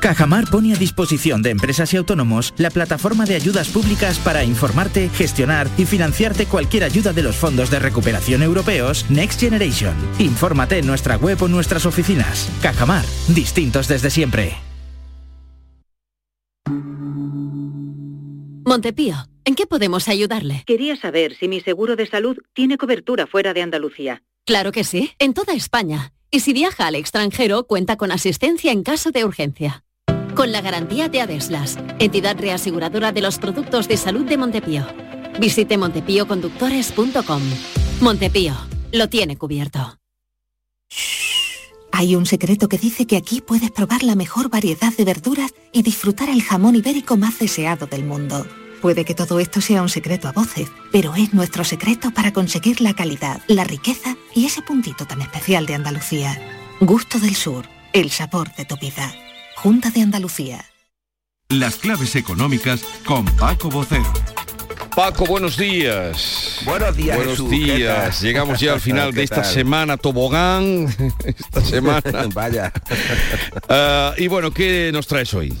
Cajamar 0.00 0.44
pone 0.50 0.74
a 0.74 0.76
disposición 0.76 1.42
de 1.42 1.50
empresas 1.50 1.92
y 1.94 1.96
autónomos 1.96 2.54
la 2.56 2.70
plataforma 2.70 3.24
de 3.24 3.36
ayudas 3.36 3.68
públicas 3.68 4.18
para 4.18 4.44
informarte, 4.44 5.08
gestionar 5.10 5.68
y 5.78 5.84
financiarte 5.84 6.46
cualquier 6.46 6.84
ayuda 6.84 7.12
de 7.12 7.22
los 7.22 7.36
fondos 7.36 7.70
de 7.70 7.78
recuperación 7.78 8.42
europeos 8.42 9.06
Next 9.10 9.40
Generation. 9.40 9.94
Infórmate 10.18 10.78
en 10.78 10.86
nuestra 10.86 11.16
web 11.16 11.42
o 11.42 11.48
nuestras 11.48 11.86
oficinas. 11.86 12.50
Cajamar, 12.62 13.04
distintos 13.28 13.88
desde 13.88 14.10
siempre. 14.10 14.56
Montepío, 18.64 19.16
¿en 19.44 19.54
qué 19.54 19.66
podemos 19.66 20.08
ayudarle? 20.08 20.62
Quería 20.66 20.96
saber 20.96 21.36
si 21.36 21.48
mi 21.48 21.60
seguro 21.60 21.96
de 21.96 22.06
salud 22.06 22.38
tiene 22.54 22.78
cobertura 22.78 23.26
fuera 23.26 23.52
de 23.52 23.62
Andalucía. 23.62 24.22
Claro 24.44 24.72
que 24.72 24.84
sí, 24.84 25.10
en 25.18 25.34
toda 25.34 25.52
España. 25.52 26.12
Y 26.34 26.40
si 26.40 26.54
viaja 26.54 26.86
al 26.86 26.94
extranjero, 26.94 27.64
cuenta 27.64 27.96
con 27.96 28.10
asistencia 28.10 28.72
en 28.72 28.82
caso 28.82 29.10
de 29.10 29.26
urgencia. 29.26 29.84
Con 30.34 30.50
la 30.50 30.62
garantía 30.62 31.10
de 31.10 31.20
Adeslas, 31.20 31.78
entidad 31.98 32.38
reaseguradora 32.38 33.12
de 33.12 33.20
los 33.20 33.38
productos 33.38 33.86
de 33.86 33.98
salud 33.98 34.24
de 34.24 34.38
Montepío. 34.38 34.86
Visite 35.38 35.76
montepíoconductores.com. 35.76 37.42
Montepío, 38.00 38.54
lo 38.92 39.10
tiene 39.10 39.36
cubierto. 39.36 39.98
Hay 41.92 42.16
un 42.16 42.24
secreto 42.24 42.66
que 42.66 42.78
dice 42.78 43.06
que 43.06 43.18
aquí 43.18 43.42
puedes 43.42 43.70
probar 43.70 44.02
la 44.02 44.14
mejor 44.14 44.48
variedad 44.48 44.92
de 44.96 45.04
verduras 45.04 45.52
y 45.70 45.82
disfrutar 45.82 46.30
el 46.30 46.42
jamón 46.42 46.76
ibérico 46.76 47.18
más 47.18 47.38
deseado 47.38 47.86
del 47.86 48.04
mundo. 48.04 48.46
Puede 48.82 49.04
que 49.04 49.14
todo 49.14 49.38
esto 49.38 49.60
sea 49.60 49.80
un 49.80 49.88
secreto 49.88 50.26
a 50.26 50.32
voces, 50.32 50.68
pero 50.90 51.14
es 51.14 51.32
nuestro 51.32 51.62
secreto 51.62 52.10
para 52.10 52.32
conseguir 52.32 52.80
la 52.80 52.94
calidad, 52.94 53.40
la 53.46 53.62
riqueza 53.62 54.16
y 54.34 54.44
ese 54.46 54.60
puntito 54.60 55.06
tan 55.06 55.22
especial 55.22 55.66
de 55.66 55.74
Andalucía. 55.76 56.36
Gusto 56.80 57.20
del 57.20 57.36
Sur, 57.36 57.64
el 57.92 58.10
sabor 58.10 58.52
de 58.56 58.64
tu 58.64 58.76
vida. 58.78 59.14
Junta 59.54 59.90
de 59.90 60.02
Andalucía. 60.02 60.64
Las 61.48 61.76
claves 61.76 62.16
económicas 62.16 62.82
con 63.06 63.24
Paco 63.36 63.70
Bocero. 63.70 64.12
Paco, 64.96 65.26
buenos 65.26 65.56
días. 65.56 66.58
Buenos 66.64 66.96
días, 66.96 67.16
Buenos 67.16 67.34
Jesús, 67.34 67.50
¿qué 67.50 67.76
días. 67.76 68.20
Llegamos 68.20 68.58
ya 68.58 68.72
al 68.72 68.80
final 68.88 69.10
¿Qué 69.10 69.18
de 69.18 69.22
esta 69.22 69.42
tal? 69.42 69.44
semana 69.54 69.96
tobogán. 69.96 70.88
esta 71.24 71.60
semana. 71.64 72.02
Vaya. 72.34 72.72
Ah, 73.68 74.12
y 74.18 74.26
bueno, 74.26 74.50
¿qué 74.50 74.90
nos 74.92 75.06
traes 75.06 75.32
hoy? 75.34 75.56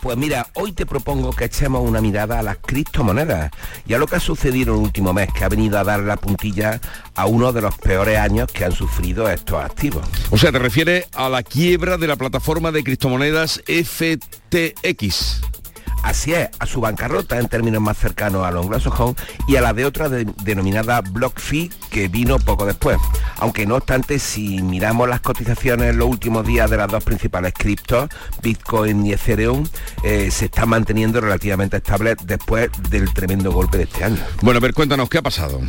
Pues 0.00 0.16
mira, 0.16 0.48
hoy 0.54 0.72
te 0.72 0.86
propongo 0.86 1.32
que 1.32 1.46
echemos 1.46 1.82
una 1.88 2.00
mirada 2.00 2.38
a 2.38 2.42
las 2.42 2.58
criptomonedas 2.58 3.50
y 3.86 3.94
a 3.94 3.98
lo 3.98 4.06
que 4.06 4.16
ha 4.16 4.20
sucedido 4.20 4.74
el 4.74 4.80
último 4.80 5.12
mes, 5.12 5.32
que 5.32 5.44
ha 5.44 5.48
venido 5.48 5.78
a 5.78 5.84
dar 5.84 6.00
la 6.00 6.16
puntilla 6.16 6.80
a 7.14 7.26
uno 7.26 7.52
de 7.52 7.62
los 7.62 7.76
peores 7.78 8.18
años 8.18 8.50
que 8.52 8.64
han 8.64 8.72
sufrido 8.72 9.28
estos 9.28 9.62
activos. 9.62 10.06
O 10.30 10.38
sea, 10.38 10.52
te 10.52 10.58
refieres 10.58 11.06
a 11.14 11.28
la 11.28 11.42
quiebra 11.42 11.96
de 11.96 12.06
la 12.06 12.16
plataforma 12.16 12.70
de 12.72 12.84
criptomonedas 12.84 13.62
FTX. 13.66 15.40
Así 16.04 16.34
es, 16.34 16.50
a 16.58 16.66
su 16.66 16.80
bancarrota 16.82 17.38
en 17.38 17.48
términos 17.48 17.80
más 17.80 17.96
cercanos 17.96 18.44
a 18.46 18.50
lo 18.50 18.60
anglosajón 18.60 19.16
y 19.48 19.56
a 19.56 19.62
la 19.62 19.72
de 19.72 19.86
otra 19.86 20.10
de- 20.10 20.26
denominada 20.42 21.00
BlockFi 21.00 21.70
que 21.90 22.08
vino 22.08 22.38
poco 22.38 22.66
después. 22.66 22.98
Aunque 23.38 23.64
no 23.66 23.76
obstante, 23.76 24.18
si 24.18 24.60
miramos 24.62 25.08
las 25.08 25.20
cotizaciones 25.20 25.90
en 25.90 25.98
los 25.98 26.08
últimos 26.08 26.46
días 26.46 26.68
de 26.68 26.76
las 26.76 26.88
dos 26.88 27.02
principales 27.02 27.54
criptos, 27.56 28.10
Bitcoin 28.42 29.06
y 29.06 29.12
Ethereum, 29.14 29.66
eh, 30.02 30.30
se 30.30 30.44
están 30.44 30.68
manteniendo 30.68 31.20
relativamente 31.22 31.78
estables 31.78 32.16
después 32.24 32.70
del 32.90 33.12
tremendo 33.14 33.50
golpe 33.50 33.78
de 33.78 33.84
este 33.84 34.04
año. 34.04 34.22
Bueno, 34.42 34.58
a 34.58 34.60
ver, 34.60 34.74
cuéntanos, 34.74 35.08
¿qué 35.08 35.18
ha 35.18 35.22
pasado? 35.22 35.60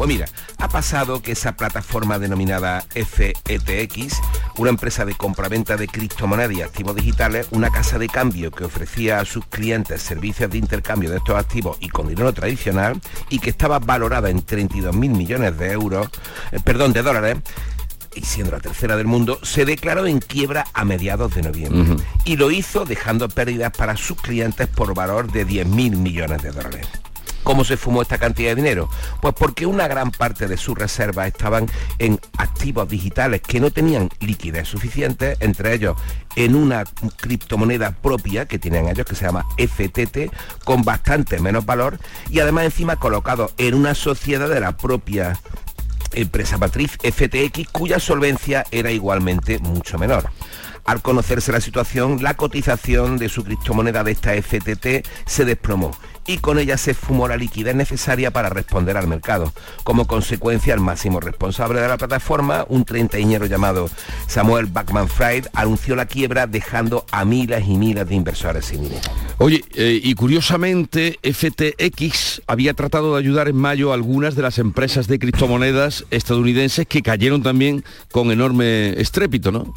Pues 0.00 0.08
mira, 0.08 0.24
ha 0.56 0.68
pasado 0.70 1.20
que 1.20 1.32
esa 1.32 1.58
plataforma 1.58 2.18
denominada 2.18 2.86
FETX, 2.88 4.18
una 4.56 4.70
empresa 4.70 5.04
de 5.04 5.14
compraventa 5.14 5.76
de 5.76 5.88
criptomonedas 5.88 6.56
y 6.56 6.62
activos 6.62 6.96
digitales, 6.96 7.48
una 7.50 7.68
casa 7.68 7.98
de 7.98 8.08
cambio 8.08 8.50
que 8.50 8.64
ofrecía 8.64 9.20
a 9.20 9.26
sus 9.26 9.44
clientes 9.44 10.00
servicios 10.00 10.48
de 10.48 10.56
intercambio 10.56 11.10
de 11.10 11.18
estos 11.18 11.36
activos 11.36 11.76
y 11.80 11.90
con 11.90 12.08
dinero 12.08 12.32
tradicional 12.32 12.98
y 13.28 13.40
que 13.40 13.50
estaba 13.50 13.78
valorada 13.78 14.30
en 14.30 14.40
32 14.40 14.96
mil 14.96 15.10
millones 15.10 15.58
de 15.58 15.72
euros, 15.72 16.08
eh, 16.50 16.60
perdón, 16.64 16.94
de 16.94 17.02
dólares, 17.02 17.36
y 18.14 18.22
siendo 18.22 18.52
la 18.52 18.60
tercera 18.60 18.96
del 18.96 19.06
mundo, 19.06 19.38
se 19.42 19.66
declaró 19.66 20.06
en 20.06 20.20
quiebra 20.20 20.64
a 20.72 20.86
mediados 20.86 21.34
de 21.34 21.42
noviembre. 21.42 22.02
Y 22.24 22.36
lo 22.36 22.50
hizo 22.50 22.86
dejando 22.86 23.28
pérdidas 23.28 23.76
para 23.76 23.98
sus 23.98 24.18
clientes 24.18 24.66
por 24.66 24.94
valor 24.94 25.30
de 25.30 25.44
10 25.44 25.66
mil 25.66 25.96
millones 25.98 26.42
de 26.42 26.52
dólares. 26.52 26.88
¿Cómo 27.42 27.64
se 27.64 27.76
fumó 27.76 28.02
esta 28.02 28.18
cantidad 28.18 28.50
de 28.50 28.56
dinero? 28.56 28.88
Pues 29.20 29.34
porque 29.34 29.66
una 29.66 29.88
gran 29.88 30.10
parte 30.10 30.46
de 30.46 30.56
sus 30.56 30.76
reservas 30.76 31.28
estaban 31.28 31.66
en 31.98 32.20
activos 32.36 32.88
digitales 32.88 33.40
que 33.40 33.60
no 33.60 33.70
tenían 33.70 34.10
liquidez 34.20 34.68
suficiente, 34.68 35.36
entre 35.40 35.74
ellos 35.74 35.96
en 36.36 36.54
una 36.54 36.84
criptomoneda 37.16 37.92
propia 37.92 38.46
que 38.46 38.58
tienen 38.58 38.88
ellos 38.88 39.06
que 39.06 39.14
se 39.14 39.24
llama 39.24 39.46
FTT, 39.56 40.32
con 40.64 40.82
bastante 40.82 41.40
menos 41.40 41.66
valor 41.66 41.98
y 42.30 42.40
además 42.40 42.64
encima 42.66 42.96
colocado 42.96 43.50
en 43.58 43.74
una 43.74 43.94
sociedad 43.94 44.48
de 44.48 44.60
la 44.60 44.76
propia 44.76 45.38
empresa 46.12 46.58
matriz 46.58 46.98
FTX 47.02 47.68
cuya 47.70 47.98
solvencia 47.98 48.66
era 48.70 48.90
igualmente 48.90 49.58
mucho 49.58 49.98
menor. 49.98 50.30
Al 50.84 51.02
conocerse 51.02 51.52
la 51.52 51.60
situación, 51.60 52.22
la 52.22 52.34
cotización 52.34 53.18
de 53.18 53.28
su 53.28 53.44
criptomoneda 53.44 54.04
de 54.04 54.12
esta 54.12 54.32
FTT 54.32 55.06
se 55.26 55.44
desplomó 55.44 55.92
y 56.26 56.38
con 56.38 56.58
ella 56.58 56.76
se 56.76 56.94
fumó 56.94 57.26
la 57.26 57.36
liquidez 57.36 57.74
necesaria 57.74 58.30
para 58.30 58.50
responder 58.50 58.96
al 58.96 59.08
mercado. 59.08 59.52
Como 59.82 60.06
consecuencia, 60.06 60.74
el 60.74 60.80
máximo 60.80 61.18
responsable 61.18 61.80
de 61.80 61.88
la 61.88 61.98
plataforma, 61.98 62.64
un 62.68 62.84
treintañero 62.84 63.46
llamado 63.46 63.90
Samuel 64.28 64.66
Backman 64.66 65.08
Fried, 65.08 65.46
anunció 65.54 65.96
la 65.96 66.06
quiebra 66.06 66.46
dejando 66.46 67.04
a 67.10 67.24
miles 67.24 67.66
y 67.66 67.76
miles 67.76 68.08
de 68.08 68.14
inversores 68.14 68.66
sin 68.66 68.82
dinero. 68.82 69.02
Oye, 69.38 69.64
eh, 69.74 69.98
y 70.02 70.14
curiosamente 70.14 71.18
FTX 71.22 72.42
había 72.46 72.74
tratado 72.74 73.14
de 73.14 73.20
ayudar 73.20 73.48
en 73.48 73.56
mayo 73.56 73.90
a 73.90 73.94
algunas 73.94 74.36
de 74.36 74.42
las 74.42 74.58
empresas 74.58 75.08
de 75.08 75.18
criptomonedas 75.18 76.04
estadounidenses 76.10 76.86
que 76.86 77.02
cayeron 77.02 77.42
también 77.42 77.84
con 78.12 78.30
enorme 78.30 79.00
estrépito, 79.00 79.50
¿no? 79.50 79.74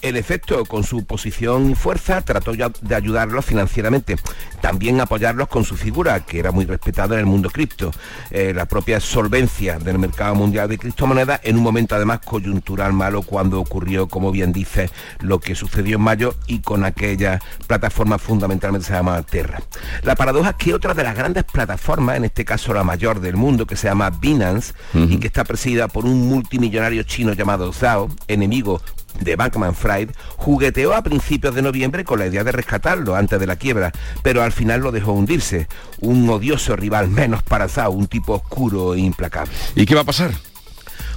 En 0.00 0.16
efecto, 0.16 0.64
con 0.64 0.84
su 0.84 1.04
posición 1.04 1.70
y 1.70 1.74
fuerza 1.74 2.22
trató 2.22 2.54
ya 2.54 2.70
de 2.82 2.94
ayudarlos 2.94 3.44
financieramente, 3.44 4.16
también 4.60 5.00
apoyarlos 5.00 5.48
con 5.48 5.64
su 5.64 5.76
figura, 5.76 6.20
que 6.20 6.38
era 6.38 6.52
muy 6.52 6.66
respetada 6.66 7.14
en 7.14 7.20
el 7.20 7.26
mundo 7.26 7.50
cripto, 7.50 7.90
Eh, 8.30 8.52
la 8.54 8.66
propia 8.66 9.00
solvencia 9.00 9.78
del 9.78 9.98
mercado 9.98 10.34
mundial 10.34 10.68
de 10.68 10.78
criptomonedas 10.78 11.40
en 11.44 11.56
un 11.56 11.62
momento 11.62 11.94
además 11.94 12.20
coyuntural 12.24 12.92
malo 12.92 13.22
cuando 13.22 13.60
ocurrió, 13.60 14.06
como 14.06 14.30
bien 14.30 14.52
dice, 14.52 14.90
lo 15.20 15.40
que 15.40 15.54
sucedió 15.54 15.96
en 15.96 16.02
mayo 16.02 16.34
y 16.46 16.60
con 16.60 16.84
aquella 16.84 17.40
plataforma 17.66 18.18
fundamentalmente 18.18 18.86
se 18.86 18.92
llama 18.92 19.22
Terra. 19.22 19.62
La 20.02 20.14
paradoja 20.14 20.50
es 20.50 20.56
que 20.56 20.74
otra 20.74 20.94
de 20.94 21.04
las 21.04 21.16
grandes 21.16 21.44
plataformas, 21.44 22.16
en 22.16 22.24
este 22.26 22.44
caso 22.44 22.72
la 22.74 22.84
mayor 22.84 23.20
del 23.20 23.36
mundo, 23.36 23.66
que 23.66 23.76
se 23.76 23.88
llama 23.88 24.10
Binance 24.10 24.74
y 24.94 25.18
que 25.18 25.26
está 25.26 25.44
presidida 25.44 25.88
por 25.88 26.04
un 26.04 26.28
multimillonario 26.28 27.02
chino 27.02 27.32
llamado 27.32 27.72
Zhao, 27.72 28.08
enemigo 28.28 28.80
de 29.20 29.36
Bankman 29.36 29.74
Fried, 29.74 30.10
jugueteó 30.36 30.94
a 30.94 31.02
principios 31.02 31.54
de 31.54 31.62
noviembre 31.62 32.04
con 32.04 32.18
la 32.18 32.26
idea 32.26 32.44
de 32.44 32.52
rescatarlo 32.52 33.14
antes 33.14 33.38
de 33.38 33.46
la 33.46 33.56
quiebra, 33.56 33.92
pero 34.22 34.42
al 34.42 34.52
final 34.52 34.80
lo 34.80 34.92
dejó 34.92 35.12
hundirse. 35.12 35.68
Un 36.00 36.28
odioso 36.28 36.76
rival 36.76 37.08
menos 37.08 37.42
para 37.42 37.68
Zhao, 37.68 37.90
un 37.90 38.06
tipo 38.06 38.34
oscuro 38.34 38.94
e 38.94 39.00
implacable. 39.00 39.52
¿Y 39.74 39.86
qué 39.86 39.94
va 39.94 40.02
a 40.02 40.04
pasar? 40.04 40.32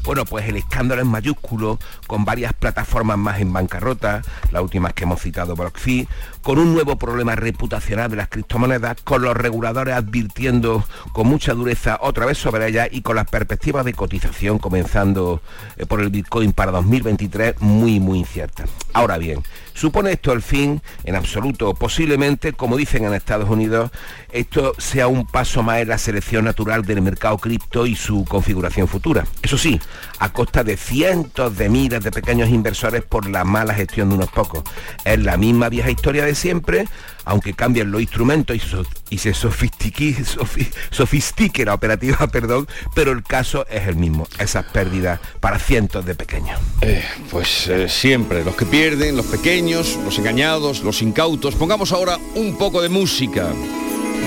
Bueno, 0.03 0.25
pues 0.25 0.47
el 0.49 0.55
escándalo 0.55 1.01
es 1.01 1.07
mayúsculo, 1.07 1.77
con 2.07 2.25
varias 2.25 2.53
plataformas 2.53 3.19
más 3.19 3.39
en 3.39 3.53
bancarrota, 3.53 4.23
las 4.51 4.63
últimas 4.63 4.93
que 4.93 5.03
hemos 5.03 5.21
citado 5.21 5.55
BlockFi, 5.55 6.07
con 6.41 6.57
un 6.57 6.73
nuevo 6.73 6.97
problema 6.97 7.35
reputacional 7.35 8.09
de 8.09 8.17
las 8.17 8.29
criptomonedas, 8.29 8.97
con 9.03 9.21
los 9.21 9.35
reguladores 9.35 9.95
advirtiendo 9.95 10.83
con 11.13 11.27
mucha 11.27 11.53
dureza 11.53 11.99
otra 12.01 12.25
vez 12.25 12.37
sobre 12.37 12.67
ellas 12.67 12.89
y 12.91 13.01
con 13.01 13.15
las 13.15 13.27
perspectivas 13.27 13.85
de 13.85 13.93
cotización 13.93 14.59
comenzando 14.59 15.41
eh, 15.77 15.85
por 15.85 16.01
el 16.01 16.09
Bitcoin 16.09 16.53
para 16.53 16.71
2023 16.71 17.61
muy, 17.61 17.99
muy 17.99 18.19
inciertas. 18.19 18.69
Ahora 18.93 19.17
bien, 19.17 19.43
¿supone 19.73 20.11
esto 20.11 20.33
el 20.33 20.41
fin? 20.41 20.81
En 21.03 21.15
absoluto. 21.15 21.73
Posiblemente, 21.73 22.53
como 22.53 22.77
dicen 22.77 23.05
en 23.05 23.13
Estados 23.13 23.49
Unidos, 23.49 23.91
esto 24.31 24.73
sea 24.77 25.07
un 25.07 25.25
paso 25.25 25.63
más 25.63 25.79
en 25.79 25.89
la 25.89 25.97
selección 25.97 26.45
natural 26.45 26.83
del 26.83 27.01
mercado 27.01 27.37
cripto 27.37 27.85
y 27.85 27.95
su 27.95 28.25
configuración 28.25 28.87
futura. 28.87 29.25
Eso 29.41 29.57
sí, 29.57 29.79
a 30.19 30.31
costa 30.33 30.63
de 30.63 30.77
cientos 30.77 31.57
de 31.57 31.69
miles 31.69 32.03
de 32.03 32.11
pequeños 32.11 32.49
inversores 32.49 33.03
por 33.03 33.29
la 33.29 33.43
mala 33.43 33.73
gestión 33.73 34.09
de 34.09 34.15
unos 34.15 34.31
pocos. 34.31 34.63
Es 35.05 35.19
la 35.19 35.37
misma 35.37 35.69
vieja 35.69 35.89
historia 35.89 36.25
de 36.25 36.30
siempre, 36.35 36.85
aunque 37.25 37.53
cambien 37.53 37.91
los 37.91 38.01
instrumentos 38.01 38.55
y, 38.55 38.59
so- 38.59 38.85
y 39.09 39.17
se 39.17 39.31
sofistiqui- 39.33 40.15
sofi- 40.25 40.69
sofistique 40.91 41.65
la 41.65 41.73
operativa, 41.73 42.27
perdón, 42.31 42.67
pero 42.95 43.11
el 43.11 43.23
caso 43.23 43.65
es 43.69 43.87
el 43.87 43.95
mismo, 43.95 44.27
esas 44.39 44.65
pérdidas 44.65 45.19
para 45.39 45.59
cientos 45.59 46.05
de 46.05 46.15
pequeños. 46.15 46.59
Eh, 46.81 47.03
pues 47.29 47.67
eh, 47.67 47.87
siempre, 47.89 48.43
los 48.43 48.55
que 48.55 48.65
pierden, 48.65 49.15
los 49.17 49.25
pequeños, 49.27 49.97
los 50.03 50.17
engañados, 50.19 50.81
los 50.81 51.01
incautos. 51.01 51.55
Pongamos 51.55 51.91
ahora 51.91 52.17
un 52.35 52.57
poco 52.57 52.81
de 52.81 52.89
música. 52.89 53.47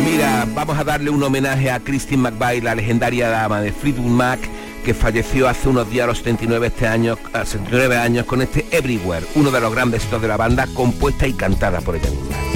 Mira, 0.04 0.46
vamos 0.54 0.76
a 0.76 0.82
darle 0.84 1.08
un 1.10 1.22
homenaje 1.22 1.70
a 1.70 1.78
Christine 1.80 2.22
McVie, 2.30 2.60
la 2.62 2.74
legendaria 2.74 3.28
dama 3.28 3.60
de 3.60 3.70
Fleetwood 3.72 4.10
Mac, 4.10 4.40
que 4.84 4.94
falleció 4.94 5.48
hace 5.48 5.68
unos 5.68 5.90
días 5.90 6.04
a 6.04 6.08
los 6.08 6.18
79, 6.18 6.68
este 6.68 6.86
año, 6.86 7.18
a 7.32 7.44
79 7.44 7.96
años 7.96 8.26
con 8.26 8.42
este 8.42 8.66
Everywhere, 8.70 9.26
uno 9.34 9.50
de 9.50 9.60
los 9.60 9.74
grandes 9.74 10.02
éxitos 10.02 10.22
de 10.22 10.28
la 10.28 10.36
banda, 10.36 10.68
compuesta 10.74 11.26
y 11.26 11.32
cantada 11.32 11.80
por 11.80 11.96
ella 11.96 12.10
misma. 12.10 12.53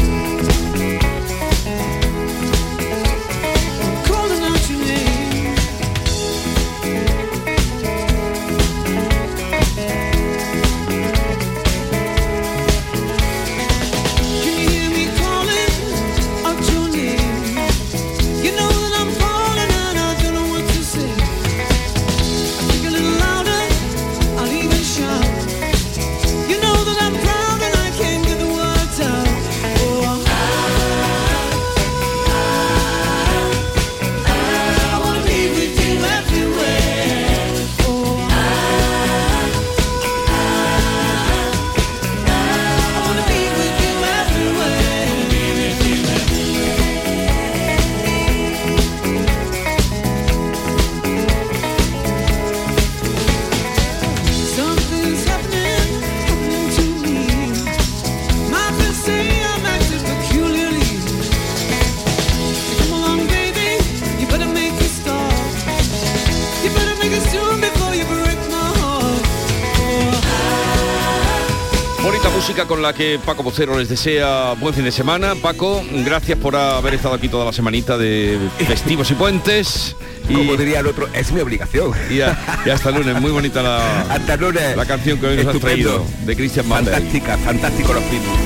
Música 72.03 72.67
con 72.67 72.81
la 72.83 72.93
que 72.93 73.19
Paco 73.25 73.43
Vocero 73.43 73.77
les 73.79 73.89
desea 73.89 74.55
buen 74.55 74.73
fin 74.75 74.85
de 74.85 74.93
semana. 74.93 75.35
Paco, 75.35 75.83
gracias 76.05 76.39
por 76.39 76.55
haber 76.57 76.95
estado 76.95 77.15
aquí 77.15 77.29
toda 77.29 77.45
la 77.45 77.53
semanita 77.53 77.99
de 77.99 78.39
festivos 78.67 79.11
y 79.11 79.15
puentes. 79.15 79.97
Y, 80.29 80.35
Como 80.35 80.57
diría 80.57 80.81
el 80.81 80.87
otro, 80.87 81.09
es 81.13 81.33
mi 81.33 81.41
obligación. 81.41 81.93
y, 82.11 82.21
a- 82.21 82.39
y 82.65 82.71
hasta 82.71 82.91
lunes, 82.91 83.21
muy 83.21 83.31
bonita 83.31 83.63
la, 83.63 84.03
Hasta 84.11 84.37
lunes. 84.37 84.77
la 84.77 84.85
canción 84.87 85.19
que 85.19 85.27
hoy 85.27 85.37
nos 85.37 85.47
has 85.47 85.55
Estupendo. 85.57 85.91
traído 86.05 86.07
de 86.27 86.37
Christian 86.37 86.69
Malder. 86.69 86.95
Fantástica, 86.95 87.37
fantástico 87.39 87.93
los 87.95 88.03
Beatles. 88.05 88.39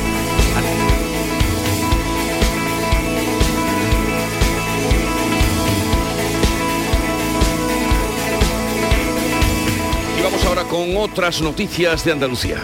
Y 10.18 10.22
vamos 10.22 10.44
ahora 10.44 10.64
con 10.64 10.96
otras 10.96 11.40
noticias 11.40 12.05
de 12.05 12.12
Andalucía. 12.12 12.59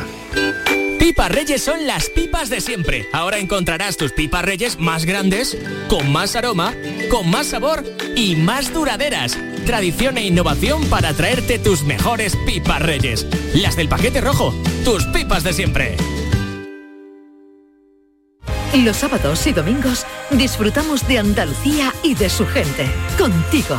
Pipas 1.08 1.32
Reyes 1.32 1.62
son 1.62 1.86
las 1.86 2.10
pipas 2.10 2.50
de 2.50 2.60
siempre. 2.60 3.08
Ahora 3.14 3.38
encontrarás 3.38 3.96
tus 3.96 4.12
pipas 4.12 4.44
Reyes 4.44 4.78
más 4.78 5.06
grandes, 5.06 5.56
con 5.88 6.12
más 6.12 6.36
aroma, 6.36 6.74
con 7.10 7.30
más 7.30 7.46
sabor 7.46 7.82
y 8.14 8.36
más 8.36 8.74
duraderas. 8.74 9.38
Tradición 9.64 10.18
e 10.18 10.26
innovación 10.26 10.84
para 10.90 11.14
traerte 11.14 11.58
tus 11.58 11.82
mejores 11.82 12.36
pipas 12.44 12.82
Reyes. 12.82 13.26
Las 13.54 13.74
del 13.74 13.88
paquete 13.88 14.20
rojo, 14.20 14.52
tus 14.84 15.06
pipas 15.06 15.44
de 15.44 15.54
siempre. 15.54 15.96
Los 18.74 18.98
sábados 18.98 19.46
y 19.46 19.54
domingos 19.54 20.04
disfrutamos 20.28 21.08
de 21.08 21.20
Andalucía 21.20 21.94
y 22.02 22.16
de 22.16 22.28
su 22.28 22.46
gente. 22.46 22.86
Contigo, 23.16 23.78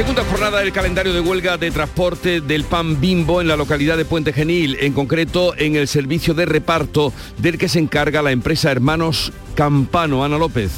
Segunda 0.00 0.24
jornada 0.24 0.60
del 0.60 0.72
calendario 0.72 1.12
de 1.12 1.20
huelga 1.20 1.58
de 1.58 1.70
transporte 1.70 2.40
del 2.40 2.64
pan 2.64 3.02
bimbo 3.02 3.42
en 3.42 3.48
la 3.48 3.56
localidad 3.56 3.98
de 3.98 4.06
Puente 4.06 4.32
Genil, 4.32 4.78
en 4.80 4.94
concreto 4.94 5.54
en 5.58 5.76
el 5.76 5.88
servicio 5.88 6.32
de 6.32 6.46
reparto 6.46 7.12
del 7.36 7.58
que 7.58 7.68
se 7.68 7.80
encarga 7.80 8.22
la 8.22 8.30
empresa 8.30 8.72
Hermanos 8.72 9.30
Campano. 9.54 10.24
Ana 10.24 10.38
López. 10.38 10.70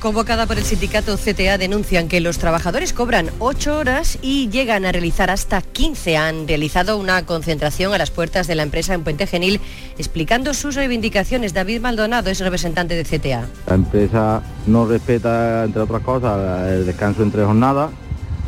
Convocada 0.00 0.46
por 0.46 0.56
el 0.56 0.64
sindicato 0.64 1.18
CTA 1.18 1.58
denuncian 1.58 2.08
que 2.08 2.22
los 2.22 2.38
trabajadores 2.38 2.94
cobran 2.94 3.28
8 3.40 3.76
horas 3.76 4.18
y 4.22 4.48
llegan 4.48 4.86
a 4.86 4.92
realizar 4.92 5.30
hasta 5.30 5.60
15. 5.60 6.16
Han 6.16 6.48
realizado 6.48 6.96
una 6.96 7.26
concentración 7.26 7.92
a 7.92 7.98
las 7.98 8.10
puertas 8.10 8.46
de 8.46 8.54
la 8.54 8.62
empresa 8.62 8.94
en 8.94 9.04
Puente 9.04 9.26
Genil 9.26 9.60
explicando 9.98 10.54
sus 10.54 10.76
reivindicaciones. 10.76 11.52
David 11.52 11.82
Maldonado 11.82 12.30
es 12.30 12.40
representante 12.40 12.94
de 12.94 13.04
CTA. 13.04 13.44
La 13.66 13.74
empresa 13.74 14.42
no 14.66 14.86
respeta, 14.86 15.64
entre 15.64 15.82
otras 15.82 16.00
cosas, 16.00 16.70
el 16.70 16.86
descanso 16.86 17.22
entre 17.22 17.44
jornadas, 17.44 17.90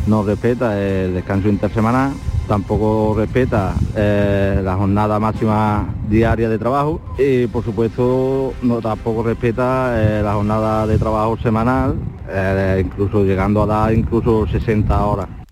no 0.07 0.23
respeta 0.23 0.81
el 0.81 1.15
descanso 1.15 1.49
intersemanal, 1.49 2.15
tampoco 2.47 3.15
respeta 3.17 3.75
eh, 3.97 4.61
la 4.63 4.77
jornada 4.77 5.19
máxima 5.19 5.87
diaria 6.09 6.49
de 6.49 6.59
trabajo 6.59 7.01
y 7.19 7.47
por 7.47 7.65
supuesto 7.65 8.55
no 8.63 8.81
tampoco 8.81 9.23
respeta 9.23 9.95
eh, 9.97 10.23
la 10.23 10.35
jornada 10.35 10.87
de 10.87 10.99
trabajo 10.99 11.39
semanal, 11.39 11.97
eh, 12.29 12.83
incluso 12.85 13.25
llegando 13.25 13.63
a 13.63 13.67
dar 13.67 13.95
incluso 13.95 14.47
60 14.47 15.07
horas. 15.07 15.44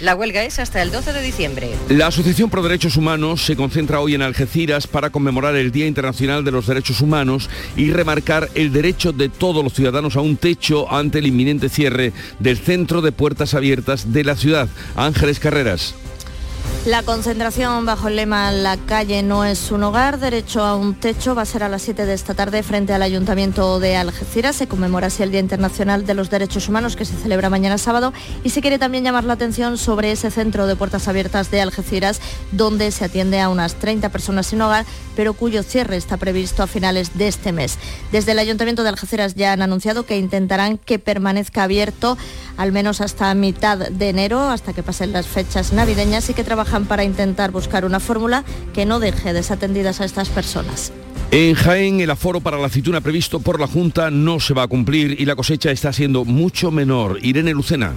La 0.00 0.14
huelga 0.14 0.42
es 0.44 0.58
hasta 0.58 0.80
el 0.80 0.90
12 0.90 1.12
de 1.12 1.20
diciembre. 1.20 1.70
La 1.90 2.06
Asociación 2.06 2.48
Pro 2.48 2.62
Derechos 2.62 2.96
Humanos 2.96 3.44
se 3.44 3.54
concentra 3.54 4.00
hoy 4.00 4.14
en 4.14 4.22
Algeciras 4.22 4.86
para 4.86 5.10
conmemorar 5.10 5.56
el 5.56 5.72
Día 5.72 5.86
Internacional 5.86 6.42
de 6.42 6.50
los 6.50 6.66
Derechos 6.66 7.02
Humanos 7.02 7.50
y 7.76 7.90
remarcar 7.90 8.48
el 8.54 8.72
derecho 8.72 9.12
de 9.12 9.28
todos 9.28 9.62
los 9.62 9.74
ciudadanos 9.74 10.16
a 10.16 10.22
un 10.22 10.38
techo 10.38 10.90
ante 10.90 11.18
el 11.18 11.26
inminente 11.26 11.68
cierre 11.68 12.14
del 12.38 12.56
centro 12.56 13.02
de 13.02 13.12
puertas 13.12 13.52
abiertas 13.52 14.10
de 14.10 14.24
la 14.24 14.36
ciudad. 14.36 14.70
Ángeles 14.96 15.38
Carreras. 15.38 15.94
La 16.86 17.02
concentración 17.02 17.84
bajo 17.84 18.08
el 18.08 18.16
lema 18.16 18.50
La 18.50 18.78
calle 18.78 19.22
no 19.22 19.44
es 19.44 19.70
un 19.70 19.82
hogar, 19.82 20.18
derecho 20.18 20.64
a 20.64 20.76
un 20.76 20.94
techo, 20.94 21.34
va 21.34 21.42
a 21.42 21.44
ser 21.44 21.62
a 21.62 21.68
las 21.68 21.82
7 21.82 22.06
de 22.06 22.14
esta 22.14 22.32
tarde 22.32 22.62
frente 22.62 22.94
al 22.94 23.02
Ayuntamiento 23.02 23.78
de 23.80 23.96
Algeciras. 23.96 24.56
Se 24.56 24.66
conmemora 24.66 25.08
así 25.08 25.22
el 25.22 25.30
Día 25.30 25.40
Internacional 25.40 26.06
de 26.06 26.14
los 26.14 26.30
Derechos 26.30 26.70
Humanos 26.70 26.96
que 26.96 27.04
se 27.04 27.14
celebra 27.16 27.50
mañana 27.50 27.76
sábado 27.76 28.14
y 28.44 28.48
se 28.48 28.62
quiere 28.62 28.78
también 28.78 29.04
llamar 29.04 29.24
la 29.24 29.34
atención 29.34 29.76
sobre 29.76 30.10
ese 30.10 30.30
centro 30.30 30.66
de 30.66 30.74
puertas 30.74 31.06
abiertas 31.06 31.50
de 31.50 31.60
Algeciras 31.60 32.22
donde 32.50 32.90
se 32.92 33.04
atiende 33.04 33.40
a 33.40 33.50
unas 33.50 33.74
30 33.74 34.08
personas 34.08 34.46
sin 34.46 34.62
hogar, 34.62 34.86
pero 35.16 35.34
cuyo 35.34 35.62
cierre 35.62 35.98
está 35.98 36.16
previsto 36.16 36.62
a 36.62 36.66
finales 36.66 37.18
de 37.18 37.28
este 37.28 37.52
mes. 37.52 37.78
Desde 38.10 38.32
el 38.32 38.38
Ayuntamiento 38.38 38.84
de 38.84 38.88
Algeciras 38.88 39.34
ya 39.34 39.52
han 39.52 39.60
anunciado 39.60 40.06
que 40.06 40.16
intentarán 40.16 40.78
que 40.78 40.98
permanezca 40.98 41.64
abierto 41.64 42.16
al 42.56 42.72
menos 42.72 43.00
hasta 43.00 43.34
mitad 43.34 43.78
de 43.78 44.08
enero, 44.08 44.40
hasta 44.40 44.72
que 44.72 44.82
pasen 44.82 45.12
las 45.12 45.26
fechas 45.26 45.72
navideñas 45.72 46.28
y 46.30 46.34
que 46.34 46.44
trabajan 46.44 46.86
para 46.86 47.04
intentar 47.04 47.50
buscar 47.50 47.84
una 47.84 48.00
fórmula 48.00 48.44
que 48.74 48.86
no 48.86 49.00
deje 49.00 49.32
desatendidas 49.32 50.00
a 50.00 50.04
estas 50.04 50.28
personas. 50.28 50.92
En 51.32 51.54
Jaén 51.54 52.00
el 52.00 52.10
aforo 52.10 52.40
para 52.40 52.58
la 52.58 52.66
aceituna 52.66 53.00
previsto 53.00 53.38
por 53.38 53.60
la 53.60 53.68
Junta 53.68 54.10
no 54.10 54.40
se 54.40 54.52
va 54.52 54.64
a 54.64 54.68
cumplir 54.68 55.20
y 55.20 55.26
la 55.26 55.36
cosecha 55.36 55.70
está 55.70 55.92
siendo 55.92 56.24
mucho 56.24 56.72
menor. 56.72 57.18
Irene 57.22 57.52
Lucena. 57.52 57.94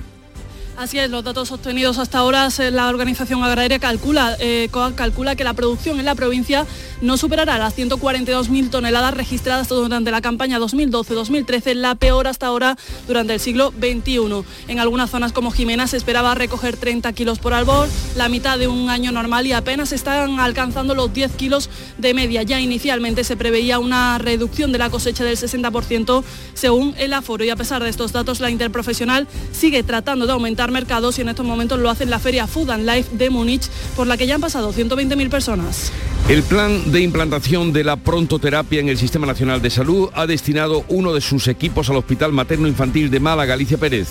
Así 0.76 0.97
es, 0.97 1.11
los 1.11 1.24
datos 1.24 1.51
obtenidos 1.51 1.99
hasta 1.99 2.17
ahora, 2.17 2.49
la 2.71 2.89
Organización 2.89 3.43
Agraria 3.43 3.78
calcula, 3.78 4.36
eh, 4.39 4.69
calcula 4.95 5.36
que 5.36 5.43
la 5.43 5.53
producción 5.53 5.99
en 5.99 6.05
la 6.05 6.15
provincia 6.15 6.65
no 6.99 7.15
superará 7.15 7.59
las 7.59 7.78
142.000 7.78 8.71
toneladas 8.71 9.13
registradas 9.13 9.67
durante 9.67 10.09
la 10.09 10.21
campaña 10.21 10.57
2012-2013, 10.59 11.76
la 11.76 11.93
peor 11.93 12.28
hasta 12.28 12.47
ahora 12.47 12.76
durante 13.07 13.36
el 13.36 13.39
siglo 13.39 13.71
XXI. 13.71 14.43
En 14.67 14.80
algunas 14.80 15.11
zonas 15.11 15.32
como 15.32 15.51
Jimena 15.51 15.86
se 15.86 15.97
esperaba 15.97 16.34
recoger 16.34 16.76
30 16.76 17.13
kilos 17.13 17.38
por 17.38 17.53
árbol, 17.53 17.88
la 18.15 18.28
mitad 18.28 18.57
de 18.57 18.67
un 18.67 18.89
año 18.89 19.11
normal 19.11 19.45
y 19.45 19.53
apenas 19.53 19.91
están 19.91 20.39
alcanzando 20.39 20.95
los 20.95 21.13
10 21.13 21.34
kilos 21.34 21.69
de 21.99 22.15
media. 22.15 22.41
Ya 22.41 22.59
inicialmente 22.59 23.24
se 23.24 23.38
preveía 23.38 23.78
una 23.78 24.17
reducción 24.17 24.71
de 24.71 24.80
la 24.80 24.89
cosecha 24.89 25.24
del 25.24 25.38
60% 25.38 26.24
según 26.55 26.95
el 26.97 27.13
aforo 27.13 27.43
y 27.43 27.51
a 27.51 27.55
pesar 27.55 27.84
de 27.84 27.89
estos 27.89 28.11
datos 28.11 28.39
la 28.39 28.49
interprofesional 28.49 29.28
sigue 29.51 29.84
tratando 29.84 30.26
de 30.26 30.34
aumentar 30.34 30.62
mercados 30.72 31.18
y 31.18 31.22
en 31.22 31.30
estos 31.30 31.45
momentos 31.45 31.80
lo 31.80 31.89
hace 31.89 32.03
en 32.03 32.09
la 32.09 32.20
feria 32.20 32.47
Food 32.47 32.72
and 32.72 32.89
Life 32.89 33.16
de 33.16 33.30
Múnich 33.30 33.68
por 33.95 34.07
la 34.07 34.18
que 34.18 34.28
ya 34.28 34.36
han 34.36 34.41
pasado 34.41 34.74
120.000 34.74 35.30
personas. 35.30 35.91
El 36.30 36.43
plan 36.43 36.91
de 36.91 37.01
implantación 37.01 37.74
de 37.74 37.84
la 37.84 37.97
prontoterapia 37.97 38.80
en 38.80 38.89
el 38.89 38.97
Sistema 38.97 39.28
Nacional 39.28 39.61
de 39.61 39.70
Salud 39.70 40.09
ha 40.14 40.26
destinado 40.26 40.86
uno 40.88 41.14
de 41.14 41.22
sus 41.22 41.47
equipos 41.47 41.89
al 41.89 41.97
Hospital 41.97 42.32
Materno 42.32 42.68
Infantil 42.68 43.09
de 43.09 43.20
Málaga, 43.20 43.53
Alicia 43.53 43.78
Pérez. 43.78 44.07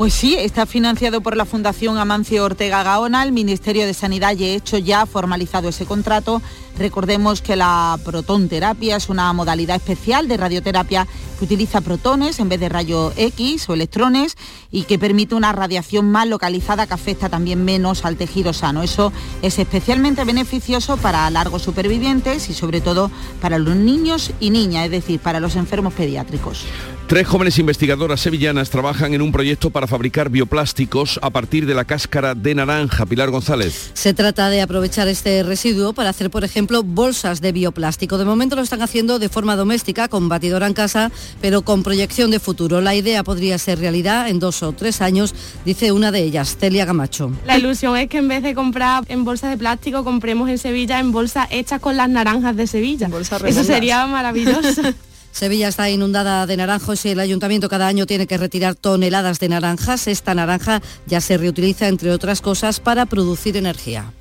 Pues 0.00 0.14
sí, 0.14 0.34
está 0.34 0.64
financiado 0.64 1.20
por 1.20 1.36
la 1.36 1.44
Fundación 1.44 1.98
Amancio 1.98 2.42
Ortega 2.42 2.82
Gaona. 2.82 3.22
El 3.22 3.32
Ministerio 3.32 3.84
de 3.84 3.92
Sanidad 3.92 4.34
y 4.34 4.46
hecho 4.46 4.78
ya 4.78 5.02
ha 5.02 5.06
formalizado 5.06 5.68
ese 5.68 5.84
contrato. 5.84 6.40
Recordemos 6.78 7.42
que 7.42 7.54
la 7.54 7.98
protonterapia 8.02 8.96
es 8.96 9.10
una 9.10 9.30
modalidad 9.34 9.76
especial 9.76 10.26
de 10.26 10.38
radioterapia 10.38 11.06
que 11.38 11.44
utiliza 11.44 11.82
protones 11.82 12.38
en 12.38 12.48
vez 12.48 12.60
de 12.60 12.70
rayos 12.70 13.12
X 13.14 13.68
o 13.68 13.74
electrones 13.74 14.38
y 14.70 14.84
que 14.84 14.98
permite 14.98 15.34
una 15.34 15.52
radiación 15.52 16.10
más 16.10 16.26
localizada 16.26 16.86
que 16.86 16.94
afecta 16.94 17.28
también 17.28 17.62
menos 17.66 18.06
al 18.06 18.16
tejido 18.16 18.54
sano. 18.54 18.82
Eso 18.82 19.12
es 19.42 19.58
especialmente 19.58 20.24
beneficioso 20.24 20.96
para 20.96 21.28
largos 21.28 21.60
supervivientes 21.60 22.48
y 22.48 22.54
sobre 22.54 22.80
todo 22.80 23.10
para 23.42 23.58
los 23.58 23.76
niños 23.76 24.32
y 24.40 24.48
niñas, 24.48 24.86
es 24.86 24.92
decir, 24.92 25.20
para 25.20 25.40
los 25.40 25.56
enfermos 25.56 25.92
pediátricos. 25.92 26.64
Tres 27.10 27.26
jóvenes 27.26 27.58
investigadoras 27.58 28.20
sevillanas 28.20 28.70
trabajan 28.70 29.14
en 29.14 29.20
un 29.20 29.32
proyecto 29.32 29.70
para 29.70 29.88
fabricar 29.88 30.30
bioplásticos 30.30 31.18
a 31.22 31.30
partir 31.30 31.66
de 31.66 31.74
la 31.74 31.84
cáscara 31.84 32.36
de 32.36 32.54
naranja. 32.54 33.04
Pilar 33.04 33.30
González. 33.30 33.90
Se 33.94 34.14
trata 34.14 34.48
de 34.48 34.62
aprovechar 34.62 35.08
este 35.08 35.42
residuo 35.42 35.92
para 35.92 36.10
hacer, 36.10 36.30
por 36.30 36.44
ejemplo, 36.44 36.84
bolsas 36.84 37.40
de 37.40 37.50
bioplástico. 37.50 38.16
De 38.16 38.24
momento 38.24 38.54
lo 38.54 38.62
están 38.62 38.80
haciendo 38.80 39.18
de 39.18 39.28
forma 39.28 39.56
doméstica, 39.56 40.06
con 40.06 40.28
batidora 40.28 40.68
en 40.68 40.72
casa, 40.72 41.10
pero 41.40 41.62
con 41.62 41.82
proyección 41.82 42.30
de 42.30 42.38
futuro. 42.38 42.80
La 42.80 42.94
idea 42.94 43.24
podría 43.24 43.58
ser 43.58 43.80
realidad 43.80 44.28
en 44.28 44.38
dos 44.38 44.62
o 44.62 44.70
tres 44.70 45.00
años, 45.00 45.34
dice 45.64 45.90
una 45.90 46.12
de 46.12 46.22
ellas, 46.22 46.58
Celia 46.60 46.84
Gamacho. 46.84 47.32
La 47.44 47.58
ilusión 47.58 47.96
es 47.96 48.08
que 48.08 48.18
en 48.18 48.28
vez 48.28 48.44
de 48.44 48.54
comprar 48.54 49.02
en 49.08 49.24
bolsas 49.24 49.50
de 49.50 49.58
plástico, 49.58 50.04
compremos 50.04 50.48
en 50.48 50.58
Sevilla 50.58 51.00
en 51.00 51.10
bolsas 51.10 51.48
hechas 51.50 51.80
con 51.80 51.96
las 51.96 52.08
naranjas 52.08 52.54
de 52.54 52.68
Sevilla. 52.68 53.10
Eso 53.44 53.64
sería 53.64 54.06
maravilloso. 54.06 54.82
Sevilla 55.32 55.68
está 55.68 55.88
inundada 55.88 56.46
de 56.46 56.56
naranjos 56.56 57.04
y 57.04 57.10
el 57.10 57.20
ayuntamiento 57.20 57.68
cada 57.68 57.86
año 57.86 58.06
tiene 58.06 58.26
que 58.26 58.38
retirar 58.38 58.74
toneladas 58.74 59.40
de 59.40 59.48
naranjas. 59.48 60.06
Esta 60.06 60.34
naranja 60.34 60.82
ya 61.06 61.20
se 61.20 61.38
reutiliza, 61.38 61.88
entre 61.88 62.12
otras 62.12 62.40
cosas, 62.40 62.80
para 62.80 63.06
producir 63.06 63.56
energía. 63.56 64.12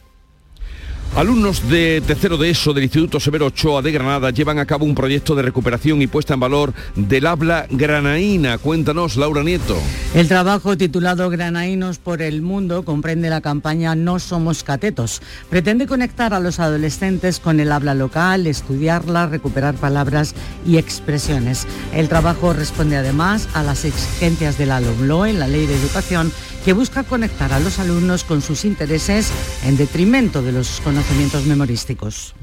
Alumnos 1.16 1.68
de 1.68 2.02
tercero 2.06 2.38
de 2.38 2.52
ESO 2.52 2.72
del 2.72 2.84
Instituto 2.84 3.20
Severo 3.20 3.48
Ochoa 3.48 3.82
de 3.82 3.92
Granada 3.92 4.30
llevan 4.30 4.60
a 4.60 4.66
cabo 4.66 4.86
un 4.86 4.96
proyecto 4.96 5.36
de 5.36 5.42
recuperación 5.42 6.02
y 6.02 6.08
puesta 6.08 6.36
en 6.36 6.40
valor 6.40 6.74
del 6.96 7.26
habla 7.26 7.66
granaína. 7.70 8.58
Cuéntanos, 8.58 9.18
Laura 9.18 9.44
Nieto. 9.44 9.78
El 10.14 10.28
trabajo 10.28 10.78
titulado 10.78 11.30
Granaínos 11.30 11.98
por 11.98 12.22
el 12.22 12.42
Mundo 12.42 12.86
comprende 12.86 13.30
la 13.30 13.42
campaña 13.42 13.96
No 13.96 14.20
somos 14.20 14.64
catetos. 14.64 15.22
Pretende 15.50 15.88
conectar 15.88 16.34
a 16.34 16.40
los 16.40 16.60
adolescentes 16.60 17.40
con 17.40 17.60
el 17.60 17.72
habla 17.72 17.96
local, 17.96 18.48
estudiarla, 18.48 19.28
recuperar 19.28 19.76
palabras 19.76 20.36
y 20.66 20.78
expresiones. 20.78 21.68
El 21.94 22.08
trabajo 22.08 22.54
responde 22.54 22.98
además 22.98 23.50
a 23.56 23.64
las 23.64 23.84
exigencias 23.84 24.58
de 24.58 24.68
la 24.68 24.80
LOMLOE, 24.80 25.34
la 25.34 25.48
Ley 25.48 25.66
de 25.66 25.76
Educación, 25.76 26.32
que 26.66 26.74
busca 26.74 27.04
conectar 27.04 27.54
a 27.54 27.60
los 27.60 27.80
alumnos 27.80 28.24
con 28.24 28.42
sus 28.42 28.66
intereses 28.66 29.32
en 29.64 29.78
detrimento 29.78 30.42
de 30.42 30.52
los 30.52 30.82
conocimientos 30.82 31.46
memorísticos. 31.46 32.34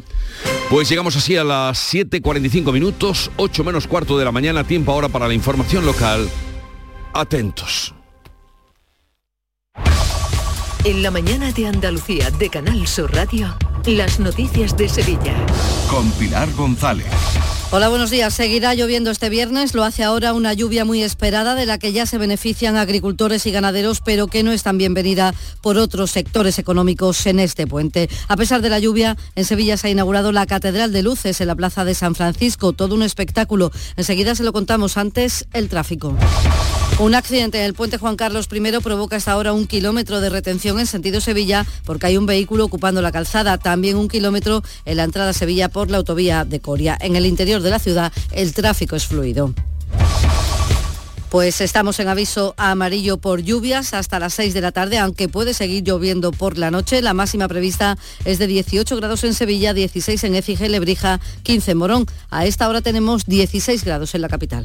Pues 0.71 0.89
llegamos 0.89 1.17
así 1.17 1.37
a 1.37 1.45
las 1.45 1.95
7.45 1.95 2.73
minutos, 2.73 3.31
8 3.37 3.65
menos 3.65 3.87
cuarto 3.87 4.19
de 4.19 4.25
la 4.25 4.33
mañana, 4.33 4.65
tiempo 4.65 4.93
ahora 4.93 5.09
para 5.09 5.29
la 5.29 5.35
información 5.35 5.87
local. 5.87 6.29
Atentos. 7.15 7.95
En 10.85 11.03
la 11.03 11.11
mañana 11.11 11.51
de 11.51 11.67
Andalucía 11.67 12.31
de 12.31 12.49
Canal 12.49 12.87
Sur 12.87 13.13
Radio, 13.13 13.57
las 13.87 14.21
noticias 14.21 14.77
de 14.77 14.89
Sevilla. 14.89 15.35
Con 15.91 16.11
Pilar 16.13 16.49
González. 16.53 17.07
Hola, 17.73 17.89
buenos 17.89 18.11
días. 18.11 18.33
Seguirá 18.33 18.75
lloviendo 18.75 19.11
este 19.11 19.29
viernes. 19.29 19.75
Lo 19.75 19.83
hace 19.83 20.05
ahora 20.05 20.33
una 20.33 20.53
lluvia 20.53 20.85
muy 20.85 21.03
esperada 21.03 21.57
de 21.57 21.67
la 21.67 21.79
que 21.79 21.93
ya 21.93 22.07
se 22.07 22.17
benefician 22.17 22.77
agricultores 22.77 23.45
y 23.45 23.51
ganaderos, 23.51 24.01
pero 24.01 24.29
que 24.29 24.45
no 24.45 24.53
es 24.53 24.63
tan 24.63 24.79
bienvenida 24.79 25.35
por 25.63 25.77
otros 25.77 26.13
sectores 26.13 26.61
económicos 26.61 27.27
en 27.27 27.41
este 27.41 27.67
puente. 27.67 28.09
A 28.29 28.37
pesar 28.37 28.63
de 28.63 28.71
la 28.71 28.79
lluvia, 28.79 29.17
en 29.35 29.45
Sevilla 29.45 29.77
se 29.77 29.89
ha 29.89 29.91
inaugurado 29.91 30.31
la 30.31 30.47
Catedral 30.47 30.93
de 30.93 31.03
Luces 31.03 31.41
en 31.41 31.49
la 31.49 31.57
Plaza 31.57 31.85
de 31.85 31.97
San 31.97 32.15
Francisco. 32.15 32.73
Todo 32.73 32.95
un 32.95 33.03
espectáculo. 33.03 33.73
Enseguida 33.97 34.37
se 34.37 34.45
lo 34.45 34.53
contamos 34.53 34.97
antes, 34.97 35.49
el 35.53 35.69
tráfico. 35.69 36.17
Un 36.99 37.15
accidente 37.15 37.59
en 37.59 37.65
el 37.65 37.75
puente 37.75 37.99
Juan 37.99 38.17
Carlos 38.17 38.49
I 38.51 38.81
provoca 38.83 39.17
hasta 39.17 39.33
ahora 39.33 39.53
un 39.53 39.67
kilómetro 39.67 40.23
de 40.23 40.31
retención 40.31 40.81
en 40.81 40.87
sentido 40.87 41.21
Sevilla 41.21 41.67
porque 41.85 42.07
hay 42.07 42.17
un 42.17 42.25
vehículo 42.25 42.65
ocupando 42.65 43.03
la 43.03 43.13
calzada. 43.13 43.59
También 43.59 43.97
un 43.97 44.09
kilómetro 44.09 44.63
en 44.87 44.97
la 44.97 45.05
entrada 45.05 45.31
a 45.31 45.35
Sevilla 45.35 45.69
por 45.69 45.91
la 45.91 45.99
autovía 45.99 46.47
de 46.47 46.61
Coria. 46.61 46.97
En 46.99 47.15
el 47.15 47.27
interior 47.27 47.61
de 47.61 47.69
la 47.69 47.79
ciudad 47.79 48.13
el 48.33 48.55
tráfico 48.55 48.97
es 48.97 49.07
fluido. 49.07 49.53
Pues 51.29 51.61
estamos 51.61 52.01
en 52.01 52.09
aviso 52.09 52.55
amarillo 52.57 53.19
por 53.19 53.43
lluvias 53.43 53.93
hasta 53.93 54.19
las 54.19 54.33
6 54.33 54.55
de 54.55 54.61
la 54.63 54.73
tarde, 54.73 54.97
aunque 54.97 55.29
puede 55.29 55.53
seguir 55.53 55.85
lloviendo 55.85 56.33
por 56.33 56.57
la 56.57 56.71
noche. 56.71 57.03
La 57.03 57.13
máxima 57.13 57.47
prevista 57.47 57.99
es 58.25 58.39
de 58.39 58.47
18 58.47 58.97
grados 58.97 59.23
en 59.25 59.35
Sevilla, 59.35 59.75
16 59.75 60.25
en 60.25 60.35
Écija, 60.35 60.67
Lebrija, 60.67 61.21
15 61.43 61.73
en 61.73 61.77
Morón. 61.77 62.07
A 62.31 62.47
esta 62.47 62.67
hora 62.71 62.81
tenemos 62.81 63.27
16 63.27 63.85
grados 63.85 64.15
en 64.15 64.23
la 64.23 64.29
capital. 64.29 64.65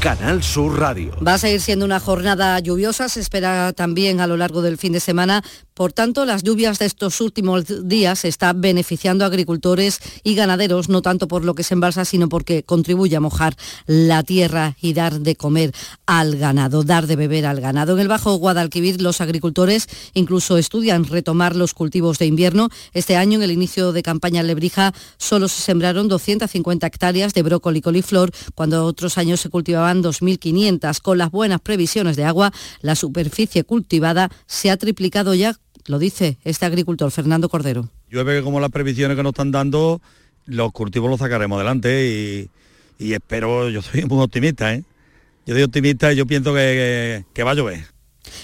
Canal 0.00 0.44
Sur 0.44 0.78
Radio. 0.78 1.12
Va 1.26 1.34
a 1.34 1.38
seguir 1.38 1.60
siendo 1.60 1.84
una 1.84 1.98
jornada 1.98 2.60
lluviosa, 2.60 3.08
se 3.08 3.18
espera 3.18 3.72
también 3.72 4.20
a 4.20 4.28
lo 4.28 4.36
largo 4.36 4.62
del 4.62 4.78
fin 4.78 4.92
de 4.92 5.00
semana. 5.00 5.42
Por 5.78 5.92
tanto, 5.92 6.24
las 6.24 6.42
lluvias 6.42 6.80
de 6.80 6.86
estos 6.86 7.20
últimos 7.20 7.88
días 7.88 8.24
están 8.24 8.60
beneficiando 8.60 9.22
a 9.22 9.28
agricultores 9.28 10.00
y 10.24 10.34
ganaderos, 10.34 10.88
no 10.88 11.02
tanto 11.02 11.28
por 11.28 11.44
lo 11.44 11.54
que 11.54 11.62
se 11.62 11.74
embalsa, 11.74 12.04
sino 12.04 12.28
porque 12.28 12.64
contribuye 12.64 13.14
a 13.14 13.20
mojar 13.20 13.54
la 13.86 14.24
tierra 14.24 14.74
y 14.80 14.92
dar 14.92 15.20
de 15.20 15.36
comer 15.36 15.72
al 16.04 16.36
ganado, 16.36 16.82
dar 16.82 17.06
de 17.06 17.14
beber 17.14 17.46
al 17.46 17.60
ganado. 17.60 17.92
En 17.92 18.00
el 18.00 18.08
Bajo 18.08 18.34
Guadalquivir, 18.34 19.00
los 19.00 19.20
agricultores 19.20 19.86
incluso 20.14 20.58
estudian 20.58 21.04
retomar 21.04 21.54
los 21.54 21.74
cultivos 21.74 22.18
de 22.18 22.26
invierno. 22.26 22.70
Este 22.92 23.14
año, 23.14 23.38
en 23.38 23.44
el 23.44 23.52
inicio 23.52 23.92
de 23.92 24.02
campaña 24.02 24.42
Lebrija, 24.42 24.92
solo 25.16 25.46
se 25.46 25.62
sembraron 25.62 26.08
250 26.08 26.88
hectáreas 26.88 27.34
de 27.34 27.42
brócoli 27.44 27.78
y 27.78 27.82
coliflor, 27.82 28.32
cuando 28.56 28.84
otros 28.84 29.16
años 29.16 29.38
se 29.38 29.48
cultivaban 29.48 30.02
2.500. 30.02 31.00
Con 31.02 31.18
las 31.18 31.30
buenas 31.30 31.60
previsiones 31.60 32.16
de 32.16 32.24
agua, 32.24 32.52
la 32.80 32.96
superficie 32.96 33.62
cultivada 33.62 34.28
se 34.48 34.72
ha 34.72 34.76
triplicado 34.76 35.34
ya, 35.34 35.54
lo 35.88 35.98
dice 35.98 36.38
este 36.44 36.64
agricultor 36.66 37.10
Fernando 37.10 37.48
Cordero. 37.48 37.88
Llueve 38.10 38.42
como 38.42 38.60
las 38.60 38.70
previsiones 38.70 39.16
que 39.16 39.22
nos 39.22 39.30
están 39.30 39.50
dando, 39.50 40.00
los 40.46 40.72
cultivos 40.72 41.10
los 41.10 41.18
sacaremos 41.18 41.56
adelante 41.56 42.48
y, 42.98 43.04
y 43.04 43.12
espero, 43.14 43.68
yo 43.68 43.82
soy 43.82 44.04
muy 44.04 44.22
optimista, 44.22 44.72
¿eh? 44.74 44.84
Yo 45.46 45.54
soy 45.54 45.62
optimista 45.64 46.12
y 46.12 46.16
yo 46.16 46.26
pienso 46.26 46.52
que, 46.54 46.60
que- 46.60 47.24
que 47.34 47.42
va 47.42 47.52
a 47.52 47.54
llover. 47.54 47.84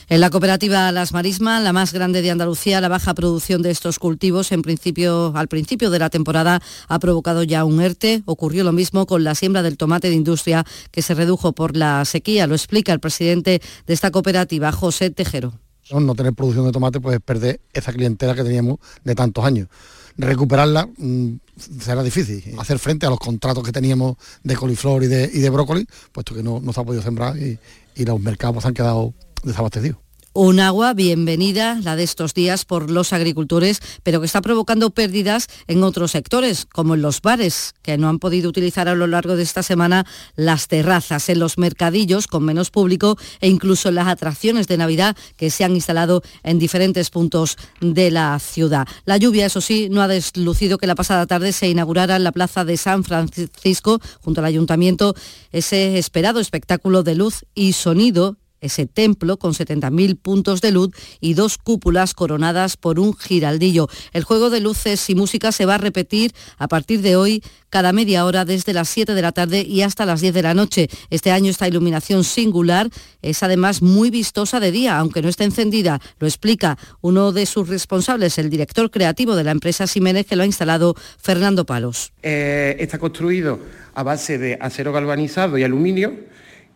En 0.08 0.20
la 0.20 0.30
cooperativa 0.30 0.90
Las 0.92 1.12
Marismas, 1.12 1.62
la 1.62 1.74
más 1.74 1.92
grande 1.92 2.22
de 2.22 2.30
Andalucía, 2.30 2.80
la 2.80 2.88
baja 2.88 3.12
producción 3.12 3.60
de 3.60 3.70
estos 3.70 3.98
cultivos 3.98 4.50
en 4.52 4.62
principio, 4.62 5.32
al 5.36 5.46
principio 5.48 5.90
de 5.90 5.98
la 5.98 6.08
temporada 6.08 6.62
ha 6.88 6.98
provocado 6.98 7.42
ya 7.42 7.66
un 7.66 7.82
ERTE. 7.82 8.22
Ocurrió 8.24 8.64
lo 8.64 8.72
mismo 8.72 9.04
con 9.04 9.24
la 9.24 9.34
siembra 9.34 9.62
del 9.62 9.76
tomate 9.76 10.08
de 10.08 10.14
industria 10.14 10.64
que 10.90 11.02
se 11.02 11.12
redujo 11.12 11.52
por 11.52 11.76
la 11.76 12.02
sequía. 12.06 12.46
Lo 12.46 12.54
explica 12.54 12.94
el 12.94 13.00
presidente 13.00 13.60
de 13.86 13.92
esta 13.94 14.10
cooperativa, 14.10 14.72
José 14.72 15.10
Tejero. 15.10 15.52
¿No? 15.90 16.14
tener 16.14 16.32
producción 16.32 16.64
de 16.66 16.72
tomate, 16.72 17.00
pues 17.00 17.16
es 17.16 17.22
perder 17.22 17.60
esa 17.72 17.92
clientela 17.92 18.34
que 18.34 18.42
teníamos 18.42 18.78
de 19.04 19.14
tantos 19.14 19.44
años. 19.44 19.68
Recuperarla 20.16 20.88
mm, 20.96 21.34
será 21.80 22.02
difícil. 22.02 22.42
Hacer 22.58 22.78
frente 22.78 23.06
a 23.06 23.10
los 23.10 23.18
contratos 23.18 23.64
que 23.64 23.72
teníamos 23.72 24.16
de 24.42 24.56
coliflor 24.56 25.02
y 25.02 25.08
de, 25.08 25.30
y 25.32 25.40
de 25.40 25.50
brócoli, 25.50 25.86
puesto 26.12 26.34
que 26.34 26.42
no, 26.42 26.60
no 26.60 26.72
se 26.72 26.80
ha 26.80 26.84
podido 26.84 27.02
sembrar 27.02 27.36
y, 27.36 27.58
y 27.96 28.04
los 28.04 28.20
mercados 28.20 28.54
pues, 28.54 28.66
han 28.66 28.74
quedado 28.74 29.12
desabastecidos. 29.42 29.98
Un 30.36 30.58
agua 30.58 30.94
bienvenida, 30.94 31.78
la 31.84 31.94
de 31.94 32.02
estos 32.02 32.34
días, 32.34 32.64
por 32.64 32.90
los 32.90 33.12
agricultores, 33.12 33.80
pero 34.02 34.18
que 34.18 34.26
está 34.26 34.42
provocando 34.42 34.90
pérdidas 34.90 35.46
en 35.68 35.84
otros 35.84 36.10
sectores, 36.10 36.66
como 36.66 36.96
en 36.96 37.02
los 37.02 37.22
bares, 37.22 37.72
que 37.82 37.96
no 37.98 38.08
han 38.08 38.18
podido 38.18 38.48
utilizar 38.48 38.88
a 38.88 38.96
lo 38.96 39.06
largo 39.06 39.36
de 39.36 39.44
esta 39.44 39.62
semana 39.62 40.06
las 40.34 40.66
terrazas, 40.66 41.28
en 41.28 41.38
los 41.38 41.56
mercadillos 41.56 42.26
con 42.26 42.44
menos 42.44 42.72
público 42.72 43.16
e 43.40 43.48
incluso 43.48 43.90
en 43.90 43.94
las 43.94 44.08
atracciones 44.08 44.66
de 44.66 44.76
Navidad 44.76 45.16
que 45.36 45.50
se 45.50 45.62
han 45.62 45.76
instalado 45.76 46.20
en 46.42 46.58
diferentes 46.58 47.10
puntos 47.10 47.56
de 47.80 48.10
la 48.10 48.36
ciudad. 48.40 48.88
La 49.04 49.18
lluvia, 49.18 49.46
eso 49.46 49.60
sí, 49.60 49.86
no 49.88 50.02
ha 50.02 50.08
deslucido 50.08 50.78
que 50.78 50.88
la 50.88 50.96
pasada 50.96 51.28
tarde 51.28 51.52
se 51.52 51.68
inaugurara 51.68 52.16
en 52.16 52.24
la 52.24 52.32
plaza 52.32 52.64
de 52.64 52.76
San 52.76 53.04
Francisco, 53.04 54.00
junto 54.20 54.40
al 54.40 54.46
ayuntamiento, 54.46 55.14
ese 55.52 55.96
esperado 55.96 56.40
espectáculo 56.40 57.04
de 57.04 57.14
luz 57.14 57.44
y 57.54 57.74
sonido 57.74 58.36
ese 58.64 58.86
templo 58.86 59.36
con 59.36 59.52
70.000 59.52 60.18
puntos 60.18 60.60
de 60.60 60.72
luz 60.72 60.90
y 61.20 61.34
dos 61.34 61.58
cúpulas 61.58 62.14
coronadas 62.14 62.76
por 62.76 62.98
un 62.98 63.16
giraldillo. 63.16 63.88
El 64.12 64.24
juego 64.24 64.50
de 64.50 64.60
luces 64.60 65.08
y 65.10 65.14
música 65.14 65.52
se 65.52 65.66
va 65.66 65.76
a 65.76 65.78
repetir 65.78 66.32
a 66.58 66.68
partir 66.68 67.02
de 67.02 67.16
hoy 67.16 67.42
cada 67.68 67.92
media 67.92 68.24
hora 68.24 68.44
desde 68.44 68.72
las 68.72 68.88
7 68.88 69.14
de 69.14 69.22
la 69.22 69.32
tarde 69.32 69.62
y 69.62 69.82
hasta 69.82 70.06
las 70.06 70.20
10 70.20 70.32
de 70.32 70.42
la 70.42 70.54
noche. 70.54 70.88
Este 71.10 71.32
año 71.32 71.50
esta 71.50 71.66
iluminación 71.66 72.24
singular 72.24 72.88
es 73.20 73.42
además 73.42 73.82
muy 73.82 74.10
vistosa 74.10 74.60
de 74.60 74.70
día, 74.70 74.98
aunque 74.98 75.22
no 75.22 75.28
esté 75.28 75.44
encendida. 75.44 76.00
Lo 76.18 76.26
explica 76.26 76.78
uno 77.00 77.32
de 77.32 77.46
sus 77.46 77.68
responsables, 77.68 78.38
el 78.38 78.48
director 78.48 78.90
creativo 78.90 79.34
de 79.34 79.44
la 79.44 79.50
empresa 79.50 79.86
Siménez, 79.86 80.24
que 80.24 80.36
lo 80.36 80.44
ha 80.44 80.46
instalado 80.46 80.94
Fernando 81.18 81.66
Palos. 81.66 82.12
Eh, 82.22 82.76
está 82.78 82.98
construido 82.98 83.58
a 83.94 84.02
base 84.02 84.38
de 84.38 84.56
acero 84.60 84.92
galvanizado 84.92 85.58
y 85.58 85.64
aluminio 85.64 86.14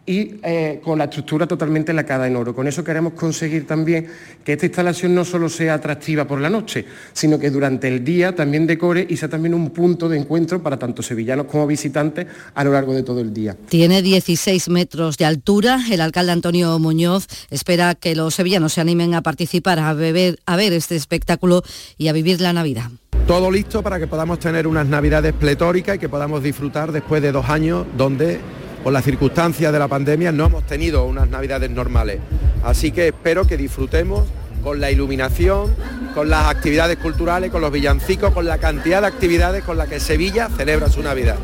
y 0.08 0.40
eh, 0.42 0.80
con 0.82 0.96
la 0.96 1.04
estructura 1.04 1.46
totalmente 1.46 1.92
lacada 1.92 2.26
en 2.26 2.34
oro. 2.34 2.54
Con 2.54 2.66
eso 2.66 2.82
queremos 2.82 3.12
conseguir 3.12 3.66
también 3.66 4.06
que 4.42 4.54
esta 4.54 4.64
instalación 4.64 5.14
no 5.14 5.22
solo 5.22 5.50
sea 5.50 5.74
atractiva 5.74 6.26
por 6.26 6.40
la 6.40 6.48
noche, 6.48 6.86
sino 7.12 7.38
que 7.38 7.50
durante 7.50 7.88
el 7.88 8.02
día 8.02 8.34
también 8.34 8.66
decore 8.66 9.06
y 9.06 9.18
sea 9.18 9.28
también 9.28 9.52
un 9.52 9.68
punto 9.68 10.08
de 10.08 10.16
encuentro 10.16 10.62
para 10.62 10.78
tanto 10.78 11.02
sevillanos 11.02 11.44
como 11.44 11.66
visitantes 11.66 12.26
a 12.54 12.64
lo 12.64 12.72
largo 12.72 12.94
de 12.94 13.02
todo 13.02 13.20
el 13.20 13.34
día. 13.34 13.54
Tiene 13.68 14.00
16 14.00 14.70
metros 14.70 15.18
de 15.18 15.26
altura. 15.26 15.78
El 15.90 16.00
alcalde 16.00 16.32
Antonio 16.32 16.78
Muñoz 16.78 17.26
espera 17.50 17.94
que 17.94 18.16
los 18.16 18.34
sevillanos 18.34 18.72
se 18.72 18.80
animen 18.80 19.12
a 19.12 19.22
participar, 19.22 19.78
a, 19.78 19.92
beber, 19.92 20.38
a 20.46 20.56
ver 20.56 20.72
este 20.72 20.96
espectáculo 20.96 21.62
y 21.98 22.08
a 22.08 22.14
vivir 22.14 22.40
la 22.40 22.54
Navidad. 22.54 22.90
Todo 23.26 23.50
listo 23.50 23.82
para 23.82 23.98
que 23.98 24.06
podamos 24.06 24.38
tener 24.38 24.66
unas 24.66 24.86
navidades 24.86 25.34
pletóricas 25.34 25.96
y 25.96 25.98
que 25.98 26.08
podamos 26.08 26.42
disfrutar 26.42 26.92
después 26.92 27.20
de 27.20 27.30
dos 27.30 27.50
años 27.50 27.84
donde 27.94 28.40
por 28.88 28.94
las 28.94 29.04
circunstancias 29.04 29.70
de 29.70 29.78
la 29.78 29.86
pandemia 29.86 30.32
no 30.32 30.46
hemos 30.46 30.64
tenido 30.64 31.04
unas 31.04 31.28
navidades 31.28 31.68
normales. 31.68 32.20
Así 32.64 32.90
que 32.90 33.08
espero 33.08 33.46
que 33.46 33.58
disfrutemos 33.58 34.26
con 34.64 34.80
la 34.80 34.90
iluminación, 34.90 35.76
con 36.14 36.30
las 36.30 36.46
actividades 36.46 36.96
culturales, 36.96 37.50
con 37.50 37.60
los 37.60 37.70
villancicos, 37.70 38.32
con 38.32 38.46
la 38.46 38.56
cantidad 38.56 39.02
de 39.02 39.08
actividades 39.08 39.62
con 39.62 39.76
las 39.76 39.88
que 39.88 40.00
Sevilla 40.00 40.48
celebra 40.56 40.88
su 40.88 41.02
Navidad. 41.02 41.36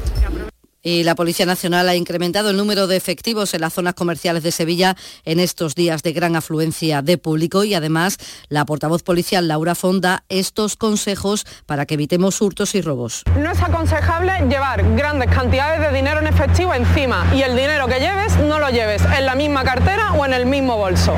Y 0.86 1.02
la 1.02 1.14
Policía 1.14 1.46
Nacional 1.46 1.88
ha 1.88 1.96
incrementado 1.96 2.50
el 2.50 2.58
número 2.58 2.86
de 2.86 2.96
efectivos 2.96 3.54
en 3.54 3.62
las 3.62 3.72
zonas 3.72 3.94
comerciales 3.94 4.42
de 4.42 4.52
Sevilla 4.52 4.96
en 5.24 5.40
estos 5.40 5.74
días 5.74 6.02
de 6.02 6.12
gran 6.12 6.36
afluencia 6.36 7.00
de 7.00 7.16
público 7.16 7.64
y 7.64 7.72
además 7.72 8.18
la 8.48 8.66
portavoz 8.66 9.02
policial 9.02 9.48
Laura 9.48 9.74
Fonda 9.74 10.24
estos 10.28 10.76
consejos 10.76 11.46
para 11.64 11.86
que 11.86 11.94
evitemos 11.94 12.38
hurtos 12.42 12.74
y 12.74 12.82
robos. 12.82 13.22
No 13.40 13.50
es 13.50 13.62
aconsejable 13.62 14.32
llevar 14.46 14.84
grandes 14.94 15.30
cantidades 15.30 15.80
de 15.80 15.96
dinero 15.96 16.20
en 16.20 16.26
efectivo 16.26 16.74
encima 16.74 17.26
y 17.34 17.40
el 17.40 17.56
dinero 17.56 17.88
que 17.88 18.00
lleves 18.00 18.36
no 18.36 18.58
lo 18.58 18.68
lleves 18.68 19.00
en 19.16 19.24
la 19.24 19.34
misma 19.34 19.64
cartera 19.64 20.12
o 20.12 20.26
en 20.26 20.34
el 20.34 20.44
mismo 20.44 20.76
bolso. 20.76 21.14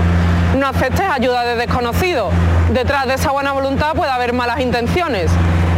No 0.56 0.68
aceptes 0.68 1.00
ayuda 1.10 1.44
de 1.44 1.56
desconocidos. 1.56 2.32
Detrás 2.72 3.08
de 3.08 3.14
esa 3.14 3.32
buena 3.32 3.50
voluntad 3.50 3.94
puede 3.94 4.12
haber 4.12 4.32
malas 4.32 4.60
intenciones 4.60 5.28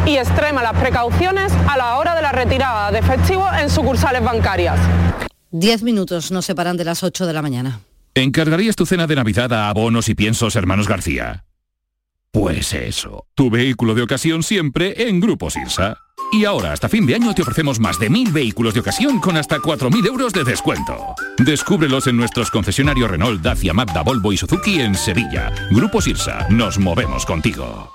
y 0.07 0.17
extrema 0.17 0.63
las 0.63 0.79
precauciones 0.79 1.53
a 1.69 1.77
la 1.77 1.97
hora 1.99 2.15
de 2.15 2.23
la 2.23 2.33
retirada 2.33 2.91
de 2.91 2.99
efectivo 2.99 3.47
en 3.59 3.71
sucursales 3.71 4.23
bancarias. 4.23 4.79
Diez 5.51 5.83
minutos 5.83 6.31
nos 6.31 6.45
separan 6.45 6.77
de 6.77 6.85
las 6.85 7.03
8 7.03 7.27
de 7.27 7.33
la 7.33 7.43
mañana. 7.43 7.81
¿Encargarías 8.15 8.77
tu 8.77 8.85
cena 8.85 9.07
de 9.07 9.17
Navidad 9.17 9.53
a 9.53 9.69
abonos 9.69 10.09
y 10.09 10.15
piensos 10.15 10.57
hermanos 10.57 10.89
García? 10.89 11.45
Pues 12.31 12.75
eso, 12.75 13.27
tu 13.35 13.49
vehículo 13.49 13.95
de 13.95 14.03
ocasión 14.03 14.43
siempre 14.43 15.09
en 15.09 15.21
Grupo 15.21 15.51
Sirsa. 15.51 15.99
Y 16.31 16.45
ahora, 16.45 16.73
hasta 16.73 16.89
fin 16.89 17.07
de 17.07 17.15
año, 17.15 17.33
te 17.33 17.41
ofrecemos 17.41 17.81
más 17.81 17.99
de 17.99 18.11
mil 18.11 18.31
vehículos 18.33 18.75
de 18.75 18.81
ocasión 18.81 19.19
con 19.19 19.37
hasta 19.39 19.59
4.000 19.59 20.07
euros 20.07 20.33
de 20.35 20.45
descuento. 20.45 21.15
Descúbrelos 21.39 22.07
en 22.07 22.19
nuestros 22.19 22.51
concesionarios 22.51 23.11
Renault, 23.11 23.41
Dacia, 23.41 23.73
Mazda, 23.73 24.03
Volvo 24.03 24.33
y 24.33 24.37
Suzuki 24.37 24.81
en 24.81 24.95
Sevilla. 24.95 25.51
Grupo 25.71 26.03
Sirsa, 26.03 26.47
nos 26.51 26.79
movemos 26.79 27.25
contigo. 27.25 27.95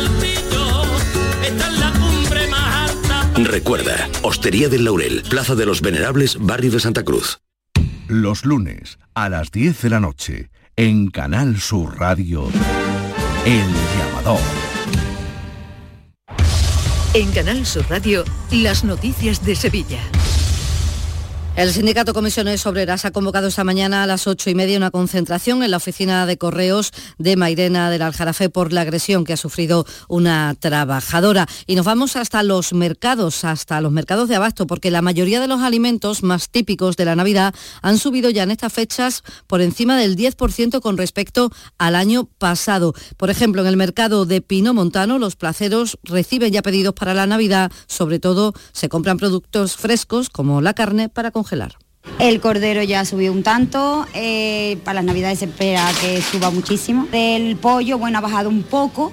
Recuerda, 3.45 4.09
Hostería 4.21 4.69
del 4.69 4.85
Laurel, 4.85 5.23
Plaza 5.29 5.55
de 5.55 5.65
los 5.65 5.81
Venerables, 5.81 6.37
Barrio 6.39 6.71
de 6.71 6.79
Santa 6.79 7.03
Cruz. 7.03 7.39
Los 8.07 8.45
lunes 8.45 8.99
a 9.13 9.29
las 9.29 9.51
10 9.51 9.81
de 9.81 9.89
la 9.89 9.99
noche, 9.99 10.49
en 10.75 11.09
Canal 11.09 11.59
Sur 11.59 11.99
Radio, 11.99 12.47
El 13.45 13.65
Llamador. 13.97 14.39
En 17.13 17.31
Canal 17.31 17.65
Sur 17.65 17.85
Radio, 17.89 18.23
las 18.51 18.83
noticias 18.83 19.43
de 19.45 19.55
Sevilla. 19.55 20.01
El 21.57 21.69
sindicato 21.73 22.13
Comisiones 22.13 22.65
Obreras 22.65 23.03
ha 23.03 23.11
convocado 23.11 23.47
esta 23.47 23.65
mañana 23.65 24.01
a 24.01 24.07
las 24.07 24.25
ocho 24.25 24.49
y 24.49 24.55
media 24.55 24.77
una 24.77 24.89
concentración 24.89 25.63
en 25.63 25.71
la 25.71 25.77
oficina 25.77 26.25
de 26.25 26.37
correos 26.37 26.91
de 27.17 27.35
Mairena 27.35 27.89
del 27.89 28.01
Aljarafe 28.03 28.49
por 28.49 28.71
la 28.71 28.81
agresión 28.81 29.25
que 29.25 29.33
ha 29.33 29.37
sufrido 29.37 29.85
una 30.07 30.55
trabajadora. 30.57 31.47
Y 31.67 31.75
nos 31.75 31.85
vamos 31.85 32.15
hasta 32.15 32.41
los 32.41 32.71
mercados, 32.71 33.43
hasta 33.43 33.81
los 33.81 33.91
mercados 33.91 34.29
de 34.29 34.37
abasto, 34.37 34.65
porque 34.65 34.91
la 34.91 35.01
mayoría 35.01 35.41
de 35.41 35.49
los 35.49 35.61
alimentos 35.61 36.23
más 36.23 36.49
típicos 36.49 36.95
de 36.95 37.03
la 37.03 37.17
Navidad 37.17 37.53
han 37.81 37.97
subido 37.97 38.29
ya 38.29 38.43
en 38.43 38.51
estas 38.51 38.71
fechas 38.71 39.21
por 39.45 39.61
encima 39.61 39.97
del 39.97 40.15
10% 40.15 40.79
con 40.79 40.97
respecto 40.97 41.51
al 41.77 41.95
año 41.95 42.23
pasado. 42.23 42.93
Por 43.17 43.29
ejemplo, 43.29 43.61
en 43.61 43.67
el 43.67 43.77
mercado 43.77 44.25
de 44.25 44.41
Pino 44.41 44.73
Montano, 44.73 45.19
los 45.19 45.35
placeros 45.35 45.99
reciben 46.03 46.53
ya 46.53 46.61
pedidos 46.61 46.93
para 46.93 47.13
la 47.13 47.27
Navidad. 47.27 47.71
Sobre 47.87 48.19
todo, 48.19 48.53
se 48.71 48.87
compran 48.87 49.17
productos 49.17 49.75
frescos 49.75 50.29
como 50.29 50.61
la 50.61 50.73
carne 50.73 51.09
para 51.09 51.29
congelar. 51.43 51.77
El 52.19 52.39
cordero 52.39 52.83
ya 52.83 53.05
subió 53.05 53.31
un 53.31 53.43
tanto, 53.43 54.05
eh, 54.13 54.77
para 54.83 54.95
las 54.95 55.05
navidades 55.05 55.39
se 55.39 55.45
espera 55.45 55.87
que 56.01 56.21
suba 56.21 56.49
muchísimo. 56.51 57.07
El 57.11 57.55
pollo, 57.55 57.97
bueno, 57.97 58.17
ha 58.17 58.21
bajado 58.21 58.49
un 58.49 58.63
poco, 58.63 59.11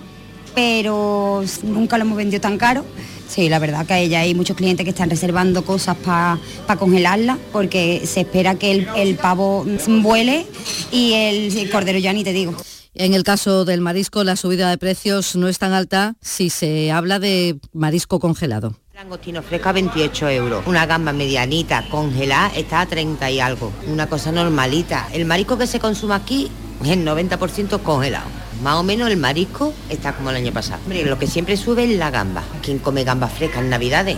pero 0.55 1.43
nunca 1.62 1.97
lo 1.99 2.05
hemos 2.05 2.16
vendido 2.16 2.41
tan 2.41 2.59
caro. 2.59 2.85
Sí, 3.29 3.49
la 3.49 3.59
verdad 3.59 3.87
que 3.87 4.09
ya 4.09 4.20
hay 4.20 4.35
muchos 4.35 4.57
clientes 4.57 4.85
que 4.85 4.91
están 4.91 5.11
reservando 5.11 5.64
cosas 5.64 5.97
para 5.99 6.39
congelarla, 6.79 7.39
porque 7.53 8.03
se 8.07 8.20
espera 8.20 8.55
que 8.55 8.72
el, 8.72 8.89
el 8.97 9.16
pavo 9.16 9.66
vuele 10.03 10.47
y 10.91 11.12
el, 11.12 11.57
el 11.57 11.70
cordero 11.70 11.99
ya 11.99 12.12
ni 12.12 12.24
te 12.24 12.33
digo. 12.33 12.55
En 13.01 13.14
el 13.14 13.22
caso 13.22 13.64
del 13.64 13.80
marisco, 13.80 14.24
la 14.24 14.34
subida 14.34 14.68
de 14.70 14.76
precios 14.76 15.36
no 15.36 15.46
es 15.46 15.61
tan 15.61 15.72
alta 15.72 16.16
si 16.20 16.51
se 16.51 16.90
habla 16.90 17.20
de 17.20 17.61
marisco 17.72 18.18
congelado. 18.18 18.74
Langostino 18.92 19.40
fresco 19.40 19.68
a 19.68 19.72
28 19.72 20.28
euros. 20.30 20.66
Una 20.66 20.84
gamba 20.84 21.12
medianita 21.12 21.88
congelada 21.90 22.49
está 22.57 22.80
a 22.80 22.86
30 22.86 23.30
y 23.30 23.38
algo. 23.38 23.72
Una 23.86 24.09
cosa 24.09 24.32
normalita. 24.32 25.09
El 25.12 25.26
marisco 25.26 25.57
que 25.57 25.68
se 25.68 25.78
consume 25.78 26.16
aquí 26.16 26.51
es 26.82 26.88
el 26.88 27.07
90% 27.07 27.80
congelado. 27.84 28.26
Más 28.64 28.74
o 28.74 28.82
menos 28.82 29.09
el 29.09 29.16
marisco 29.16 29.72
está 29.88 30.16
como 30.16 30.30
el 30.30 30.36
año 30.36 30.53
pasado. 30.53 30.80
Hombre, 30.82 31.05
lo 31.05 31.20
que 31.20 31.28
siempre 31.28 31.57
sube 31.57 31.84
es 31.84 31.96
la 31.96 32.11
gamba. 32.11 32.42
¿Quién 32.62 32.80
come 32.80 33.05
gamba 33.05 33.28
fresca 33.28 33.61
en 33.61 33.70
Navidades? 33.70 34.16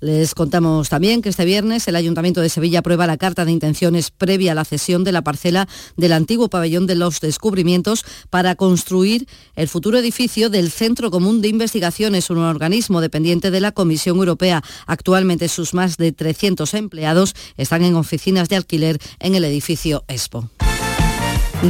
Les 0.00 0.34
contamos 0.34 0.88
también 0.88 1.20
que 1.20 1.28
este 1.28 1.44
viernes 1.44 1.86
el 1.86 1.94
Ayuntamiento 1.94 2.40
de 2.40 2.48
Sevilla 2.48 2.78
aprueba 2.78 3.06
la 3.06 3.18
carta 3.18 3.44
de 3.44 3.52
intenciones 3.52 4.10
previa 4.10 4.52
a 4.52 4.54
la 4.54 4.64
cesión 4.64 5.04
de 5.04 5.12
la 5.12 5.22
parcela 5.22 5.68
del 5.96 6.14
antiguo 6.14 6.48
pabellón 6.48 6.86
de 6.86 6.94
los 6.94 7.20
descubrimientos 7.20 8.06
para 8.30 8.54
construir 8.54 9.28
el 9.56 9.68
futuro 9.68 9.98
edificio 9.98 10.48
del 10.48 10.70
Centro 10.70 11.10
Común 11.10 11.42
de 11.42 11.48
Investigaciones, 11.48 12.30
un 12.30 12.38
organismo 12.38 13.02
dependiente 13.02 13.50
de 13.50 13.60
la 13.60 13.72
Comisión 13.72 14.16
Europea. 14.16 14.62
Actualmente 14.86 15.48
sus 15.48 15.74
más 15.74 15.98
de 15.98 16.12
300 16.12 16.72
empleados 16.74 17.34
están 17.58 17.84
en 17.84 17.94
oficinas 17.94 18.48
de 18.48 18.56
alquiler 18.56 18.98
en 19.18 19.34
el 19.34 19.44
edificio 19.44 20.04
Expo. 20.08 20.48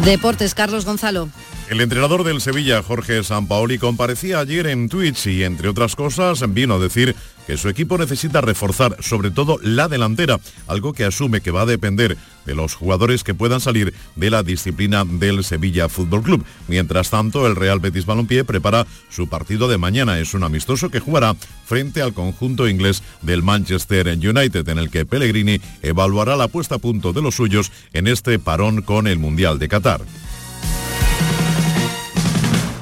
Deportes, 0.05 0.55
Carlos 0.55 0.85
Gonzalo. 0.85 1.29
El 1.71 1.81
entrenador 1.81 2.25
del 2.25 2.41
Sevilla, 2.41 2.83
Jorge 2.83 3.23
Sampaoli, 3.23 3.79
comparecía 3.79 4.41
ayer 4.41 4.67
en 4.67 4.89
Twitch 4.89 5.29
y, 5.29 5.45
entre 5.45 5.69
otras 5.69 5.95
cosas, 5.95 6.43
vino 6.53 6.75
a 6.75 6.79
decir 6.81 7.15
que 7.47 7.57
su 7.57 7.69
equipo 7.69 7.97
necesita 7.97 8.41
reforzar 8.41 8.97
sobre 8.99 9.31
todo 9.31 9.57
la 9.63 9.87
delantera, 9.87 10.41
algo 10.67 10.93
que 10.93 11.05
asume 11.05 11.43
que 11.43 11.53
va 11.53 11.61
a 11.61 11.67
depender 11.67 12.17
de 12.45 12.57
los 12.57 12.75
jugadores 12.75 13.23
que 13.23 13.35
puedan 13.35 13.61
salir 13.61 13.95
de 14.17 14.31
la 14.31 14.43
disciplina 14.43 15.05
del 15.05 15.45
Sevilla 15.45 15.89
Fútbol 15.89 16.25
Club. 16.25 16.45
Mientras 16.67 17.11
tanto, 17.11 17.47
el 17.47 17.55
Real 17.55 17.79
Betis 17.79 18.05
Balompié 18.05 18.43
prepara 18.43 18.85
su 19.09 19.29
partido 19.29 19.69
de 19.69 19.79
mañana. 19.79 20.19
Es 20.19 20.35
un 20.35 20.43
amistoso 20.43 20.91
que 20.91 20.99
jugará 20.99 21.37
frente 21.67 22.03
al 22.03 22.15
conjunto 22.15 22.67
inglés 22.67 23.05
del 23.23 23.45
Manchester 23.45 24.09
United, 24.09 24.69
en 24.69 24.79
el 24.79 24.91
que 24.91 25.07
Pellegrini 25.07 25.61
evaluará 25.83 26.35
la 26.35 26.49
puesta 26.49 26.75
a 26.75 26.79
punto 26.79 27.13
de 27.13 27.23
los 27.23 27.37
suyos 27.37 27.71
en 27.93 28.09
este 28.09 28.41
parón 28.41 28.83
con 28.83 29.07
el 29.07 29.21
Mundial 29.21 29.61
de 29.61 29.69
Qatar. 29.69 30.01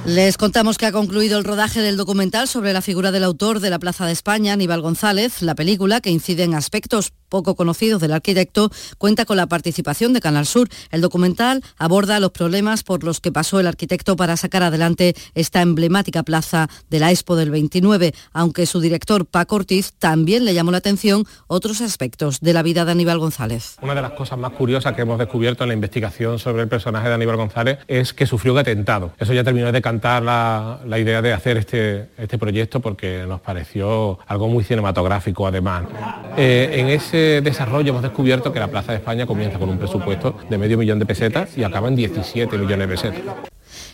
Les 0.09 0.39
contamos 0.39 0.79
que 0.79 0.87
ha 0.87 0.93
concluido 0.93 1.37
el 1.37 1.45
rodaje 1.45 1.83
del 1.83 1.99
documental 1.99 2.49
sobre 2.49 2.73
la 2.73 2.81
figura 2.81 3.13
del 3.13 3.25
autor 3.25 3.61
de 3.61 3.69
la 3.69 3.79
Plaza 3.79 4.07
de 4.07 4.13
España, 4.13 4.55
Aníbal 4.55 4.81
González. 4.81 5.43
La 5.43 5.55
película, 5.55 6.01
que 6.01 6.09
incide 6.09 6.45
en 6.45 6.55
aspectos 6.55 7.13
poco 7.29 7.55
conocidos 7.55 8.01
del 8.01 8.15
arquitecto, 8.15 8.71
cuenta 8.97 9.27
con 9.27 9.37
la 9.37 9.49
participación 9.49 10.15
de 10.15 10.23
Canal 10.23 10.47
Sur. 10.47 10.71
El 10.91 11.03
documental 11.03 11.63
aborda 11.77 12.21
los 12.21 12.31
problemas 12.31 12.85
por 12.85 13.05
los 13.05 13.21
que 13.21 13.31
pasó 13.31 13.61
el 13.61 13.67
arquitecto 13.67 14.17
para 14.17 14.39
sacar 14.39 14.63
adelante 14.63 15.15
esta 15.35 15.61
emblemática 15.61 16.23
plaza 16.23 16.71
de 16.89 17.01
la 17.01 17.11
Expo 17.11 17.37
del 17.37 17.51
29, 17.51 18.15
aunque 18.33 18.65
su 18.65 18.81
director 18.81 19.27
Paco 19.27 19.57
Ortiz 19.57 19.93
también 19.99 20.47
le 20.47 20.55
llamó 20.55 20.71
la 20.71 20.79
atención 20.79 21.25
otros 21.49 21.83
aspectos 21.83 22.41
de 22.41 22.55
la 22.55 22.63
vida 22.63 22.87
de 22.87 22.93
Aníbal 22.93 23.19
González. 23.19 23.77
Una 23.83 23.95
de 23.95 24.01
las 24.01 24.13
cosas 24.13 24.39
más 24.39 24.53
curiosas 24.53 24.95
que 24.95 25.03
hemos 25.03 25.19
descubierto 25.19 25.65
en 25.65 25.69
la 25.69 25.75
investigación 25.75 26.39
sobre 26.39 26.63
el 26.63 26.69
personaje 26.69 27.09
de 27.09 27.15
Aníbal 27.15 27.37
González 27.37 27.81
es 27.89 28.15
que 28.15 28.25
sufrió 28.25 28.55
un 28.55 28.61
atentado. 28.61 29.13
Eso 29.19 29.35
ya 29.35 29.45
terminó 29.45 29.71
de 29.71 29.83
cantar 29.83 29.98
la, 30.03 30.99
idea 30.99 31.23
de 31.23 31.33
hacer 31.33 31.57
este, 31.57 32.09
este 32.17 32.39
proyecto 32.39 32.81
porque 32.81 33.25
nos 33.27 33.41
pareció 33.41 34.19
algo 34.27 34.49
muy 34.49 34.65
cinematográfico 34.65 35.47
además. 35.47 35.85
Eh, 36.37 36.71
en 36.75 36.89
ese 36.89 37.41
desarrollo 37.43 37.91
hemos 37.91 38.03
descubierto 38.03 38.53
que 38.53 38.61
la 38.61 38.69
Plaza 38.69 38.93
de 38.93 38.99
España 38.99 39.27
comienza 39.27 39.59
con 39.59 39.69
un 39.69 39.79
presupuesto 39.79 40.37
de 40.49 40.59
medio 40.59 40.79
millón 40.79 40.99
de 40.99 41.07
pesetas 41.07 41.57
y 41.57 41.65
acaba 41.65 41.89
en 41.89 41.97
17 41.97 42.57
millones 42.59 42.89
de 42.89 42.95
pesetas. 42.95 43.49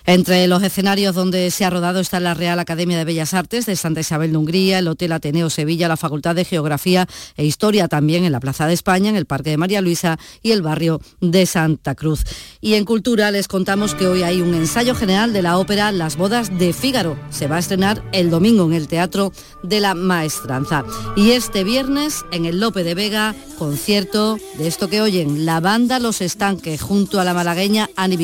Entre 0.07 0.47
los 0.49 0.63
escenarios 0.63 1.15
donde 1.15 1.51
se 1.51 1.65
ha 1.65 1.71
rodado 1.71 2.01
está 2.01 2.21
la 2.21 2.35
Real 2.35 2.59
Academia 2.59 2.99
de 2.99 3.05
Bellas 3.05 3.33
Artes 3.33 3.65
de 3.65 3.75
Santa 3.75 4.01
Isabel 4.01 4.33
de 4.33 4.37
Hungría, 4.37 4.79
el 4.79 4.89
Hotel 4.89 5.13
Ateneo 5.13 5.49
Sevilla, 5.49 5.89
la 5.89 5.97
Facultad 5.97 6.35
de 6.35 6.45
Geografía 6.45 7.07
e 7.37 7.45
Historia 7.47 7.89
también 7.89 8.25
en 8.25 8.33
la 8.33 8.41
Plaza 8.41 8.67
de 8.67 8.75
España, 8.75 9.09
en 9.09 9.17
el 9.17 9.25
Parque 9.25 9.51
de 9.51 9.57
María 9.57 9.81
Luisa 9.81 10.19
y 10.43 10.51
el 10.53 10.61
barrio 10.61 11.01
de 11.21 11.47
Santa 11.47 11.95
Cruz. 11.95 12.25
Y 12.61 12.75
en 12.75 12.85
Cultura 12.85 13.31
les 13.31 13.49
contamos 13.49 13.95
que 13.95 14.07
hoy 14.07 14.23
hay 14.23 14.43
un 14.43 14.55
ensayo 14.55 14.95
general 14.95 15.33
de 15.33 15.43
la 15.43 15.59
ópera 15.59 15.91
Las 15.91 16.17
Bodas 16.17 16.59
de 16.59 16.75
Fígaro. 16.75 17.19
Se 17.31 17.47
va 17.47 17.57
a 17.57 17.61
estrenar 17.61 18.03
el 18.13 18.29
domingo 18.29 18.67
en 18.67 18.75
el 18.75 18.89
Teatro 18.89 19.33
de 19.63 19.81
la 19.81 19.95
Maestranza. 19.95 20.85
Y 21.17 21.31
este 21.31 21.65
viernes 21.65 22.25
en 22.31 22.45
el 22.45 22.61
Lope 22.61 22.85
de 22.85 22.95
Vega, 22.95 23.35
concierto 23.59 24.39
de 24.59 24.67
esto 24.67 24.89
que 24.89 25.01
oyen, 25.01 25.47
la 25.47 25.61
banda 25.61 25.99
Los 25.99 26.21
Estanques 26.21 26.83
junto 26.83 27.21
a 27.21 27.25
la 27.25 27.33
malagueña 27.33 27.89
Annie. 27.97 28.15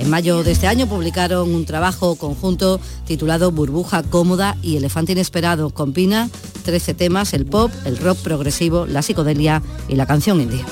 En 0.00 0.08
mayo 0.08 0.42
de 0.42 0.52
este 0.52 0.66
año 0.66 0.86
publicaron 0.86 1.54
un 1.54 1.66
trabajo 1.66 2.16
conjunto 2.16 2.80
titulado 3.06 3.52
Burbuja 3.52 4.02
Cómoda 4.02 4.56
y 4.62 4.78
Elefante 4.78 5.12
Inesperado. 5.12 5.68
Combina 5.68 6.30
13 6.64 6.94
temas, 6.94 7.34
el 7.34 7.44
pop, 7.44 7.70
el 7.84 7.98
rock 7.98 8.16
progresivo, 8.20 8.86
la 8.86 9.02
psicodelia 9.02 9.62
y 9.88 9.96
la 9.96 10.06
canción 10.06 10.40
indie. 10.40 10.64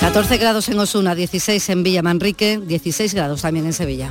14 0.00 0.36
grados 0.36 0.68
en 0.68 0.80
Osuna, 0.80 1.14
16 1.14 1.68
en 1.68 1.84
Villa 1.84 2.02
Manrique, 2.02 2.58
16 2.58 3.14
grados 3.14 3.42
también 3.42 3.66
en 3.66 3.72
Sevilla. 3.72 4.10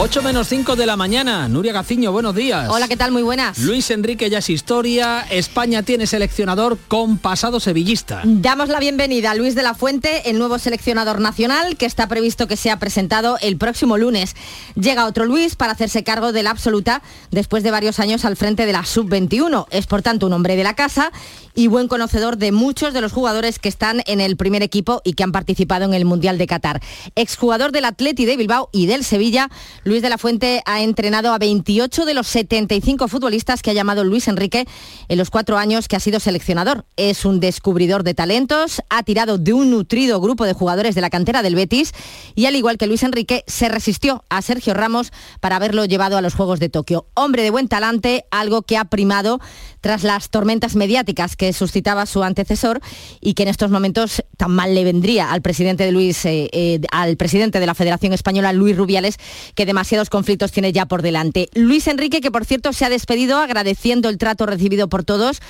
8 0.00 0.22
menos 0.22 0.46
5 0.46 0.76
de 0.76 0.86
la 0.86 0.96
mañana. 0.96 1.48
Nuria 1.48 1.72
Gaciño, 1.72 2.12
buenos 2.12 2.32
días. 2.32 2.68
Hola, 2.70 2.86
¿qué 2.86 2.96
tal? 2.96 3.10
Muy 3.10 3.22
buenas. 3.22 3.58
Luis 3.58 3.90
Enrique 3.90 4.30
ya 4.30 4.38
es 4.38 4.48
historia. 4.48 5.26
España 5.28 5.82
tiene 5.82 6.06
seleccionador 6.06 6.78
con 6.86 7.18
pasado 7.18 7.58
sevillista. 7.58 8.20
Damos 8.22 8.68
la 8.68 8.78
bienvenida 8.78 9.32
a 9.32 9.34
Luis 9.34 9.56
de 9.56 9.64
la 9.64 9.74
Fuente, 9.74 10.30
el 10.30 10.38
nuevo 10.38 10.60
seleccionador 10.60 11.20
nacional, 11.20 11.76
que 11.76 11.84
está 11.84 12.06
previsto 12.06 12.46
que 12.46 12.56
sea 12.56 12.78
presentado 12.78 13.38
el 13.40 13.56
próximo 13.56 13.98
lunes. 13.98 14.36
Llega 14.76 15.04
otro 15.04 15.24
Luis 15.24 15.56
para 15.56 15.72
hacerse 15.72 16.04
cargo 16.04 16.30
de 16.30 16.44
la 16.44 16.50
absoluta 16.50 17.02
después 17.32 17.64
de 17.64 17.72
varios 17.72 17.98
años 17.98 18.24
al 18.24 18.36
frente 18.36 18.66
de 18.66 18.72
la 18.72 18.84
sub-21. 18.84 19.66
Es 19.72 19.88
por 19.88 20.02
tanto 20.02 20.28
un 20.28 20.32
hombre 20.32 20.54
de 20.54 20.62
la 20.62 20.76
casa 20.76 21.10
y 21.56 21.66
buen 21.66 21.88
conocedor 21.88 22.36
de 22.36 22.52
muchos 22.52 22.94
de 22.94 23.00
los 23.00 23.10
jugadores 23.10 23.58
que 23.58 23.68
están 23.68 24.02
en 24.06 24.20
el 24.20 24.36
primer 24.36 24.62
equipo 24.62 25.02
y 25.02 25.14
que 25.14 25.24
han 25.24 25.32
participado 25.32 25.86
en 25.86 25.92
el 25.92 26.04
Mundial 26.04 26.38
de 26.38 26.46
Qatar. 26.46 26.80
Exjugador 27.16 27.72
del 27.72 27.84
Atleti 27.84 28.26
de 28.26 28.36
Bilbao 28.36 28.68
y 28.70 28.86
del 28.86 29.02
Sevilla, 29.02 29.50
Luis 29.88 30.02
de 30.02 30.10
la 30.10 30.18
Fuente 30.18 30.60
ha 30.66 30.82
entrenado 30.82 31.32
a 31.32 31.38
28 31.38 32.04
de 32.04 32.12
los 32.12 32.26
75 32.26 33.08
futbolistas 33.08 33.62
que 33.62 33.70
ha 33.70 33.72
llamado 33.72 34.04
Luis 34.04 34.28
Enrique 34.28 34.66
en 35.08 35.16
los 35.16 35.30
cuatro 35.30 35.56
años 35.56 35.88
que 35.88 35.96
ha 35.96 36.00
sido 36.00 36.20
seleccionador. 36.20 36.84
Es 36.98 37.24
un 37.24 37.40
descubridor 37.40 38.02
de 38.02 38.12
talentos, 38.12 38.82
ha 38.90 39.02
tirado 39.02 39.38
de 39.38 39.54
un 39.54 39.70
nutrido 39.70 40.20
grupo 40.20 40.44
de 40.44 40.52
jugadores 40.52 40.94
de 40.94 41.00
la 41.00 41.08
cantera 41.08 41.40
del 41.40 41.54
Betis 41.54 41.94
y 42.34 42.44
al 42.44 42.54
igual 42.54 42.76
que 42.76 42.86
Luis 42.86 43.02
Enrique 43.02 43.44
se 43.46 43.70
resistió 43.70 44.24
a 44.28 44.42
Sergio 44.42 44.74
Ramos 44.74 45.10
para 45.40 45.56
haberlo 45.56 45.86
llevado 45.86 46.18
a 46.18 46.20
los 46.20 46.34
Juegos 46.34 46.60
de 46.60 46.68
Tokio. 46.68 47.06
Hombre 47.14 47.42
de 47.42 47.48
buen 47.48 47.68
talante, 47.68 48.26
algo 48.30 48.60
que 48.60 48.76
ha 48.76 48.84
primado 48.84 49.40
tras 49.80 50.02
las 50.02 50.30
tormentas 50.30 50.76
mediáticas 50.76 51.36
que 51.36 51.52
suscitaba 51.52 52.06
su 52.06 52.22
antecesor 52.22 52.80
y 53.20 53.34
que 53.34 53.44
en 53.44 53.48
estos 53.48 53.70
momentos 53.70 54.22
tan 54.36 54.52
mal 54.52 54.74
le 54.74 54.84
vendría 54.84 55.32
al 55.32 55.42
presidente 55.42 55.84
de 55.84 55.92
Luis, 55.92 56.24
eh, 56.24 56.48
eh, 56.52 56.80
al 56.92 57.16
presidente 57.16 57.60
de 57.60 57.66
la 57.66 57.74
Federación 57.74 58.12
Española, 58.12 58.52
Luis 58.52 58.76
Rubiales, 58.76 59.16
que 59.54 59.66
demasiados 59.66 60.10
conflictos 60.10 60.52
tiene 60.52 60.72
ya 60.72 60.86
por 60.86 61.02
delante. 61.02 61.48
Luis 61.54 61.86
Enrique, 61.86 62.20
que 62.20 62.30
por 62.30 62.44
cierto 62.44 62.72
se 62.72 62.84
ha 62.84 62.88
despedido 62.88 63.38
agradeciendo 63.38 64.08
el 64.08 64.18
trato 64.18 64.46
recibido 64.46 64.88
por 64.88 65.04
todos 65.04 65.40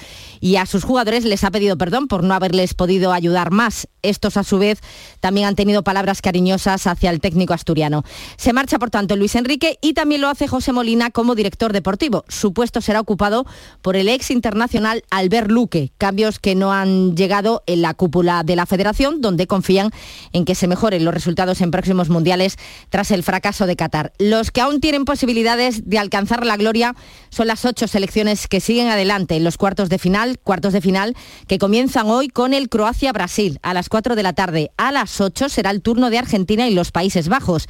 y 0.40 0.56
a 0.56 0.66
sus 0.66 0.84
jugadores 0.84 1.24
les 1.24 1.44
ha 1.44 1.50
pedido 1.50 1.76
perdón 1.76 2.08
por 2.08 2.22
no 2.22 2.34
haberles 2.34 2.74
podido 2.74 3.12
ayudar 3.12 3.50
más. 3.50 3.88
Estos 4.02 4.36
a 4.36 4.44
su 4.44 4.58
vez 4.58 4.80
también 5.20 5.46
han 5.46 5.56
tenido 5.56 5.82
palabras 5.82 6.22
cariñosas 6.22 6.86
hacia 6.86 7.10
el 7.10 7.20
técnico 7.20 7.54
asturiano. 7.54 8.04
Se 8.36 8.52
marcha 8.52 8.78
por 8.78 8.90
tanto 8.90 9.16
Luis 9.16 9.34
Enrique 9.34 9.78
y 9.80 9.94
también 9.94 10.20
lo 10.20 10.28
hace 10.28 10.46
José 10.46 10.72
Molina 10.72 11.10
como 11.10 11.34
director 11.34 11.72
deportivo. 11.72 12.24
Su 12.28 12.52
puesto 12.52 12.80
será 12.80 13.00
ocupado 13.00 13.46
por 13.82 13.96
el 13.96 14.08
ex 14.08 14.27
internacional 14.30 15.02
Albert 15.10 15.50
Luque, 15.50 15.92
cambios 15.98 16.38
que 16.38 16.54
no 16.54 16.72
han 16.72 17.16
llegado 17.16 17.62
en 17.66 17.82
la 17.82 17.94
cúpula 17.94 18.42
de 18.42 18.56
la 18.56 18.66
federación, 18.66 19.20
donde 19.20 19.46
confían 19.46 19.90
en 20.32 20.44
que 20.44 20.54
se 20.54 20.68
mejoren 20.68 21.04
los 21.04 21.14
resultados 21.14 21.60
en 21.60 21.70
próximos 21.70 22.08
mundiales 22.08 22.56
tras 22.90 23.10
el 23.10 23.22
fracaso 23.22 23.66
de 23.66 23.76
Qatar. 23.76 24.12
Los 24.18 24.50
que 24.50 24.60
aún 24.60 24.80
tienen 24.80 25.04
posibilidades 25.04 25.88
de 25.88 25.98
alcanzar 25.98 26.44
la 26.44 26.56
gloria 26.56 26.94
son 27.30 27.46
las 27.46 27.64
ocho 27.64 27.88
selecciones 27.88 28.48
que 28.48 28.60
siguen 28.60 28.88
adelante 28.88 29.36
en 29.36 29.44
los 29.44 29.56
cuartos 29.56 29.88
de 29.88 29.98
final, 29.98 30.38
cuartos 30.38 30.72
de 30.72 30.80
final 30.80 31.16
que 31.46 31.58
comienzan 31.58 32.06
hoy 32.08 32.28
con 32.28 32.54
el 32.54 32.68
Croacia-Brasil 32.68 33.58
a 33.62 33.74
las 33.74 33.88
4 33.88 34.16
de 34.16 34.22
la 34.22 34.32
tarde. 34.32 34.70
A 34.76 34.92
las 34.92 35.20
8 35.20 35.48
será 35.48 35.70
el 35.70 35.82
turno 35.82 36.10
de 36.10 36.18
Argentina 36.18 36.68
y 36.68 36.74
los 36.74 36.92
Países 36.92 37.28
Bajos. 37.28 37.66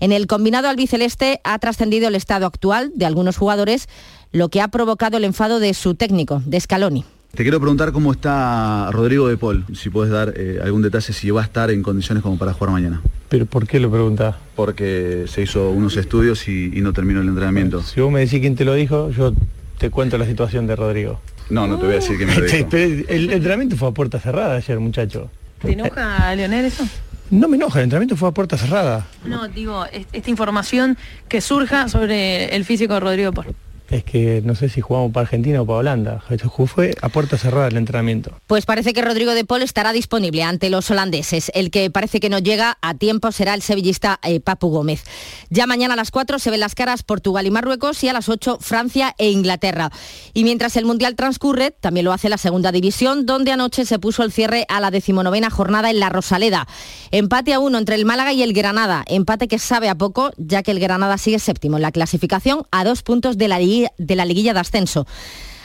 En 0.00 0.12
el 0.12 0.26
combinado 0.26 0.68
albiceleste 0.68 1.40
ha 1.44 1.58
trascendido 1.58 2.08
el 2.08 2.14
estado 2.14 2.46
actual 2.46 2.90
de 2.94 3.04
algunos 3.04 3.36
jugadores, 3.36 3.86
lo 4.32 4.48
que 4.48 4.60
ha 4.60 4.68
provocado 4.68 5.16
el 5.16 5.24
enfado 5.24 5.60
de 5.60 5.74
su 5.74 5.94
técnico, 5.94 6.42
de 6.46 6.60
Scaloni. 6.60 7.04
Te 7.34 7.44
quiero 7.44 7.60
preguntar 7.60 7.92
cómo 7.92 8.10
está 8.10 8.90
Rodrigo 8.90 9.28
de 9.28 9.36
Paul, 9.36 9.64
si 9.74 9.88
puedes 9.88 10.12
dar 10.12 10.34
eh, 10.36 10.58
algún 10.62 10.82
detalle, 10.82 11.12
si 11.12 11.30
va 11.30 11.42
a 11.42 11.44
estar 11.44 11.70
en 11.70 11.82
condiciones 11.82 12.22
como 12.24 12.36
para 12.38 12.52
jugar 12.52 12.72
mañana. 12.72 13.00
¿Pero 13.28 13.46
por 13.46 13.68
qué 13.68 13.78
lo 13.78 13.88
preguntas? 13.88 14.34
Porque 14.56 15.26
se 15.28 15.42
hizo 15.42 15.70
unos 15.70 15.96
estudios 15.96 16.48
y, 16.48 16.76
y 16.76 16.80
no 16.80 16.92
terminó 16.92 17.20
el 17.20 17.28
entrenamiento. 17.28 17.82
Si 17.82 18.00
vos 18.00 18.10
me 18.10 18.20
decís 18.20 18.40
quién 18.40 18.56
te 18.56 18.64
lo 18.64 18.74
dijo, 18.74 19.10
yo 19.10 19.32
te 19.78 19.90
cuento 19.90 20.18
la 20.18 20.26
situación 20.26 20.66
de 20.66 20.74
Rodrigo. 20.74 21.20
No, 21.50 21.68
no 21.68 21.78
te 21.78 21.84
voy 21.84 21.92
a 21.92 21.96
decir 21.96 22.18
que 22.18 22.26
me 22.26 22.34
lo 22.34 22.44
dijo. 22.44 22.76
el 22.76 23.30
entrenamiento 23.30 23.76
fue 23.76 23.88
a 23.88 23.92
puerta 23.92 24.18
cerrada 24.18 24.56
ayer, 24.56 24.80
muchacho. 24.80 25.30
¿Te 25.62 25.72
enoja, 25.72 26.34
Leonel, 26.34 26.64
eso? 26.64 26.84
No 27.30 27.46
me 27.46 27.56
enoja, 27.56 27.78
el 27.78 27.84
entrenamiento 27.84 28.16
fue 28.16 28.28
a 28.28 28.32
puerta 28.32 28.56
cerrada. 28.56 29.06
No, 29.24 29.46
digo, 29.46 29.84
esta 30.12 30.30
información 30.30 30.98
que 31.28 31.40
surja 31.40 31.88
sobre 31.88 32.56
el 32.56 32.64
físico 32.64 32.94
de 32.94 33.00
Rodrigo 33.00 33.32
Paul 33.32 33.54
es 33.90 34.04
que 34.04 34.40
no 34.44 34.54
sé 34.54 34.68
si 34.68 34.80
jugamos 34.80 35.12
para 35.12 35.24
Argentina 35.24 35.60
o 35.60 35.66
para 35.66 35.78
Holanda. 35.78 36.24
Fue 36.66 36.94
a 37.02 37.08
puerta 37.08 37.36
cerrada 37.36 37.68
el 37.68 37.76
entrenamiento. 37.76 38.32
Pues 38.46 38.64
parece 38.64 38.92
que 38.92 39.02
Rodrigo 39.02 39.32
de 39.32 39.44
Paul 39.44 39.62
estará 39.62 39.92
disponible 39.92 40.44
ante 40.44 40.70
los 40.70 40.90
holandeses. 40.90 41.50
El 41.54 41.70
que 41.70 41.90
parece 41.90 42.20
que 42.20 42.28
no 42.28 42.38
llega 42.38 42.78
a 42.82 42.94
tiempo 42.94 43.32
será 43.32 43.54
el 43.54 43.62
sevillista 43.62 44.20
eh, 44.22 44.38
Papu 44.38 44.68
Gómez. 44.68 45.02
Ya 45.48 45.66
mañana 45.66 45.94
a 45.94 45.96
las 45.96 46.10
4 46.12 46.38
se 46.38 46.50
ven 46.50 46.60
las 46.60 46.74
caras 46.74 47.02
Portugal 47.02 47.46
y 47.46 47.50
Marruecos 47.50 48.02
y 48.04 48.08
a 48.08 48.12
las 48.12 48.28
8 48.28 48.58
Francia 48.60 49.14
e 49.18 49.30
Inglaterra. 49.30 49.90
Y 50.34 50.44
mientras 50.44 50.76
el 50.76 50.84
Mundial 50.84 51.16
transcurre, 51.16 51.72
también 51.72 52.04
lo 52.04 52.12
hace 52.12 52.28
la 52.28 52.38
segunda 52.38 52.70
división, 52.70 53.26
donde 53.26 53.50
anoche 53.50 53.84
se 53.84 53.98
puso 53.98 54.22
el 54.22 54.30
cierre 54.30 54.66
a 54.68 54.80
la 54.80 54.92
decimonovena 54.92 55.50
jornada 55.50 55.90
en 55.90 55.98
la 55.98 56.10
Rosaleda. 56.10 56.68
Empate 57.10 57.54
a 57.54 57.58
uno 57.58 57.78
entre 57.78 57.96
el 57.96 58.04
Málaga 58.04 58.32
y 58.32 58.42
el 58.42 58.52
Granada. 58.52 59.04
Empate 59.08 59.48
que 59.48 59.58
sabe 59.58 59.88
a 59.88 59.96
poco, 59.96 60.30
ya 60.36 60.62
que 60.62 60.70
el 60.70 60.78
Granada 60.78 61.18
sigue 61.18 61.40
séptimo 61.40 61.76
en 61.76 61.82
la 61.82 61.92
clasificación 61.92 62.62
a 62.70 62.84
dos 62.84 63.02
puntos 63.02 63.36
de 63.36 63.48
la 63.48 63.58
Liga 63.58 63.79
de 63.98 64.16
la 64.16 64.24
liguilla 64.24 64.54
de 64.54 64.60
ascenso. 64.60 65.06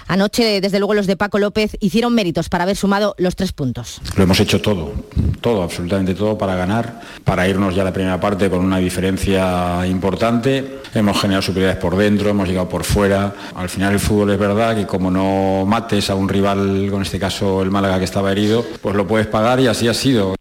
Anoche, 0.07 0.61
desde 0.61 0.77
luego, 0.77 0.93
los 0.93 1.07
de 1.07 1.17
Paco 1.17 1.39
López 1.39 1.77
hicieron 1.79 2.13
méritos 2.13 2.47
para 2.47 2.63
haber 2.63 2.75
sumado 2.75 3.15
los 3.17 3.35
tres 3.35 3.53
puntos. 3.53 4.01
Lo 4.15 4.23
hemos 4.23 4.39
hecho 4.39 4.61
todo, 4.61 4.93
todo, 5.41 5.63
absolutamente 5.63 6.13
todo 6.13 6.37
para 6.37 6.55
ganar, 6.55 7.01
para 7.23 7.47
irnos 7.47 7.73
ya 7.73 7.81
a 7.81 7.85
la 7.85 7.93
primera 7.93 8.19
parte 8.19 8.49
con 8.49 8.59
una 8.59 8.77
diferencia 8.77 9.85
importante. 9.87 10.79
Hemos 10.93 11.19
generado 11.19 11.41
superioridades 11.41 11.81
por 11.81 11.97
dentro, 11.97 12.29
hemos 12.29 12.47
llegado 12.47 12.69
por 12.69 12.83
fuera. 12.83 13.33
Al 13.55 13.67
final 13.67 13.93
el 13.93 13.99
fútbol 13.99 14.31
es 14.31 14.39
verdad 14.39 14.75
que 14.75 14.85
como 14.85 15.09
no 15.09 15.65
mates 15.65 16.09
a 16.11 16.15
un 16.15 16.29
rival, 16.29 16.87
con 16.91 17.01
este 17.01 17.19
caso 17.19 17.63
el 17.63 17.71
Málaga 17.71 17.97
que 17.97 18.05
estaba 18.05 18.31
herido, 18.31 18.63
pues 18.81 18.95
lo 18.95 19.07
puedes 19.07 19.25
pagar 19.27 19.59
y 19.59 19.67
así 19.67 19.87
ha 19.87 19.93
sido. 19.95 20.34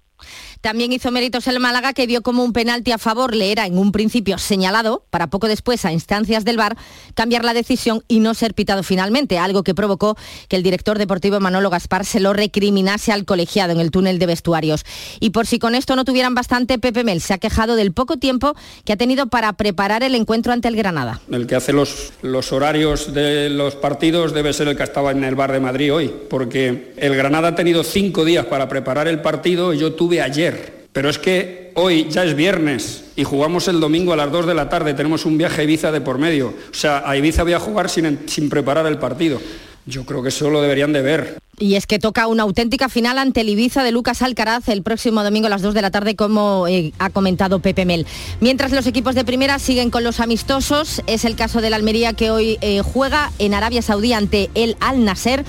También 0.65 0.93
hizo 0.95 1.11
méritos 1.11 1.47
el 1.47 1.61
Málaga 1.61 1.93
que 1.93 2.07
vio 2.07 2.23
como 2.23 2.43
un 2.43 2.55
penalti 2.55 2.91
a 2.91 2.97
favor 2.97 3.35
le 3.35 3.53
era 3.53 3.67
en 3.67 3.77
un 3.77 3.93
principio 3.93 4.39
señalado 4.39 5.05
para 5.11 5.27
poco 5.27 5.47
después 5.47 5.85
a 5.85 5.93
instancias 5.93 6.43
del 6.43 6.57
VAR 6.57 6.79
cambiar 7.12 7.45
la 7.45 7.53
decisión 7.53 8.03
y 8.09 8.21
no 8.21 8.33
ser 8.33 8.55
pitado 8.55 8.83
finalmente, 8.83 9.37
algo 9.37 9.62
que 9.62 9.75
provocó 9.75 10.17
que 10.49 10.57
el 10.57 10.62
director 10.62 10.97
deportivo 10.97 11.39
Manolo 11.39 11.69
Gaspar 11.69 12.07
se 12.07 12.19
lo 12.19 12.33
recriminase 12.33 13.12
al 13.12 13.27
colegiado 13.27 13.75
en 13.75 13.81
el 13.81 13.91
túnel 13.91 14.19
de 14.19 14.25
vestuarios. 14.25 14.87
Y 15.21 15.31
por 15.31 15.47
si 15.47 15.59
con 15.59 15.75
esto 15.75 15.97
no 15.97 16.07
tuvieran 16.07 16.35
bastante, 16.35 16.79
Pepe 16.79 17.05
Mel 17.05 17.21
se 17.21 17.35
ha 17.35 17.39
quejado 17.39 17.77
del 17.77 17.93
poco 17.93 18.17
tiempo 18.17 18.55
que 18.87 18.95
ha 18.95 18.97
tenido 18.97 19.27
para 19.27 19.53
preparar 19.53 20.03
el 20.03 20.15
encuentro 20.15 20.55
ante 20.55 20.69
el 20.69 20.77
Granada. 20.77 21.21
El 21.31 21.47
que 21.47 21.57
hace 21.57 21.75
los, 21.75 22.15
los 22.23 22.53
horarios 22.53 23.12
de 23.12 23.51
los 23.51 23.75
partidos 23.75 24.33
debe 24.33 24.55
ser 24.55 24.69
el 24.69 24.79
que 24.79 24.83
estaba 24.85 25.11
en 25.11 25.25
el 25.25 25.35
bar 25.35 25.53
de 25.53 25.61
Madrid 25.61 25.93
hoy, 25.93 26.11
porque 26.31 26.95
el 26.97 27.15
Granada 27.15 27.49
ha 27.49 27.55
tenido 27.55 27.85
cinco 27.85 28.25
días 28.25 28.47
para 28.47 28.67
preparar 28.71 29.09
el 29.09 29.21
partido 29.21 29.75
y 29.75 29.79
yo 29.79 29.93
tuve 29.93 30.23
ayer 30.23 30.54
pero 30.95 31.11
es 31.11 31.19
que 31.19 31.73
hoy 31.75 32.07
ya 32.09 32.25
es 32.25 32.37
viernes 32.37 33.07
y 33.17 33.25
jugamos 33.25 33.67
el 33.67 33.81
domingo 33.81 34.13
a 34.13 34.17
las 34.17 34.31
2 34.31 34.47
de 34.47 34.55
la 34.55 34.69
tarde, 34.69 34.95
tenemos 34.95 35.27
un 35.27 35.37
viaje 35.37 35.61
a 35.61 35.65
Ibiza 35.65 35.91
de 35.91 36.01
por 36.01 36.19
medio. 36.19 36.55
O 36.71 36.75
sea, 36.75 37.03
a 37.05 37.17
Ibiza 37.17 37.43
voy 37.43 37.53
a 37.53 37.59
jugar 37.59 37.91
sin, 37.91 38.21
sin 38.27 38.49
preparar 38.49 38.87
el 38.87 38.99
partido. 38.99 39.41
Yo 39.87 40.07
creo 40.07 40.23
que 40.23 40.29
eso 40.29 40.49
lo 40.51 40.63
deberían 40.63 40.93
de 40.93 41.03
ver. 41.03 41.39
Y 41.59 41.75
es 41.75 41.87
que 41.87 41.99
toca 41.99 42.29
una 42.29 42.45
auténtica 42.45 42.89
final 42.89 43.19
ante 43.19 43.41
el 43.41 43.49
Ibiza 43.49 43.83
de 43.83 43.91
Lucas 43.91 44.23
Alcaraz 44.23 44.69
el 44.69 44.85
próximo 44.85 45.25
domingo 45.25 45.49
a 45.49 45.51
las 45.51 45.63
2 45.63 45.75
de 45.75 45.83
la 45.83 45.91
tarde, 45.91 46.15
como 46.15 46.69
eh, 46.69 46.93
ha 47.01 47.11
comentado 47.11 47.59
Pepe 47.59 47.85
Mel. 47.85 48.07
Mientras 48.41 48.71
los 48.71 48.87
equipos 48.87 49.17
de 49.17 49.25
primera 49.25 49.59
siguen 49.59 49.91
con 49.91 50.05
los 50.05 50.21
amistosos, 50.21 51.03
es 51.09 51.25
el 51.25 51.35
caso 51.35 51.61
del 51.61 51.75
Almería 51.75 52.13
que 52.13 52.31
hoy 52.31 52.57
eh, 52.61 52.83
juega 52.83 53.33
en 53.41 53.53
Arabia 53.53 53.83
Saudí 53.83 54.13
ante 54.13 54.49
el 54.55 54.77
Al 54.79 55.05
Nasser. 55.05 55.45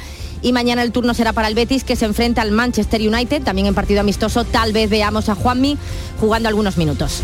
Y 0.45 0.53
mañana 0.53 0.83
el 0.83 0.91
turno 0.91 1.15
será 1.15 1.33
para 1.33 1.47
el 1.47 1.55
Betis 1.55 1.83
que 1.83 1.95
se 1.95 2.05
enfrenta 2.05 2.43
al 2.43 2.51
Manchester 2.51 3.01
United, 3.01 3.41
también 3.41 3.65
en 3.65 3.73
partido 3.73 4.01
amistoso. 4.01 4.43
Tal 4.43 4.73
vez 4.73 4.91
veamos 4.91 5.27
a 5.27 5.33
Juanmi 5.33 5.75
jugando 6.19 6.47
algunos 6.47 6.77
minutos. 6.77 7.23